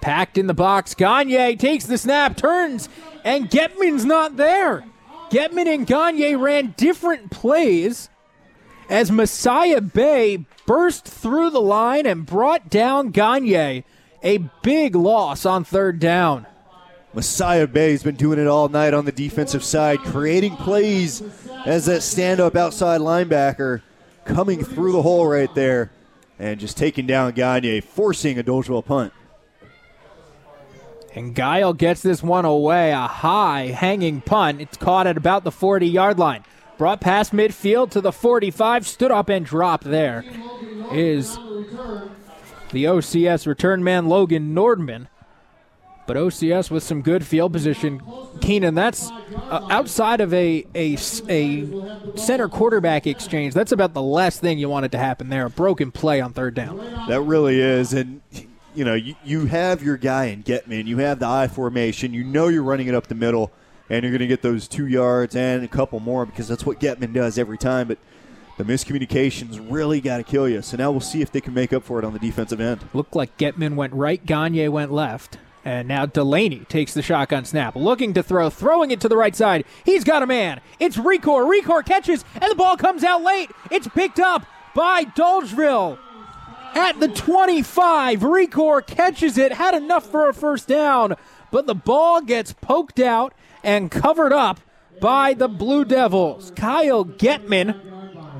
[0.00, 0.94] Packed in the box.
[0.94, 2.88] Gagne takes the snap, turns,
[3.24, 4.84] and Getman's not there.
[5.30, 8.10] Getman and Gagne ran different plays
[8.88, 13.84] as Messiah Bay burst through the line and brought down Gagne.
[14.22, 16.46] A big loss on third down.
[17.14, 21.22] Messiah Bay's been doing it all night on the defensive side, creating plays
[21.64, 23.82] as that stand up outside linebacker
[24.24, 25.90] coming through the hole right there
[26.38, 29.12] and just taking down Gagne, forcing a Dolgeville punt.
[31.14, 34.60] And Guile gets this one away, a high hanging punt.
[34.60, 36.44] It's caught at about the 40 yard line.
[36.78, 40.24] Brought past midfield to the 45, stood up and dropped there.
[40.92, 41.36] Is
[42.72, 45.08] the OCS return man Logan Nordman.
[46.06, 48.02] But OCS with some good field position.
[48.40, 50.96] Keenan, that's uh, outside of a, a,
[51.28, 53.54] a center quarterback exchange.
[53.54, 55.46] That's about the last thing you wanted to happen there.
[55.46, 56.78] A broken play on third down.
[57.08, 57.92] That really is.
[57.92, 58.22] And,
[58.74, 60.86] you know, you, you have your guy in Getman.
[60.86, 62.14] You have the I formation.
[62.14, 63.50] You know you're running it up the middle,
[63.88, 66.80] and you're going to get those two yards and a couple more because that's what
[66.80, 67.88] Getman does every time.
[67.88, 67.98] But
[68.58, 70.62] the miscommunications really got to kill you.
[70.62, 72.84] So now we'll see if they can make up for it on the defensive end.
[72.92, 75.38] Looked like Getman went right, Gagne went left.
[75.62, 79.36] And now Delaney takes the shotgun snap, looking to throw, throwing it to the right
[79.36, 79.66] side.
[79.84, 80.62] He's got a man.
[80.78, 81.46] It's Recor.
[81.46, 83.50] Recor catches, and the ball comes out late.
[83.70, 85.98] It's picked up by Dolgeville
[86.74, 88.20] at the 25.
[88.20, 91.16] Recor catches it, had enough for a first down,
[91.50, 94.60] but the ball gets poked out and covered up
[95.00, 96.52] by the Blue Devils.
[96.54, 97.80] Kyle Getman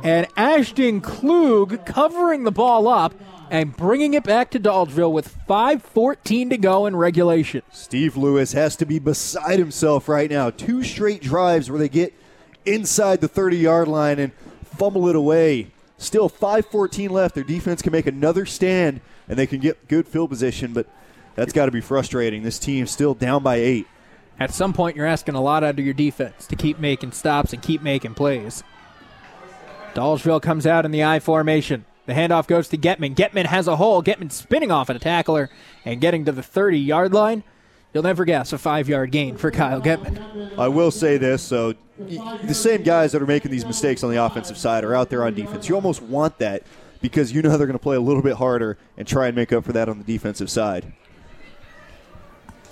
[0.02, 3.14] and Ashton Klug covering the ball up
[3.50, 7.62] and bringing it back to Dolgeville with 5.14 to go in regulation.
[7.72, 10.50] Steve Lewis has to be beside himself right now.
[10.50, 12.14] Two straight drives where they get
[12.64, 14.32] inside the 30 yard line and
[14.64, 15.72] fumble it away.
[16.00, 17.34] Still 5.14 left.
[17.34, 20.88] Their defense can make another stand and they can get good field position, but
[21.34, 22.42] that's got to be frustrating.
[22.42, 23.86] This team's still down by eight.
[24.38, 27.52] At some point, you're asking a lot out of your defense to keep making stops
[27.52, 28.64] and keep making plays.
[29.92, 31.84] Dolgeville comes out in the I formation.
[32.06, 33.14] The handoff goes to Getman.
[33.14, 34.02] Getman has a hole.
[34.02, 35.50] Getman spinning off at a tackler
[35.84, 37.44] and getting to the 30 yard line.
[37.92, 40.56] You'll never guess a five yard gain for Kyle Getman.
[40.58, 44.22] I will say this so the same guys that are making these mistakes on the
[44.22, 45.68] offensive side are out there on defense.
[45.68, 46.62] You almost want that
[47.00, 49.52] because you know they're going to play a little bit harder and try and make
[49.52, 50.92] up for that on the defensive side.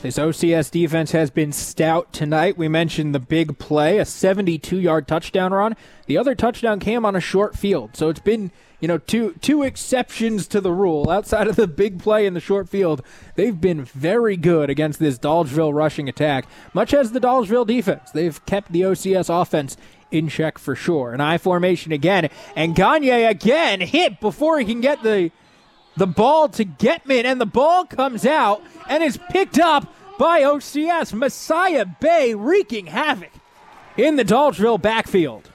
[0.01, 2.57] This OCS defense has been stout tonight.
[2.57, 5.75] We mentioned the big play, a 72 yard touchdown run.
[6.07, 7.97] The other touchdown came on a short field.
[7.97, 11.11] So it's been, you know, two two exceptions to the rule.
[11.11, 13.03] Outside of the big play in the short field,
[13.35, 18.13] they've been very good against this Dolgeville rushing attack, much as the Dolgeville defense.
[18.13, 19.77] They've kept the OCS offense
[20.13, 21.13] in check for sure.
[21.13, 25.33] An I formation again, and Gagne again hit before he can get the
[25.99, 31.13] the ball to Getman, and the ball comes out and is picked up by OCS.
[31.13, 33.31] Messiah Bay wreaking havoc
[33.97, 35.51] in the Dolgeville backfield.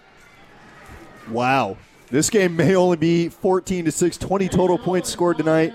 [1.29, 1.77] Wow.
[2.09, 5.73] This game may only be 14 to 6, 20 total points scored tonight,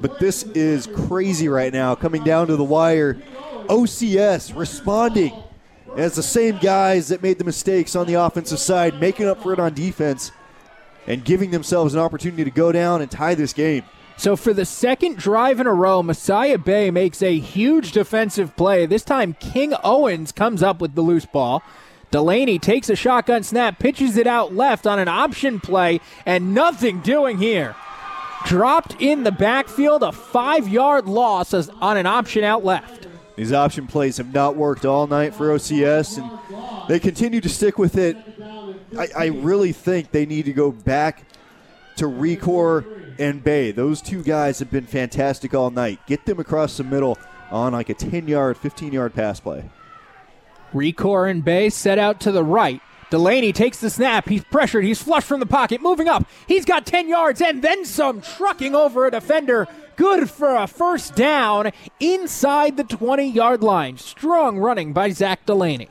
[0.00, 1.94] but this is crazy right now.
[1.94, 3.14] Coming down to the wire,
[3.68, 5.34] OCS responding
[5.96, 9.52] as the same guys that made the mistakes on the offensive side, making up for
[9.52, 10.30] it on defense
[11.06, 13.82] and giving themselves an opportunity to go down and tie this game.
[14.18, 18.86] So for the second drive in a row, Messiah Bay makes a huge defensive play.
[18.86, 21.62] This time, King Owens comes up with the loose ball.
[22.10, 27.00] Delaney takes a shotgun snap, pitches it out left on an option play, and nothing
[27.00, 27.74] doing here.
[28.46, 33.08] Dropped in the backfield, a five yard loss on an option out left.
[33.36, 37.76] These option plays have not worked all night for OCS, and they continue to stick
[37.76, 38.16] with it.
[38.98, 41.24] I, I really think they need to go back
[41.96, 43.70] to Recor and Bay.
[43.70, 45.98] Those two guys have been fantastic all night.
[46.06, 47.18] Get them across the middle
[47.50, 49.64] on like a 10 yard, 15 yard pass play.
[50.72, 52.80] Recor and Bay set out to the right.
[53.10, 54.28] Delaney takes the snap.
[54.28, 54.84] He's pressured.
[54.84, 55.80] He's flushed from the pocket.
[55.80, 56.26] Moving up.
[56.48, 59.68] He's got 10 yards and then some, trucking over a defender.
[59.94, 61.70] Good for a first down
[62.00, 63.96] inside the 20 yard line.
[63.96, 65.88] Strong running by Zach Delaney.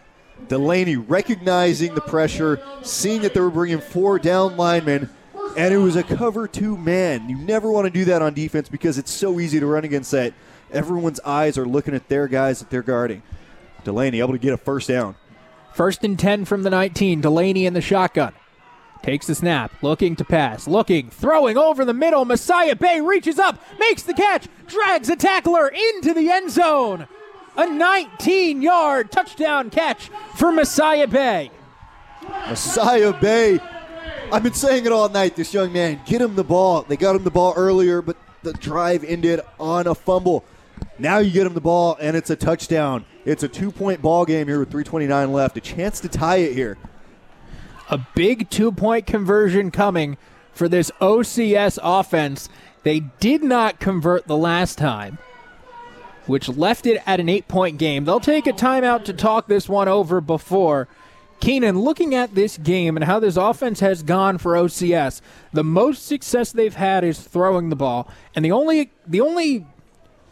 [0.48, 5.10] Delaney recognizing the pressure, seeing that they were bringing four down linemen,
[5.56, 7.30] and it was a cover two man.
[7.30, 10.12] You never want to do that on defense because it's so easy to run against
[10.12, 10.34] that.
[10.72, 13.24] Everyone's eyes are looking at their guys that they're guarding.
[13.84, 15.16] Delaney able to get a first down.
[15.74, 17.22] First and 10 from the 19.
[17.22, 18.34] Delaney in the shotgun.
[19.04, 22.26] Takes the snap, looking to pass, looking, throwing over the middle.
[22.26, 27.08] Messiah Bay reaches up, makes the catch, drags a tackler into the end zone.
[27.56, 31.52] A 19 yard touchdown catch for Messiah Bay.
[32.48, 33.60] Messiah Bay
[34.36, 35.38] I've been saying it all night.
[35.38, 36.82] This young man, get him the ball.
[36.82, 40.44] They got him the ball earlier, but the drive ended on a fumble.
[41.00, 43.06] Now you get him the ball, and it's a touchdown.
[43.24, 45.56] It's a two-point ball game here with 3:29 left.
[45.56, 46.78] A chance to tie it here.
[47.90, 50.18] A big two-point conversion coming
[50.52, 52.50] for this OCS offense.
[52.84, 55.18] They did not convert the last time,
[56.26, 58.04] which left it at an eight-point game.
[58.04, 60.90] They'll take a timeout to talk this one over before.
[61.40, 65.22] Keenan, looking at this game and how this offense has gone for OCS,
[65.54, 69.66] the most success they've had is throwing the ball, and the only the only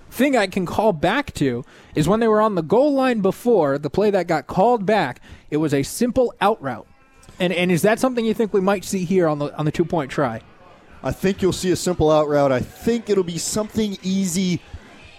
[0.09, 1.63] thing I can call back to
[1.95, 5.19] is when they were on the goal line before the play that got called back.
[5.49, 6.87] It was a simple out route,
[7.39, 9.71] and and is that something you think we might see here on the on the
[9.71, 10.41] two point try?
[11.03, 12.51] I think you'll see a simple out route.
[12.51, 14.61] I think it'll be something easy.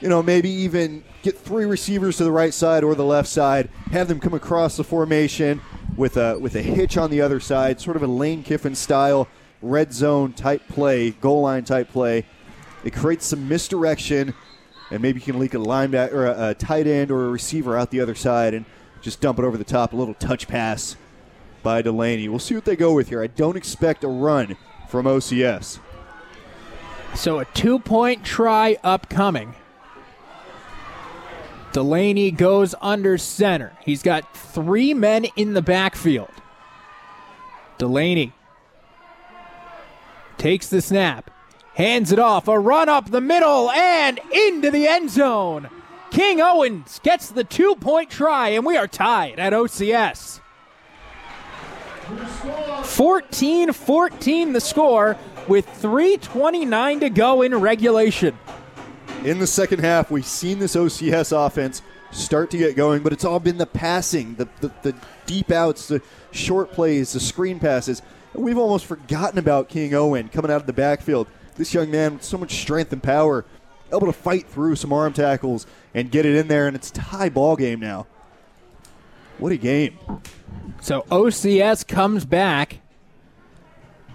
[0.01, 3.71] You know, maybe even get three receivers to the right side or the left side,
[3.91, 5.61] have them come across the formation
[5.97, 9.29] with a with a hitch on the other side, sort of a Lane Kiffin style
[9.63, 12.27] red zone type play, goal line type play.
[12.85, 14.35] It creates some misdirection,
[14.91, 17.77] and maybe you can leak a linebacker or a, a tight end or a receiver
[17.77, 18.67] out the other side and
[19.01, 19.93] just dump it over the top.
[19.93, 20.97] A little touch pass
[21.63, 22.29] by Delaney.
[22.29, 23.23] We'll see what they go with here.
[23.23, 24.57] I don't expect a run
[24.89, 25.79] from OCS.
[27.15, 29.55] So a two point try upcoming.
[31.75, 33.77] Delaney goes under center.
[33.85, 36.31] He's got three men in the backfield.
[37.79, 38.33] Delaney
[40.39, 41.33] takes the snap,
[41.75, 45.69] hands it off, a run up the middle and into the end zone.
[46.13, 50.41] King Owens gets the two point try, and we are tied at OCS.
[52.85, 55.17] 14 14 the score
[55.49, 58.39] with 3.29 to go in regulation.
[59.25, 61.81] In the second half, we've seen this OCS offense
[62.11, 64.95] start to get going, but it's all been the passing, the, the, the
[65.25, 68.03] deep outs, the short plays, the screen passes.
[68.35, 71.27] We've almost forgotten about King Owen coming out of the backfield.
[71.57, 73.47] This young man with so much strength and power,
[73.91, 77.31] able to fight through some arm tackles and get it in there, and it's tie
[77.31, 78.07] ball game now.
[79.39, 79.99] What a game.
[80.83, 82.81] So OCS comes back.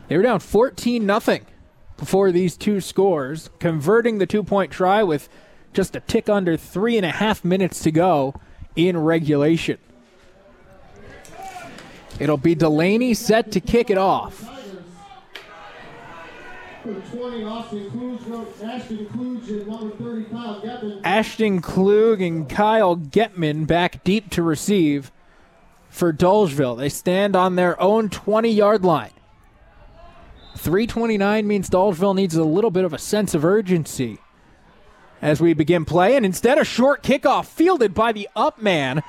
[0.08, 1.48] They were down 14 nothing
[2.00, 5.30] before these two scores, converting the two point try with
[5.74, 8.34] just a tick under three and a half minutes to go
[8.76, 9.78] in regulation.
[12.20, 14.46] It'll be Delaney set to kick it off.
[21.04, 25.12] Ashton Klug and Kyle Getman back deep to receive
[25.90, 26.78] for Dolgeville.
[26.78, 29.12] They stand on their own 20 yard line.
[30.60, 34.20] 329 means Dolgeville needs a little bit of a sense of urgency
[35.22, 36.16] as we begin play.
[36.16, 39.02] And instead, a short kickoff fielded by the up man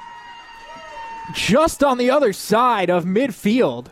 [1.34, 3.86] just on the other side of midfield.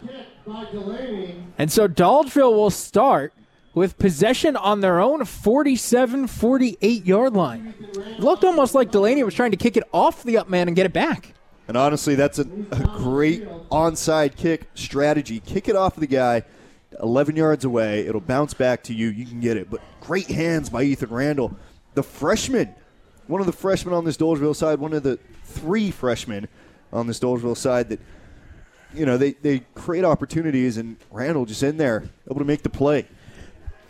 [1.59, 3.33] And so Dolgeville will start
[3.75, 7.75] with possession on their own 47 48 yard line.
[7.81, 10.77] It looked almost like Delaney was trying to kick it off the up man and
[10.77, 11.35] get it back.
[11.69, 15.41] And honestly, that's a, a great onside kick strategy.
[15.41, 16.45] Kick it off the guy
[17.03, 18.07] 11 yards away.
[18.07, 19.09] It'll bounce back to you.
[19.09, 19.70] You can get it.
[19.70, 21.57] But great hands by Ethan Randall.
[21.95, 22.75] The freshman,
[23.27, 26.49] one of the freshmen on this Dolgeville side, one of the three freshmen
[26.93, 28.01] on this Dolgeville side that,
[28.95, 32.70] you know, they, they create opportunities, and Randall just in there, able to make the
[32.70, 33.07] play.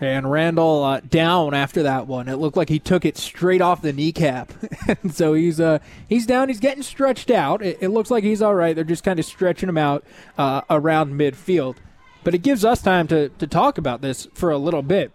[0.01, 2.29] And Randall uh, down after that one.
[2.29, 4.53] It looked like he took it straight off the kneecap,
[5.03, 6.49] and so he's uh, he's down.
[6.49, 7.63] He's getting stretched out.
[7.63, 8.77] It, it, looks like he's all right.
[8.77, 10.05] They're just kind of stretching him out
[10.37, 11.77] uh, around midfield.
[12.25, 15.13] But it gives us time to, to talk about this for a little bit.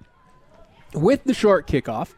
[0.93, 2.13] With the short kickoff,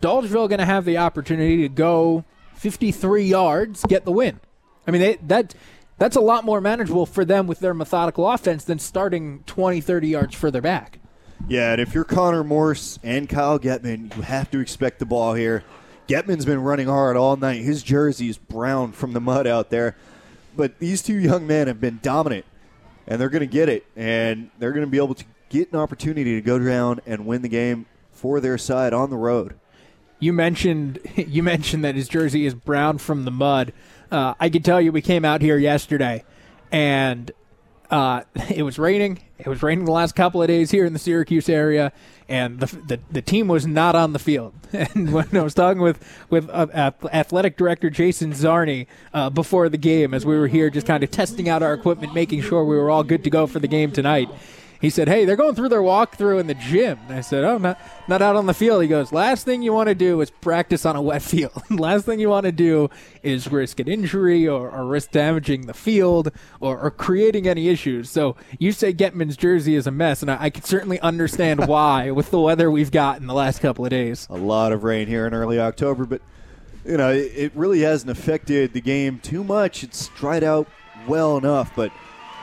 [0.00, 2.24] Dolgeville going to have the opportunity to go
[2.54, 4.40] 53 yards, get the win.
[4.86, 5.54] I mean, they, that
[5.98, 10.08] that's a lot more manageable for them with their methodical offense than starting 20, 30
[10.08, 11.00] yards further back.
[11.48, 15.34] Yeah, and if you're Connor Morse and Kyle Getman, you have to expect the ball
[15.34, 15.64] here.
[16.08, 17.62] Getman's been running hard all night.
[17.62, 19.96] His jersey is brown from the mud out there.
[20.56, 22.44] But these two young men have been dominant
[23.08, 25.78] and they're going to get it, and they're going to be able to get an
[25.78, 29.54] opportunity to go down and win the game for their side on the road.
[30.20, 33.72] You mentioned you mentioned that his jersey is brown from the mud.
[34.12, 36.24] Uh, I can tell you, we came out here yesterday,
[36.70, 37.32] and
[37.90, 39.20] uh, it was raining.
[39.38, 41.92] It was raining the last couple of days here in the Syracuse area,
[42.28, 44.54] and the the, the team was not on the field.
[44.70, 45.98] And when I was talking with
[46.28, 50.86] with uh, athletic director Jason Zarni uh, before the game, as we were here just
[50.86, 53.60] kind of testing out our equipment, making sure we were all good to go for
[53.60, 54.28] the game tonight,
[54.80, 57.58] He said, "Hey, they're going through their walkthrough in the gym." And I said, "Oh,
[57.58, 60.30] not not out on the field." He goes, "Last thing you want to do is
[60.30, 61.62] practice on a wet field.
[61.70, 62.88] Last thing you want to do
[63.22, 66.30] is risk an injury or, or risk damaging the field
[66.60, 70.44] or, or, creating any issues." So you say Getman's jersey is a mess, and I,
[70.44, 73.90] I can certainly understand why with the weather we've got in the last couple of
[73.90, 74.28] days.
[74.30, 76.22] A lot of rain here in early October, but
[76.84, 79.82] you know it, it really hasn't affected the game too much.
[79.82, 80.68] It's dried out
[81.08, 81.90] well enough, but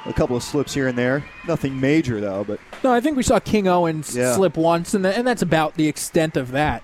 [0.06, 1.26] a couple of slips here and there.
[1.48, 4.34] Nothing major though, but no, I think we saw King Owens yeah.
[4.36, 6.84] slip once, and, the, and that's about the extent of that.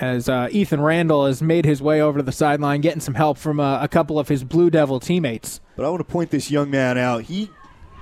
[0.00, 3.36] As uh, Ethan Randall has made his way over to the sideline, getting some help
[3.36, 5.60] from uh, a couple of his Blue Devil teammates.
[5.74, 7.24] But I want to point this young man out.
[7.24, 7.50] He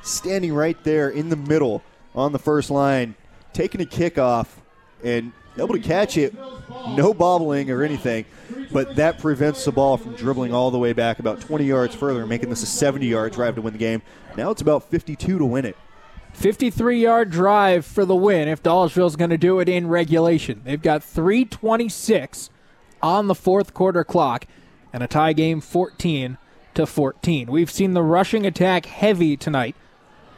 [0.03, 1.83] standing right there in the middle
[2.15, 3.15] on the first line,
[3.53, 4.47] taking a kickoff
[5.03, 6.35] and able to catch it,
[6.89, 8.25] no bobbling or anything
[8.73, 12.27] but that prevents the ball from dribbling all the way back about 20 yards further,
[12.27, 14.03] making this a 70 yard drive to win the game.
[14.37, 15.77] Now it's about 52 to win it.
[16.35, 20.63] 53 yard drive for the win if Dolgeville's going to do it in regulation.
[20.65, 22.51] They've got 326
[23.03, 24.47] on the fourth quarter clock
[24.93, 26.39] and a tie game 14
[26.75, 27.51] to 14.
[27.51, 29.77] We've seen the rushing attack heavy tonight.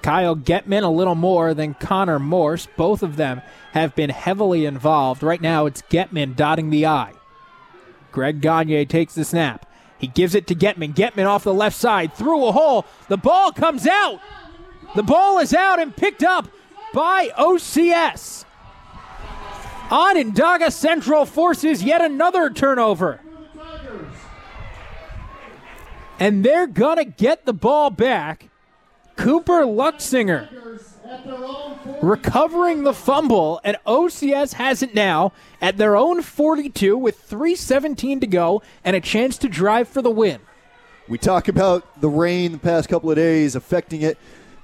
[0.02, 2.68] Kyle Getman a little more than Connor Morse.
[2.76, 3.42] Both of them
[3.72, 5.22] have been heavily involved.
[5.22, 7.12] Right now it's Getman dotting the I.
[8.12, 9.66] Greg Gagne takes the snap.
[9.98, 10.94] He gives it to Getman.
[10.94, 12.86] Getman off the left side through a hole.
[13.08, 14.20] The ball comes out.
[14.94, 16.48] The ball is out and picked up
[16.94, 18.44] by OCS.
[19.90, 23.20] Onondaga Central forces yet another turnover.
[26.20, 28.47] And they're going to get the ball back.
[29.19, 30.49] Cooper Luxinger
[32.01, 38.27] recovering the fumble, and OCS has it now at their own 42 with 3.17 to
[38.28, 40.40] go and a chance to drive for the win.
[41.09, 44.19] We talk about the rain the past couple of days affecting it.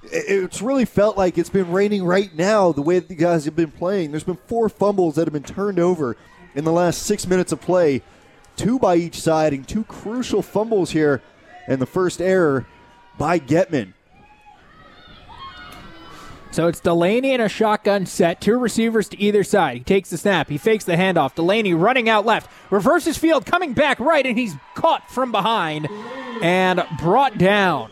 [0.04, 3.72] It's really felt like it's been raining right now the way the guys have been
[3.72, 4.12] playing.
[4.12, 6.16] There's been four fumbles that have been turned over
[6.54, 8.02] in the last six minutes of play,
[8.54, 11.22] two by each side, and two crucial fumbles here,
[11.66, 12.66] and the first error
[13.18, 13.94] by Getman.
[16.54, 19.78] So it's Delaney in a shotgun set, two receivers to either side.
[19.78, 21.34] He takes the snap, he fakes the handoff.
[21.34, 25.88] Delaney running out left, reverses field, coming back right, and he's caught from behind
[26.40, 27.90] and brought down.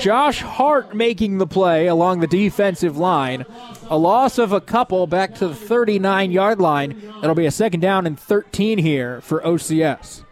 [0.00, 3.46] Josh Hart making the play along the defensive line.
[3.88, 7.00] A loss of a couple back to the 39 yard line.
[7.22, 10.24] It'll be a second down and 13 here for OCS.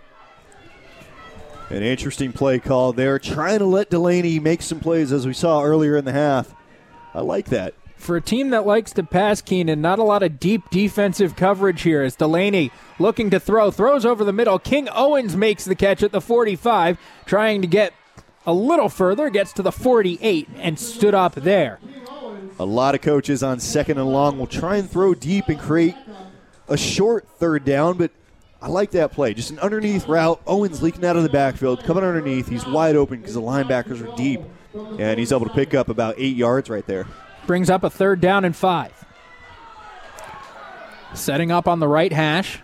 [1.70, 5.62] An interesting play call there, trying to let Delaney make some plays as we saw
[5.62, 6.52] earlier in the half.
[7.14, 7.74] I like that.
[7.96, 11.82] For a team that likes to pass, Keenan, not a lot of deep defensive coverage
[11.82, 14.58] here as Delaney looking to throw, throws over the middle.
[14.58, 17.94] King Owens makes the catch at the 45, trying to get
[18.44, 21.78] a little further, gets to the 48 and stood up there.
[22.58, 25.96] A lot of coaches on second and long will try and throw deep and create
[26.68, 28.10] a short third down, but
[28.60, 29.34] I like that play.
[29.34, 30.40] Just an underneath route.
[30.46, 32.48] Owens leaking out of the backfield, coming underneath.
[32.48, 34.40] He's wide open because the linebackers are deep
[34.74, 37.06] and he's able to pick up about eight yards right there.
[37.46, 38.92] Brings up a third down and five.
[41.14, 42.60] Setting up on the right hash.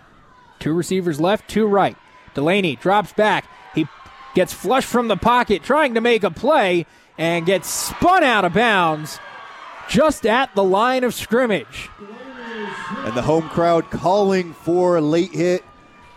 [0.59, 1.95] Two receivers left, two right.
[2.33, 3.45] Delaney drops back.
[3.73, 3.87] He
[4.35, 6.85] gets flushed from the pocket, trying to make a play,
[7.17, 9.19] and gets spun out of bounds
[9.89, 11.89] just at the line of scrimmage.
[12.97, 15.63] And the home crowd calling for a late hit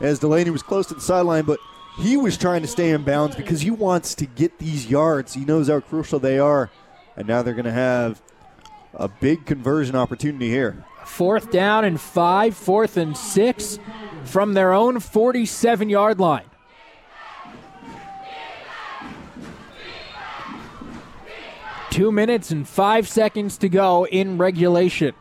[0.00, 1.58] as Delaney was close to the sideline, but
[1.96, 5.34] he was trying to stay in bounds because he wants to get these yards.
[5.34, 6.70] He knows how crucial they are.
[7.16, 8.20] And now they're going to have
[8.92, 10.84] a big conversion opportunity here.
[11.04, 13.78] Fourth down and five, fourth and six
[14.24, 16.46] from their own 47 yard line.
[21.90, 25.14] Two minutes and five seconds to go in regulation.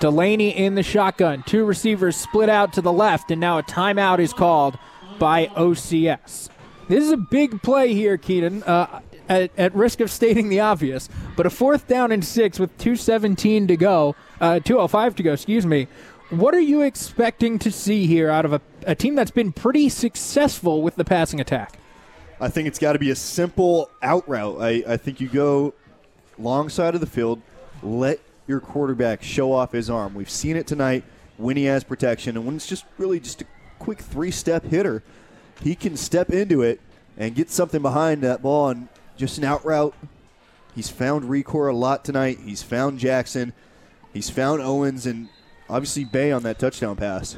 [0.00, 1.42] Delaney in the shotgun.
[1.46, 4.76] Two receivers split out to the left, and now a timeout is called
[5.22, 6.48] by OCS.
[6.88, 8.64] This is a big play here, Keenan.
[8.64, 12.76] Uh, at, at, risk of stating the obvious, but a fourth down and six with
[12.78, 15.86] 217 to go, uh, 205 to go, excuse me.
[16.30, 19.88] What are you expecting to see here out of a, a team that's been pretty
[19.90, 21.78] successful with the passing attack?
[22.40, 24.60] I think it's got to be a simple out route.
[24.60, 25.72] I, I think you go
[26.36, 27.40] long side of the field,
[27.80, 28.18] let
[28.48, 30.14] your quarterback show off his arm.
[30.14, 31.04] We've seen it tonight
[31.36, 33.44] when he has protection, and when it's just really just a
[33.82, 35.02] quick three step hitter.
[35.60, 36.80] He can step into it
[37.16, 39.94] and get something behind that ball and just an out route.
[40.74, 42.38] He's found Recor a lot tonight.
[42.44, 43.52] He's found Jackson.
[44.14, 45.28] He's found Owens and
[45.68, 47.36] obviously Bay on that touchdown pass.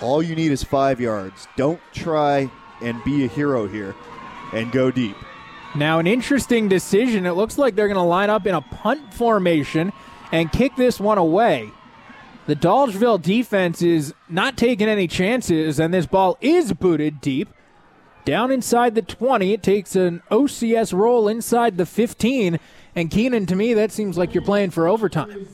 [0.00, 1.46] All you need is five yards.
[1.56, 2.50] Don't try
[2.80, 3.94] and be a hero here
[4.52, 5.16] and go deep.
[5.76, 7.26] Now, an interesting decision.
[7.26, 9.92] It looks like they're going to line up in a punt formation
[10.32, 11.70] and kick this one away.
[12.46, 17.48] The Dolgeville defense is not taking any chances, and this ball is booted deep.
[18.26, 22.58] Down inside the 20, it takes an OCS roll inside the 15.
[22.94, 25.46] And Keenan, to me, that seems like you're playing for overtime.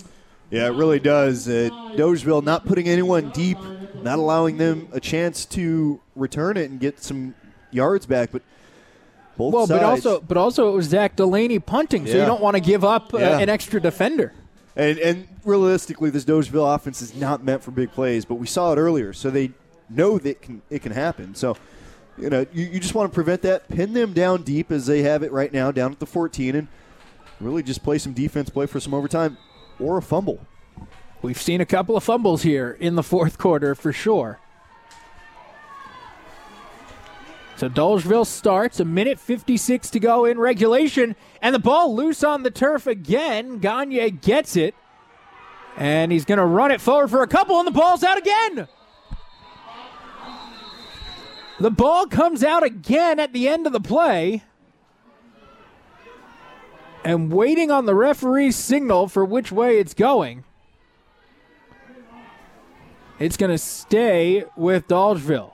[0.51, 1.49] Yeah, it really does.
[1.49, 3.59] Uh, Dolgeville not putting anyone deep,
[4.03, 7.35] not allowing them a chance to return it and get some
[7.71, 8.31] yards back.
[8.33, 8.43] But
[9.37, 9.81] both well, sides.
[9.81, 12.21] but also, but also it was Zach Delaney punting, so Yeah.
[12.21, 14.33] you don't want to give up uh, an extra defender.
[14.77, 18.73] And, and realistically, this Dolgeville offense is not meant for big plays, but we saw
[18.73, 19.53] it earlier, so they
[19.89, 21.35] know that it can, it can happen.
[21.35, 21.57] So,
[22.17, 25.03] you know, you, you just want to prevent that, pin them down deep as they
[25.03, 26.69] have it right now, down at the 14, and
[27.41, 29.39] really just play some defense, play for some overtime
[29.79, 30.47] or a fumble.
[31.23, 34.39] We've seen a couple of fumbles here in the fourth quarter for sure.
[37.61, 42.43] So Dolgeville starts, a minute 56 to go in regulation, and the ball loose on
[42.43, 43.59] the turf again.
[43.59, 44.75] Gagne gets it,
[45.77, 48.67] and he's going to run it forward for a couple, and the ball's out again.
[51.61, 54.43] The ball comes out again at the end of the play.
[57.05, 60.45] And waiting on the referee's signal for which way it's going.
[63.19, 65.53] It's going to stay with Dolgeville.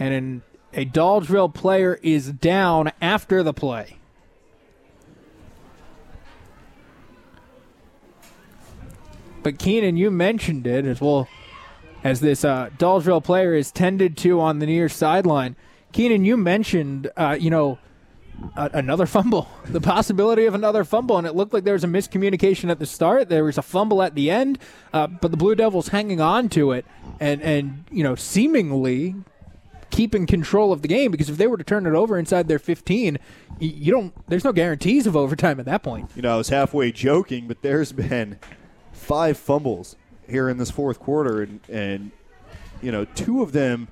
[0.00, 3.98] And an, a Dolgeville player is down after the play.
[9.42, 11.28] But Keenan, you mentioned it as well
[12.02, 12.70] as this uh,
[13.22, 15.56] player is tended to on the near sideline.
[15.92, 17.78] Keenan, you mentioned, uh, you know,
[18.56, 21.88] a- another fumble, the possibility of another fumble, and it looked like there was a
[21.88, 23.28] miscommunication at the start.
[23.28, 24.58] There was a fumble at the end,
[24.92, 26.84] uh, but the Blue Devils hanging on to it
[27.18, 29.14] and and you know seemingly
[29.90, 32.58] keeping control of the game because if they were to turn it over inside their
[32.58, 33.18] 15,
[33.58, 34.14] you don't.
[34.28, 36.10] There's no guarantees of overtime at that point.
[36.14, 38.38] You know, I was halfway joking, but there's been
[38.92, 39.96] five fumbles
[40.28, 42.10] here in this fourth quarter, and, and
[42.80, 43.88] you know, two of them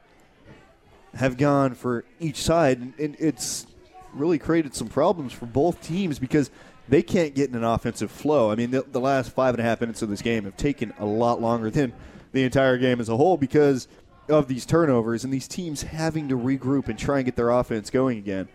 [1.15, 3.67] have gone for each side, and, and it's
[4.15, 6.51] really created some problems for both teams because
[6.89, 8.51] they can't get in an offensive flow.
[8.51, 10.95] I mean, the, the last five and a half minutes of this game have taken
[10.99, 11.93] a lot longer than
[12.33, 13.89] the entire game as a whole because
[14.29, 17.91] of these turnovers and these teams having to regroup and try and get their offense
[17.91, 18.49] going again.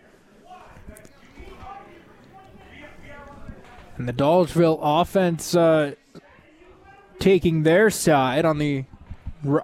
[3.96, 5.94] And the Dolgeville offense uh,
[7.18, 8.84] taking their side on the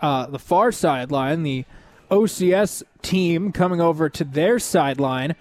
[0.02, 1.42] uh, the far sideline.
[1.42, 1.64] The
[2.10, 5.34] OCS team coming over to their sideline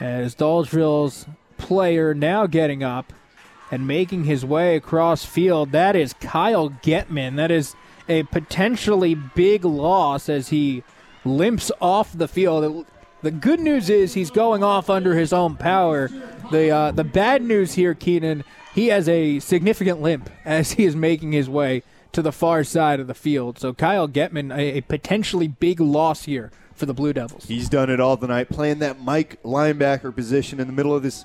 [0.00, 1.26] as Dolgeville's
[1.58, 3.12] player now getting up
[3.70, 5.72] and making his way across field.
[5.72, 7.36] That is Kyle Getman.
[7.36, 7.74] That is
[8.08, 10.82] a potentially big loss as he
[11.24, 12.86] limps off the field.
[13.22, 16.08] The good news is he's going off under his own power.
[16.50, 18.44] The uh, the bad news here, Keenan,
[18.74, 21.82] he has a significant limp as he is making his way
[22.12, 23.58] to the far side of the field.
[23.58, 27.46] So Kyle Getman, a, a potentially big loss here for the Blue Devils.
[27.46, 31.24] He's done it all tonight, playing that Mike linebacker position in the middle of this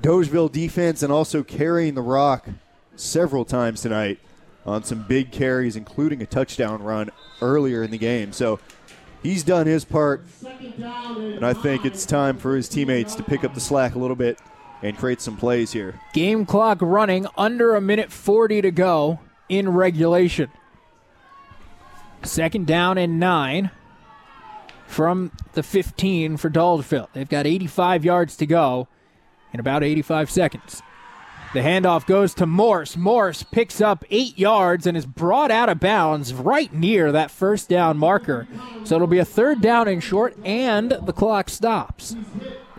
[0.00, 2.48] Dolgeville defense and also carrying the rock
[2.96, 4.18] several times tonight
[4.66, 7.10] on some big carries, including a touchdown run
[7.42, 8.32] earlier in the game.
[8.32, 8.60] So
[9.22, 13.54] he's done his part, and I think it's time for his teammates to pick up
[13.54, 14.38] the slack a little bit
[14.82, 16.00] and create some plays here.
[16.12, 20.50] Game clock running under a minute 40 to go in regulation.
[22.22, 23.70] Second down and nine
[24.86, 27.08] from the 15 for Dolgeville.
[27.12, 28.88] They've got 85 yards to go
[29.52, 30.82] in about 85 seconds.
[31.54, 32.96] The handoff goes to Morse.
[32.96, 37.68] Morse picks up eight yards and is brought out of bounds right near that first
[37.68, 38.48] down marker.
[38.82, 42.16] So it'll be a third down and short, and the clock stops.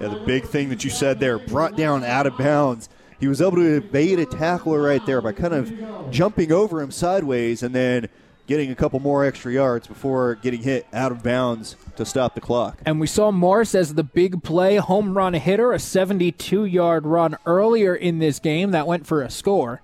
[0.02, 2.90] Yeah, the big thing that you said there, brought down out of bounds.
[3.18, 6.92] He was able to evade a tackler right there by kind of jumping over him
[6.92, 8.10] sideways and then
[8.48, 12.42] getting a couple more extra yards before getting hit out of bounds to stop the
[12.42, 12.80] clock.
[12.86, 17.38] And we saw Morse as the big play home run hitter, a 72 yard run
[17.46, 19.82] earlier in this game that went for a score.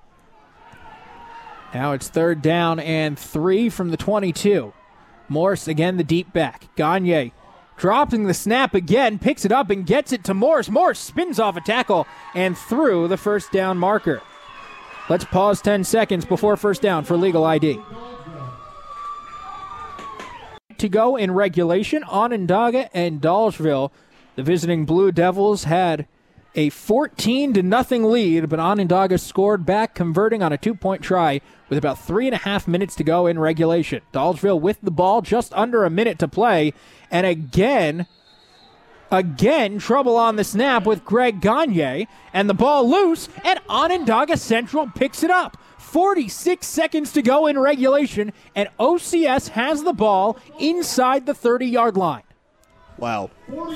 [1.73, 4.73] Now it's third down and three from the 22.
[5.29, 6.67] Morse again, the deep back.
[6.75, 7.33] Gagne
[7.77, 10.69] dropping the snap again, picks it up and gets it to Morse.
[10.69, 12.05] Morse spins off a tackle
[12.35, 14.21] and through the first down marker.
[15.09, 17.79] Let's pause 10 seconds before first down for legal ID
[20.82, 22.03] to go in regulation.
[22.03, 23.91] Onondaga and Dolgeville,
[24.36, 26.08] the visiting Blue Devils, had
[26.56, 31.40] a 14 to nothing lead, but Onondaga scored back, converting on a two point try
[31.70, 34.02] with about three and a half minutes to go in regulation.
[34.12, 36.74] Dolgeville with the ball, just under a minute to play,
[37.12, 38.08] and again,
[39.12, 44.88] again trouble on the snap with Greg Gagne, and the ball loose, and Onondaga Central
[44.88, 45.58] picks it up.
[45.91, 51.97] 46 seconds to go in regulation, and OCS has the ball inside the 30 yard
[51.97, 52.23] line.
[52.97, 53.30] Wow.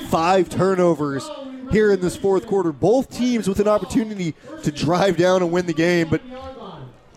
[0.08, 1.28] Five turnovers
[1.70, 2.72] here in this fourth quarter.
[2.72, 6.22] Both teams with an opportunity to drive down and win the game, but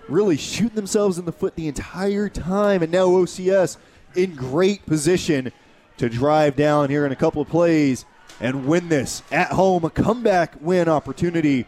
[0.10, 2.84] really shooting themselves in the foot the entire time.
[2.84, 3.78] And now OCS
[4.16, 5.54] in great position
[5.96, 8.04] to drive down here in a couple of plays
[8.42, 9.86] and win this at home.
[9.86, 11.68] A comeback win opportunity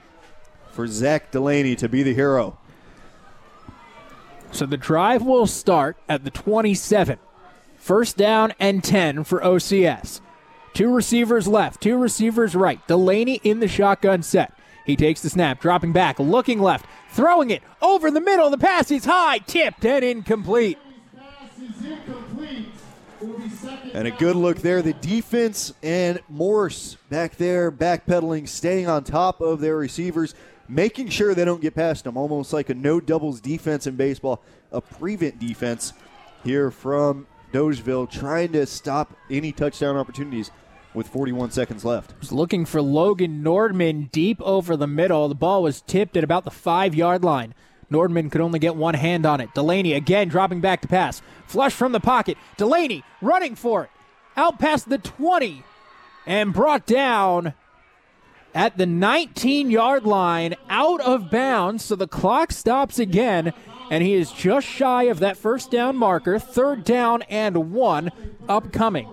[0.71, 2.57] for Zach Delaney to be the hero.
[4.51, 7.19] So the drive will start at the 27.
[7.77, 10.21] First down and 10 for OCS.
[10.73, 12.85] Two receivers left, two receivers right.
[12.87, 14.53] Delaney in the shotgun set.
[14.85, 18.49] He takes the snap, dropping back, looking left, throwing it over the middle.
[18.49, 20.77] The pass is high, tipped, and incomplete.
[23.93, 24.81] And a good look there.
[24.81, 30.33] The defense and Morse back there, backpedaling, staying on top of their receivers,
[30.71, 32.17] making sure they don't get past them.
[32.17, 34.41] Almost like a no doubles defense in baseball,
[34.71, 35.93] a prevent defense
[36.43, 40.49] here from Dolgeville, trying to stop any touchdown opportunities
[40.93, 42.31] with 41 seconds left.
[42.31, 45.27] Looking for Logan Nordman deep over the middle.
[45.27, 47.53] The ball was tipped at about the five yard line.
[47.91, 49.53] Nordman could only get one hand on it.
[49.53, 51.21] Delaney again dropping back to pass.
[51.45, 52.37] Flush from the pocket.
[52.55, 53.89] Delaney running for it.
[54.37, 55.63] Out past the 20
[56.25, 57.53] and brought down
[58.53, 61.85] at the 19 yard line out of bounds.
[61.85, 63.53] So the clock stops again,
[63.89, 66.39] and he is just shy of that first down marker.
[66.39, 68.11] Third down and one
[68.47, 69.09] upcoming.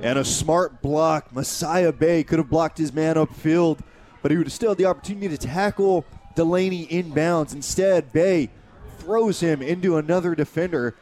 [0.00, 1.34] And a smart block.
[1.34, 3.80] Messiah Bay could have blocked his man upfield,
[4.22, 6.04] but he would have still had the opportunity to tackle
[6.34, 7.54] Delaney inbounds.
[7.54, 8.50] Instead, Bay
[8.98, 10.94] throws him into another defender,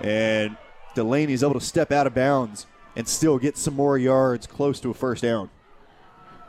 [0.00, 0.56] and
[0.94, 2.66] Delaney is able to step out of bounds
[2.96, 5.50] and still get some more yards close to a first down.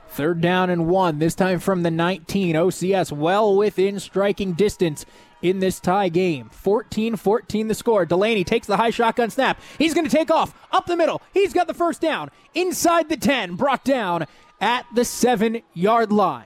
[0.09, 2.55] Third down and one, this time from the 19.
[2.55, 5.05] OCS well within striking distance
[5.41, 6.49] in this tie game.
[6.49, 8.05] 14 14 the score.
[8.05, 9.59] Delaney takes the high shotgun snap.
[9.77, 11.21] He's going to take off up the middle.
[11.33, 14.25] He's got the first down inside the 10, brought down
[14.59, 16.45] at the seven yard line.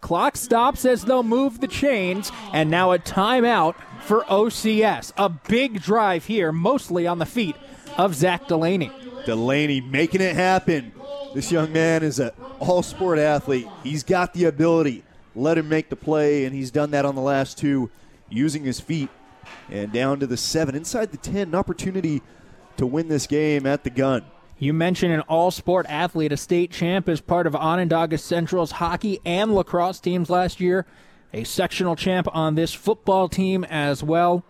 [0.00, 5.12] Clock stops as they'll move the chains, and now a timeout for OCS.
[5.16, 7.56] A big drive here, mostly on the feet
[7.96, 8.92] of Zach Delaney.
[9.28, 10.90] Delaney making it happen.
[11.34, 12.30] This young man is an
[12.60, 13.68] all sport athlete.
[13.82, 15.04] He's got the ability.
[15.36, 17.90] Let him make the play, and he's done that on the last two
[18.30, 19.10] using his feet.
[19.68, 22.22] And down to the seven, inside the 10, an opportunity
[22.78, 24.24] to win this game at the gun.
[24.58, 29.20] You mentioned an all sport athlete, a state champ as part of Onondaga Central's hockey
[29.26, 30.86] and lacrosse teams last year,
[31.34, 34.42] a sectional champ on this football team as well.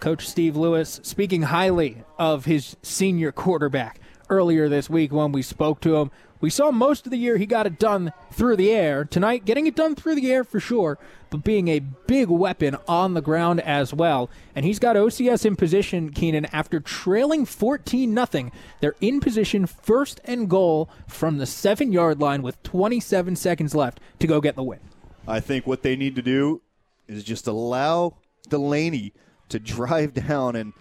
[0.00, 4.00] Coach Steve Lewis speaking highly of his senior quarterback
[4.30, 6.10] earlier this week when we spoke to him.
[6.40, 9.04] We saw most of the year he got it done through the air.
[9.04, 10.96] Tonight, getting it done through the air for sure,
[11.30, 14.30] but being a big weapon on the ground as well.
[14.54, 18.50] And he's got OCS in position, Keenan, after trailing 14 0.
[18.80, 23.98] They're in position first and goal from the seven yard line with 27 seconds left
[24.20, 24.80] to go get the win.
[25.26, 26.62] I think what they need to do
[27.08, 28.14] is just allow
[28.48, 29.12] Delaney
[29.48, 30.72] to drive down and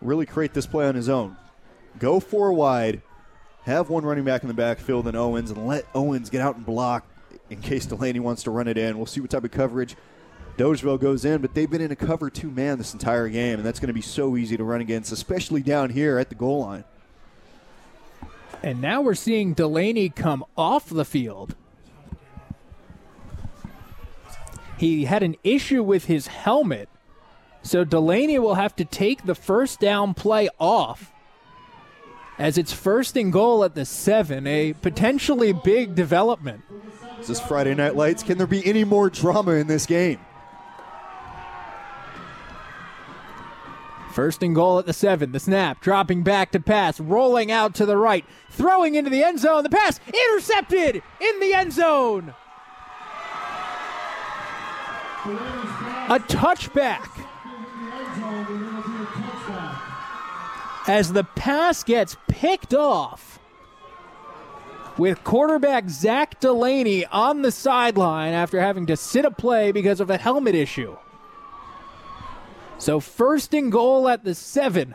[0.00, 1.36] really create this play on his own.
[1.98, 3.02] Go four wide,
[3.64, 6.64] have one running back in the backfield and Owens, and let Owens get out and
[6.64, 7.04] block
[7.50, 8.96] in case Delaney wants to run it in.
[8.96, 9.96] We'll see what type of coverage
[10.56, 13.64] Dolgeville goes in, but they've been in a cover two man this entire game, and
[13.64, 16.60] that's going to be so easy to run against, especially down here at the goal
[16.60, 16.84] line.
[18.62, 21.54] And now we're seeing Delaney come off the field.
[24.76, 26.88] He had an issue with his helmet,
[27.62, 31.12] so Delaney will have to take the first down play off
[32.40, 36.62] as it's first and goal at the seven, a potentially big development.
[37.18, 38.22] This is Friday Night Lights.
[38.22, 40.18] Can there be any more drama in this game?
[44.14, 45.32] First and goal at the seven.
[45.32, 49.38] The snap, dropping back to pass, rolling out to the right, throwing into the end
[49.38, 49.62] zone.
[49.62, 52.34] The pass intercepted in the end zone.
[56.08, 57.19] A touchback.
[60.86, 63.38] As the pass gets picked off
[64.98, 70.10] with quarterback Zach Delaney on the sideline after having to sit a play because of
[70.10, 70.96] a helmet issue.
[72.78, 74.94] So, first and goal at the seven.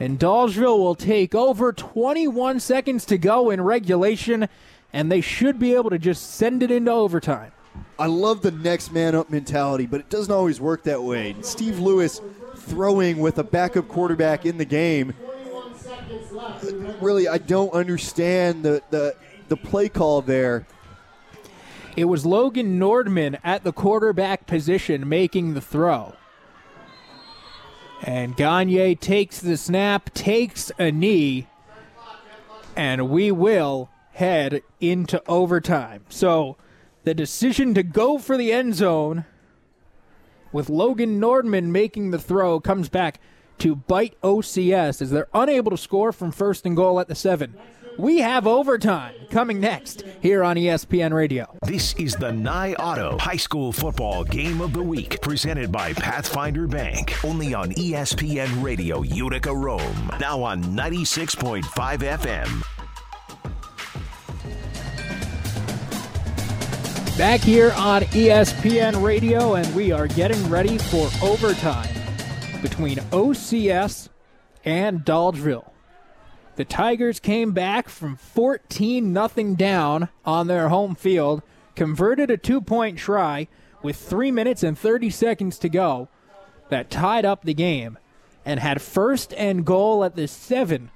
[0.00, 4.48] And Dolgeville will take over 21 seconds to go in regulation
[4.92, 7.52] and they should be able to just send it into overtime.
[7.98, 11.36] I love the next man up mentality, but it doesn't always work that way.
[11.42, 12.20] Steve Lewis
[12.56, 15.14] throwing with a backup quarterback in the game.
[17.00, 19.14] Really, I don't understand the, the,
[19.48, 20.66] the play call there.
[21.96, 26.14] It was Logan Nordman at the quarterback position making the throw.
[28.02, 31.46] And Gagne takes the snap, takes a knee,
[32.74, 36.04] and we will head into overtime.
[36.08, 36.56] So
[37.04, 39.24] the decision to go for the end zone
[40.52, 43.20] with Logan Nordman making the throw comes back
[43.58, 47.54] to bite OCS as they're unable to score from first and goal at the seven.
[47.96, 51.56] We have overtime coming next here on ESPN Radio.
[51.64, 56.66] This is the Nye Auto High School Football Game of the Week, presented by Pathfinder
[56.66, 60.10] Bank, only on ESPN Radio Utica Rome.
[60.18, 62.83] Now on 96.5 FM.
[67.16, 71.94] Back here on ESPN Radio, and we are getting ready for overtime
[72.60, 74.08] between OCS
[74.64, 75.70] and Dolgeville.
[76.56, 81.42] The Tigers came back from 14 nothing down on their home field,
[81.76, 83.46] converted a two point try
[83.80, 86.08] with 3 minutes and 30 seconds to go
[86.68, 87.96] that tied up the game
[88.44, 90.90] and had first and goal at the 7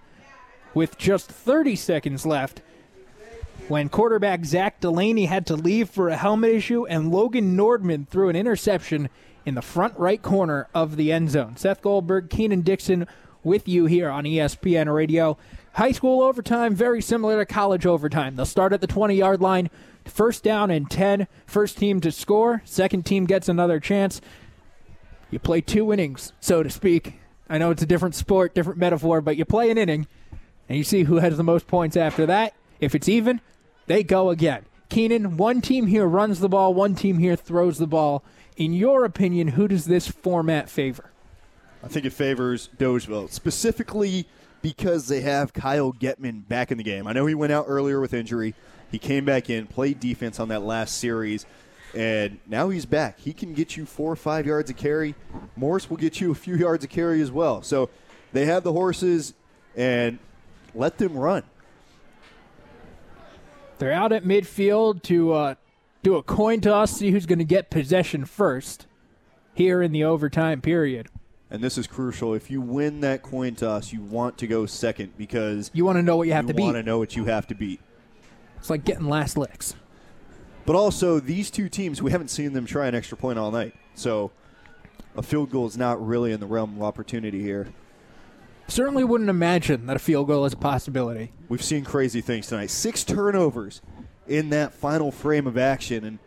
[0.74, 2.60] with just 30 seconds left
[3.68, 8.28] when quarterback Zach Delaney had to leave for a helmet issue and Logan Nordman threw
[8.28, 9.10] an interception
[9.44, 11.56] in the front right corner of the end zone.
[11.56, 13.06] Seth Goldberg, Keenan Dixon
[13.44, 15.36] with you here on ESPN Radio.
[15.74, 18.36] High school overtime, very similar to college overtime.
[18.36, 19.70] They'll start at the 20 yard line,
[20.06, 21.28] first down and 10.
[21.46, 24.20] First team to score, second team gets another chance.
[25.30, 27.20] You play two innings, so to speak.
[27.50, 30.06] I know it's a different sport, different metaphor, but you play an inning
[30.68, 32.54] and you see who has the most points after that.
[32.80, 33.40] If it's even,
[33.88, 34.64] they go again.
[34.88, 38.22] Keenan, one team here runs the ball, one team here throws the ball.
[38.56, 41.10] In your opinion, who does this format favor?
[41.82, 44.26] I think it favors Dolgeville, specifically
[44.62, 47.06] because they have Kyle Getman back in the game.
[47.06, 48.54] I know he went out earlier with injury.
[48.90, 51.46] He came back in, played defense on that last series,
[51.94, 53.20] and now he's back.
[53.20, 55.14] He can get you four or five yards of carry.
[55.54, 57.62] Morse will get you a few yards of carry as well.
[57.62, 57.90] So
[58.32, 59.34] they have the horses,
[59.76, 60.18] and
[60.74, 61.44] let them run.
[63.78, 65.54] They're out at midfield to uh,
[66.02, 68.86] do a coin toss, see who's going to get possession first
[69.54, 71.08] here in the overtime period.
[71.50, 72.34] And this is crucial.
[72.34, 76.02] If you win that coin toss, you want to go second because you want to
[76.02, 76.62] know what you have you to beat.
[76.62, 77.80] You want to know what you have to beat.
[78.58, 79.74] It's like getting last licks.
[80.66, 83.74] But also, these two teams, we haven't seen them try an extra point all night.
[83.94, 84.30] So
[85.16, 87.68] a field goal is not really in the realm of opportunity here.
[88.68, 91.32] Certainly wouldn't imagine that a field goal is a possibility.
[91.48, 92.70] We've seen crazy things tonight.
[92.70, 93.80] Six turnovers
[94.26, 96.18] in that final frame of action, and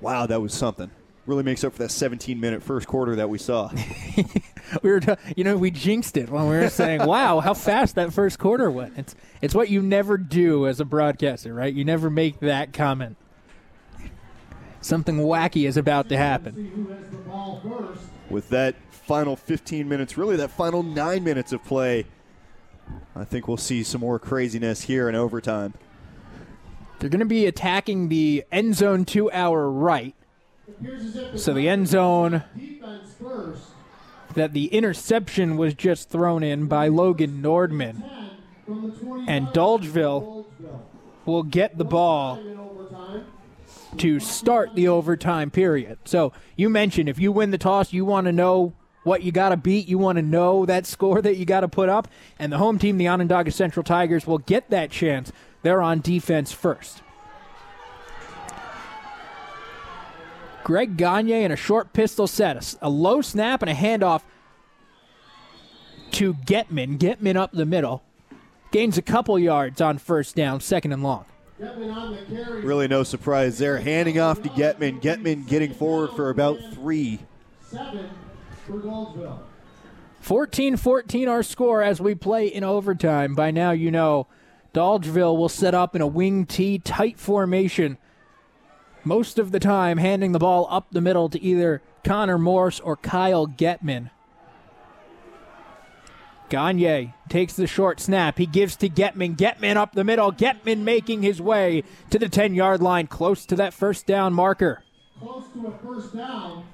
[0.00, 0.90] wow, that was something.
[1.24, 3.70] Really makes up for that 17 minute first quarter that we saw.
[4.82, 7.94] we were, t- you know, we jinxed it when we were saying, "Wow, how fast
[7.94, 11.72] that first quarter went." It's it's what you never do as a broadcaster, right?
[11.72, 13.16] You never make that comment.
[14.80, 16.96] Something wacky is about to happen.
[18.30, 18.76] With that
[19.06, 22.06] final 15 minutes, really that final nine minutes of play,
[23.14, 25.74] I think we'll see some more craziness here in overtime.
[26.98, 30.14] They're going to be attacking the end zone to our right.
[31.36, 32.42] So the end zone
[34.34, 38.02] that the interception was just thrown in by Logan Nordman.
[39.28, 40.46] And Dolgeville
[41.24, 42.40] will get the ball
[43.98, 45.98] to start the overtime period.
[46.04, 48.74] So you mentioned if you win the toss, you want to know
[49.06, 49.86] what you got to beat.
[49.86, 52.08] You want to know that score that you got to put up.
[52.40, 55.30] And the home team, the Onondaga Central Tigers, will get that chance.
[55.62, 57.02] They're on defense first.
[60.64, 64.22] Greg Gagne in a short pistol set, a low snap and a handoff
[66.10, 66.98] to Getman.
[66.98, 68.02] Getman up the middle.
[68.72, 71.24] Gains a couple yards on first down, second and long.
[72.64, 73.78] Really no surprise there.
[73.78, 75.00] Handing off to Getman.
[75.00, 77.20] Getman getting forward for about three.
[80.20, 83.34] 14 14 our score as we play in overtime.
[83.34, 84.26] By now, you know
[84.74, 87.96] Dolgeville will set up in a wing T tight formation.
[89.04, 92.96] Most of the time, handing the ball up the middle to either Connor Morse or
[92.96, 94.10] Kyle Getman.
[96.48, 98.38] Gagne takes the short snap.
[98.38, 99.36] He gives to Getman.
[99.36, 100.32] Getman up the middle.
[100.32, 104.82] Getman making his way to the 10 yard line, close to that first down marker.
[105.20, 106.64] Close to a first down.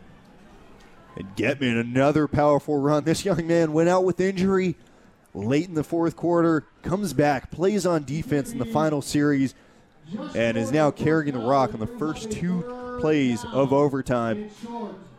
[1.17, 3.05] And Getman, another powerful run.
[3.05, 4.77] This young man went out with injury
[5.35, 9.55] late in the fourth quarter, comes back, plays on defense in the final series,
[10.35, 12.63] and is now carrying the rock on the first two
[13.01, 14.51] plays of overtime.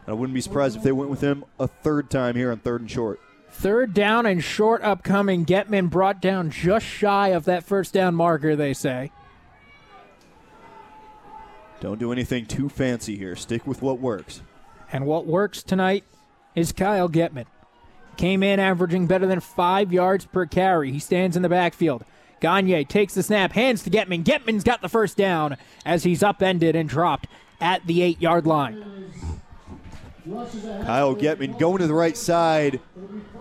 [0.07, 2.81] I wouldn't be surprised if they went with him a third time here on third
[2.81, 3.19] and short.
[3.49, 5.45] Third down and short upcoming.
[5.45, 9.11] Getman brought down just shy of that first down marker, they say.
[11.79, 13.35] Don't do anything too fancy here.
[13.35, 14.41] Stick with what works.
[14.93, 16.03] And what works tonight
[16.53, 17.47] is Kyle Getman.
[18.15, 20.91] Came in averaging better than five yards per carry.
[20.91, 22.05] He stands in the backfield.
[22.39, 24.23] Gagne takes the snap, hands to Getman.
[24.23, 27.25] Getman's got the first down as he's upended and dropped
[27.59, 29.11] at the eight yard line.
[30.25, 32.79] Kyle Getman going to the right side.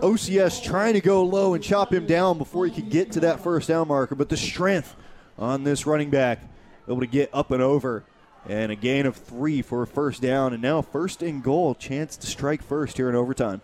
[0.00, 3.40] OCS trying to go low and chop him down before he could get to that
[3.40, 4.96] first down marker, but the strength
[5.38, 6.40] on this running back
[6.88, 8.04] able to get up and over.
[8.48, 11.74] And a gain of three for a first down, and now first and goal.
[11.74, 13.60] Chance to strike first here in overtime.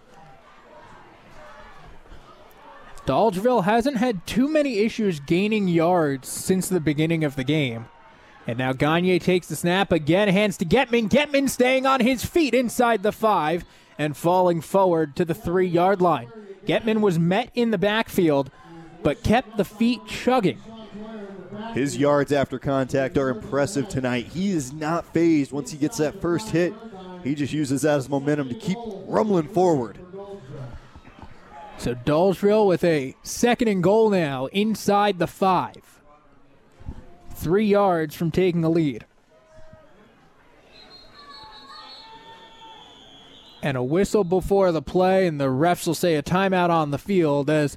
[3.07, 7.87] Dolgeville hasn't had too many issues gaining yards since the beginning of the game.
[8.47, 11.09] And now Gagne takes the snap again, hands to Getman.
[11.09, 13.65] Getman staying on his feet inside the five
[13.99, 16.31] and falling forward to the three yard line.
[16.67, 18.51] Getman was met in the backfield,
[19.03, 20.61] but kept the feet chugging.
[21.75, 24.27] His yards after contact are impressive tonight.
[24.27, 26.75] He is not phased once he gets that first hit.
[27.25, 29.99] He just uses that as momentum to keep rumbling forward.
[31.79, 36.01] So Dolgeville with a second and goal now inside the five.
[37.35, 39.05] Three yards from taking the lead.
[43.63, 46.99] And a whistle before the play, and the refs will say a timeout on the
[46.99, 47.77] field as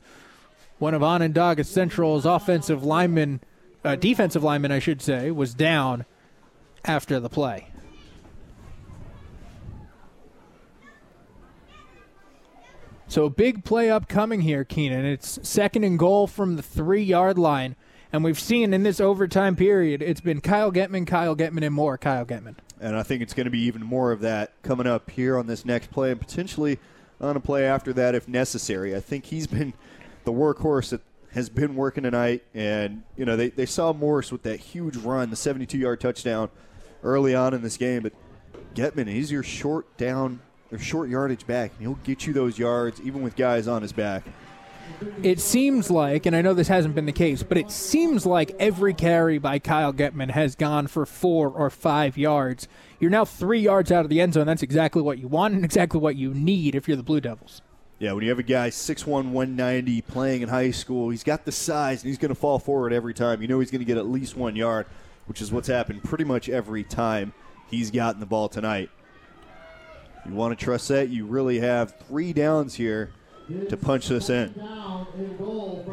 [0.78, 3.41] one of Onondaga Central's offensive linemen,
[3.84, 6.06] uh, defensive lineman, I should say, was down
[6.86, 7.68] after the play.
[13.08, 15.06] So a big play upcoming here, Keenan.
[15.06, 17.76] It's second and goal from the three yard line.
[18.14, 21.98] And we've seen in this overtime period, it's been Kyle Getman, Kyle Getman, and more
[21.98, 22.56] Kyle Getman.
[22.80, 25.48] And I think it's going to be even more of that coming up here on
[25.48, 26.80] this next play and potentially
[27.20, 28.95] on a play after that if necessary.
[28.95, 29.74] I think he's been
[30.24, 31.02] the workhorse that
[31.34, 32.44] has been working tonight.
[32.53, 36.49] And, you know, they, they saw Morse with that huge run, the 72 yard touchdown
[37.03, 38.03] early on in this game.
[38.03, 38.14] But
[38.76, 40.41] Getman, he's your short down
[40.72, 43.91] or short yardage back, and he'll get you those yards even with guys on his
[43.91, 44.24] back.
[45.24, 48.56] It seems like, and I know this hasn't been the case, but it seems like
[48.60, 52.68] every carry by Kyle Getman has gone for four or five yards.
[52.99, 54.48] You're now three yards out of the end zone.
[54.48, 57.62] That's exactly what you want and exactly what you need if you're the Blue Devils.
[58.02, 61.52] Yeah, when you have a guy 6'1", 190 playing in high school, he's got the
[61.52, 63.44] size and he's going to fall forward every time.
[63.44, 64.88] You know he's going to get at least one yard,
[65.28, 67.32] which is what's happened pretty much every time
[67.69, 68.90] he's gotten the ball tonight.
[70.26, 71.10] You want to trust that?
[71.10, 73.11] You really have three downs here
[73.69, 74.56] to punch this in.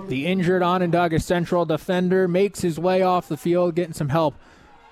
[0.09, 4.35] The injured Onondaga Central defender makes his way off the field, getting some help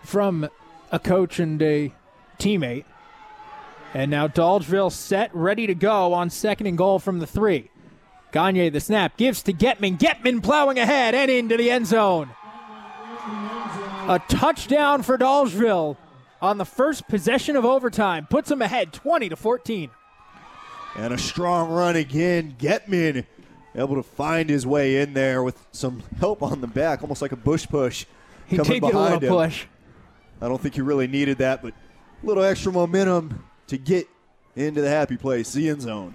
[0.02, 0.50] from
[0.92, 1.94] a coach and a
[2.38, 2.84] teammate.
[3.96, 7.70] And now Dolgeville set, ready to go on second and goal from the three.
[8.30, 9.98] Gagne the snap, gives to Getman.
[9.98, 12.28] Getman plowing ahead and into the end zone.
[14.06, 15.96] A touchdown for Dolgeville
[16.42, 18.26] on the first possession of overtime.
[18.28, 19.88] Puts them ahead 20 to 14.
[20.96, 22.54] And a strong run again.
[22.58, 23.24] Getman
[23.74, 27.32] able to find his way in there with some help on the back, almost like
[27.32, 28.04] a tush push.
[28.46, 29.48] He coming did get a behind little him.
[29.48, 29.64] push.
[30.42, 34.08] I don't think he really needed that, but a little extra momentum to get
[34.54, 36.14] into the happy place, the end zone.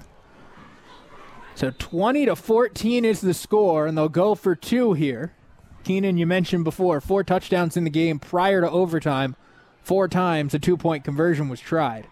[1.55, 5.33] So 20 to 14 is the score, and they'll go for two here.
[5.83, 9.35] Keenan, you mentioned before, four touchdowns in the game prior to overtime.
[9.83, 12.07] Four times a two point conversion was tried.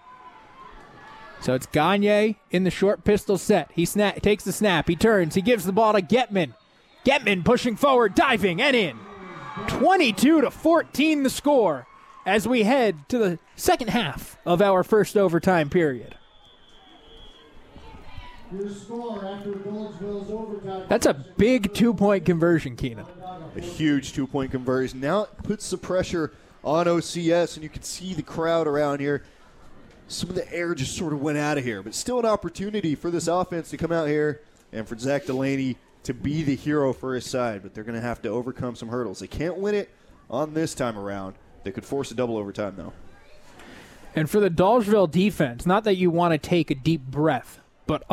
[1.42, 3.72] So it's Gagne in the short pistol set.
[3.74, 4.90] He sna- takes the snap.
[4.90, 5.36] He turns.
[5.36, 6.54] He gives the ball to Getman.
[7.06, 9.00] Getman pushing forward, diving, and in.
[9.68, 11.88] 22 to 14 the score
[12.26, 16.16] as we head to the second half of our first overtime period.
[18.52, 20.86] Your score after Dolgeville's overtime.
[20.90, 23.06] That's a big two point conversion, Keenan.
[23.56, 25.00] A huge two point conversion.
[25.00, 26.34] Now it puts the pressure
[26.64, 29.24] on OCS, and you can see the crowd around here.
[30.08, 32.96] Some of the air just sort of went out of here, but still an opportunity
[32.96, 34.42] for this offense to come out here
[34.74, 37.62] and for Zach Delaney to be the hero for his side.
[37.62, 39.20] But they're going to have to overcome some hurdles.
[39.20, 39.90] They can't win it
[40.28, 41.36] on this time around.
[41.64, 42.94] They could force a double overtime, though.
[44.16, 48.04] And for the Dolgeville defense, not that you want to take a deep breath, but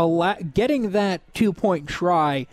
[0.55, 2.47] getting that two point try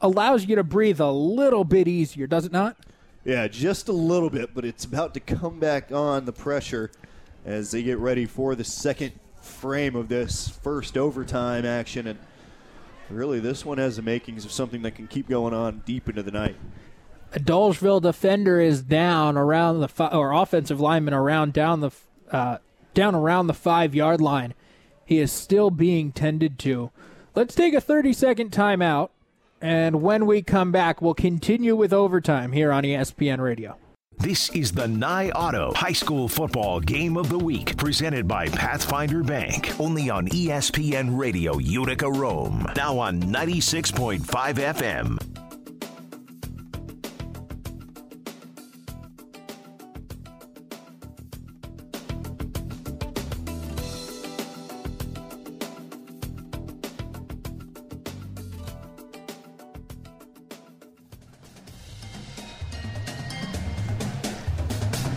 [0.00, 2.76] allows you to breathe a little bit easier, does it not?
[3.24, 6.90] Yeah, just a little bit, but it's about to come back on the pressure
[7.44, 9.12] as they get ready for the second
[9.42, 12.06] frame of this first overtime action.
[12.06, 12.18] And
[13.08, 16.22] really, this one has the makings of something that can keep going on deep into
[16.22, 16.56] the night.
[17.32, 21.90] A Dolgeville defender is down around the fi- or offensive lineman around down the
[22.30, 22.58] uh,
[22.94, 24.54] down around the five yard line.
[25.04, 26.90] He is still being tended to.
[27.34, 29.10] Let's take a 30 second timeout,
[29.60, 33.76] and when we come back, we'll continue with overtime here on ESPN Radio.
[34.18, 39.22] This is the Nye Auto High School Football Game of the Week, presented by Pathfinder
[39.22, 42.66] Bank, only on ESPN Radio Utica Rome.
[42.76, 45.49] Now on 96.5 FM.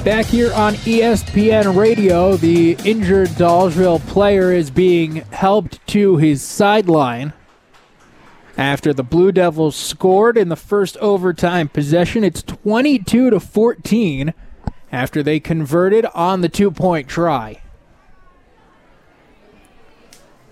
[0.04, 7.32] Back here on ESPN Radio, the injured Dolgeville player is being helped to his sideline
[8.58, 12.26] after the Blue Devils scored in the first overtime possession.
[12.26, 14.34] It's 22 to 14
[14.92, 17.62] after they converted on the two-point try.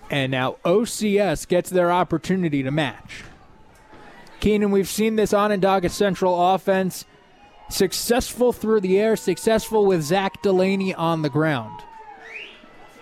[0.10, 3.26] And now OCS gets their opportunity to match.
[4.40, 7.04] Keenan, we've seen this Onondaga Central offense
[7.72, 11.82] successful through the air, successful with Zach Delaney on the ground.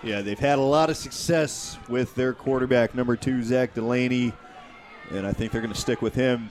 [0.02, 4.32] Yeah, they've had a lot of success with their quarterback, number two, Zach Delaney,
[5.10, 6.48] and I think they're going to stick with him.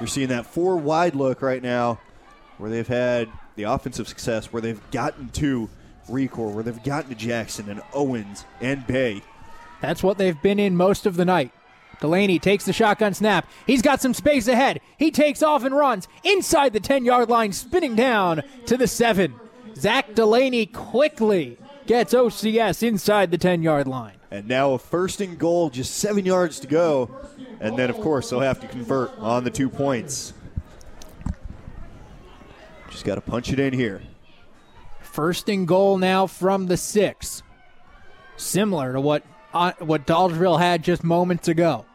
[0.00, 2.00] You're seeing that four wide look right now
[2.58, 5.68] where they've had the offensive success, where they've gotten to
[6.08, 9.22] Recor, where they've gotten to Jackson and Owens and Bay.
[9.80, 11.52] That's what they've been in most of the night.
[12.00, 13.48] Delaney takes the shotgun snap.
[13.66, 14.80] He's got some space ahead.
[14.98, 19.34] He takes off and runs inside the 10 yard line, spinning down to the 7.
[19.76, 24.16] Zach Delaney quickly gets OCS inside the 10 yard line.
[24.30, 27.10] And now a first and goal, just seven yards to go.
[27.60, 30.32] And then, of course, they'll have to convert on the two points.
[32.90, 34.02] Just got to punch it in here.
[35.00, 37.42] First and goal now from the 6.
[38.36, 39.24] Similar to what
[39.54, 41.86] uh, what Dolgeville had just moments ago.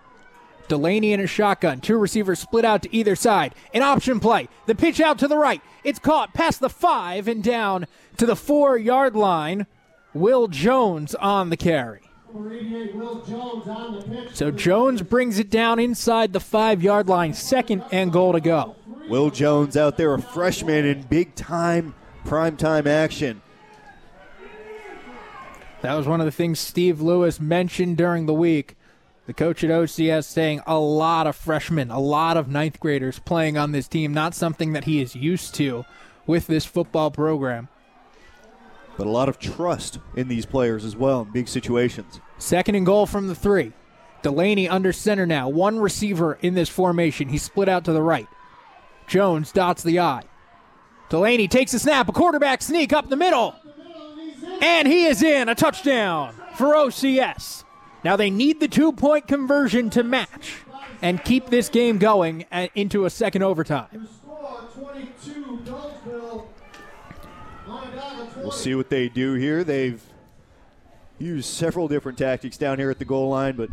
[0.68, 1.81] Delaney in a shotgun.
[1.81, 3.53] Two receivers split out to either side.
[3.73, 4.48] An option play.
[4.68, 5.61] The pitch out to the right.
[5.84, 7.88] It's caught past the five and down
[8.18, 9.65] to the four yard line.
[10.14, 12.02] Will Jones on the carry.
[14.34, 17.34] So Jones brings it down inside the five yard line.
[17.34, 18.76] Second and goal to go.
[19.07, 21.95] Will Jones out there, a freshman in big time,
[22.26, 23.41] prime time action.
[25.81, 28.76] That was one of the things Steve Lewis mentioned during the week.
[29.27, 33.57] The coach at OCS saying a lot of freshmen, a lot of ninth graders playing
[33.57, 35.85] on this team, not something that he is used to
[36.26, 37.69] with this football program.
[38.97, 42.19] But a lot of trust in these players as well in big situations.
[42.39, 43.72] Second and goal from the three.
[44.22, 45.47] Delaney under center now.
[45.47, 47.30] One receiver in this formation.
[47.30, 48.27] He's split out to the right.
[49.07, 50.23] Jones dots the eye.
[51.10, 53.56] Delaney takes a snap, a quarterback sneak up the middle.
[54.61, 57.64] And he is in a touchdown for OCS.
[58.03, 60.57] Now they need the two point conversion to match
[61.02, 64.07] and keep this game going uh, into a second overtime.
[64.22, 66.45] Score 22, Dolgeville.
[67.68, 68.41] Onondaga 20.
[68.41, 69.64] We'll see what they do here.
[69.64, 70.02] They've
[71.18, 73.69] used several different tactics down here at the goal line, but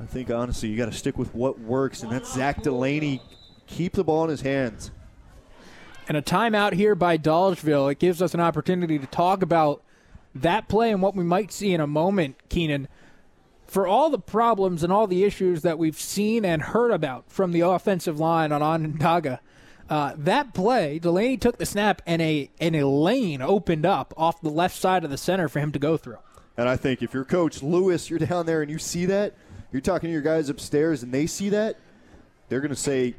[0.00, 3.22] I think honestly you got to stick with what works, and that's Zach Delaney.
[3.66, 4.90] Keep the ball in his hands.
[6.06, 7.90] And a timeout here by Dolgeville.
[7.90, 9.82] It gives us an opportunity to talk about
[10.34, 12.88] that play and what we might see in a moment, Keenan.
[13.66, 17.52] For all the problems and all the issues that we've seen and heard about from
[17.52, 19.40] the offensive line on Onondaga,
[19.88, 24.40] uh, that play, Delaney took the snap and a and a lane opened up off
[24.40, 26.18] the left side of the center for him to go through.
[26.56, 29.34] And I think if you're Coach Lewis, you're down there and you see that,
[29.72, 31.76] you're talking to your guys upstairs and they see that,
[32.48, 33.14] they're going to say,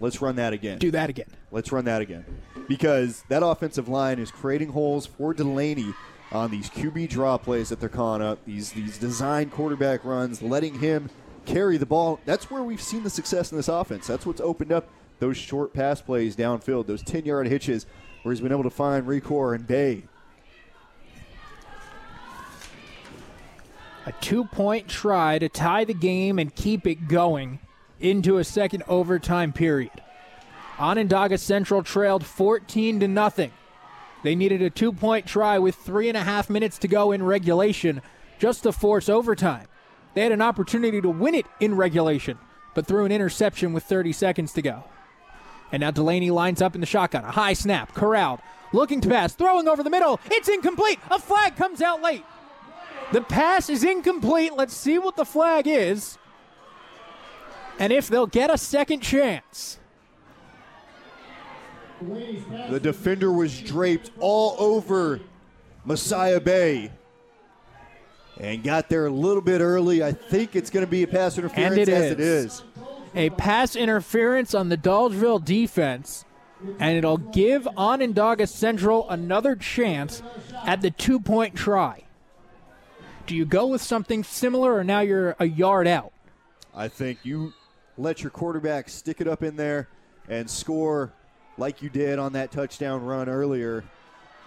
[0.00, 0.78] let's run that again.
[0.78, 1.28] Do that again.
[1.50, 2.24] Let's run that again.
[2.68, 5.94] Because that offensive line is creating holes for Delaney
[6.32, 10.78] on these QB draw plays that they're calling up, these these design quarterback runs, letting
[10.80, 11.08] him
[11.44, 12.20] carry the ball.
[12.24, 14.06] That's where we've seen the success in this offense.
[14.06, 17.86] That's what's opened up those short pass plays downfield, those 10 yard hitches
[18.22, 20.02] where he's been able to find Recor and Bay.
[24.04, 27.58] A two point try to tie the game and keep it going
[28.00, 30.02] into a second overtime period.
[30.78, 33.52] Onondaga Central trailed 14 to nothing.
[34.22, 37.22] They needed a two point try with three and a half minutes to go in
[37.22, 38.02] regulation
[38.38, 39.66] just to force overtime.
[40.14, 42.38] They had an opportunity to win it in regulation,
[42.74, 44.84] but threw an interception with 30 seconds to go.
[45.72, 47.24] And now Delaney lines up in the shotgun.
[47.24, 48.40] A high snap, corralled,
[48.72, 50.20] looking to pass, throwing over the middle.
[50.30, 50.98] It's incomplete.
[51.10, 52.24] A flag comes out late.
[53.12, 54.54] The pass is incomplete.
[54.54, 56.18] Let's see what the flag is
[57.78, 59.78] and if they'll get a second chance.
[62.68, 65.20] The defender was draped all over
[65.84, 66.90] Messiah Bay
[68.38, 70.02] and got there a little bit early.
[70.02, 72.12] I think it's going to be a pass interference it as is.
[72.12, 72.62] it is.
[73.14, 76.26] A pass interference on the Dolgeville defense,
[76.78, 80.22] and it'll give Onondaga Central another chance
[80.66, 82.02] at the two point try.
[83.26, 86.12] Do you go with something similar, or now you're a yard out?
[86.74, 87.54] I think you
[87.98, 89.88] let your quarterback stick it up in there
[90.28, 91.12] and score
[91.58, 93.84] like you did on that touchdown run earlier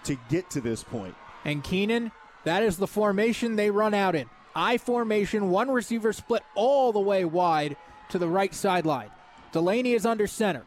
[0.04, 1.14] to get to this point.
[1.44, 2.12] And Keenan,
[2.44, 4.28] that is the formation they run out in.
[4.54, 7.76] I formation, one receiver split all the way wide
[8.10, 9.10] to the right sideline.
[9.52, 10.64] Delaney is under center.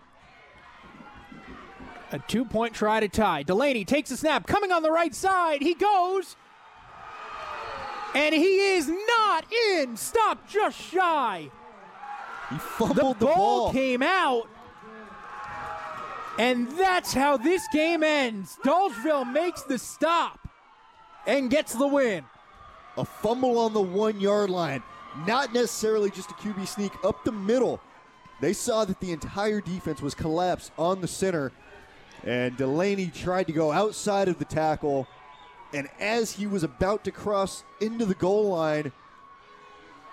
[2.12, 3.44] A two point try to tie.
[3.44, 5.62] Delaney takes a snap, coming on the right side.
[5.62, 6.36] He goes.
[8.14, 9.98] And he is not in.
[9.98, 11.50] Stop just shy.
[12.54, 13.72] He The fumbled the, ball ball.
[13.74, 14.48] came out.
[16.40, 18.58] And that's how this game ends.
[18.66, 20.40] Dolgeville makes the stop
[21.28, 22.26] and gets the win.
[22.98, 24.82] a fumble on the one yard line.
[25.28, 27.80] Not necessarily just a QB sneak up the middle.
[28.42, 31.52] They saw that the entire defense was collapsed on the center,
[32.24, 35.08] and Delaney tried to go outside of the tackle.
[35.72, 38.92] And as he was about to cross into the goal line,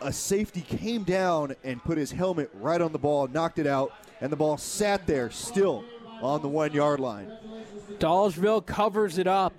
[0.00, 3.92] a safety came down and put his helmet right on the ball, knocked it out,
[4.20, 5.84] and the ball sat there still
[6.22, 7.30] on the one yard line.
[7.98, 9.52] Dolgeville covers it up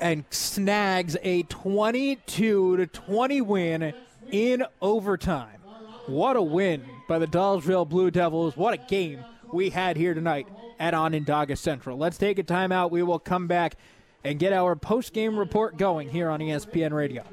[0.00, 3.94] and snags a 22 to 20 win
[4.30, 5.58] in overtime.
[6.06, 8.56] What a win by the Dolgeville Blue Devils.
[8.56, 10.46] What a game we had here tonight
[10.78, 11.96] at Onondaga Central.
[11.96, 12.90] Let's take a timeout.
[12.90, 13.76] We will come back
[14.24, 17.24] and get our post-game report going here on ESPN Radio.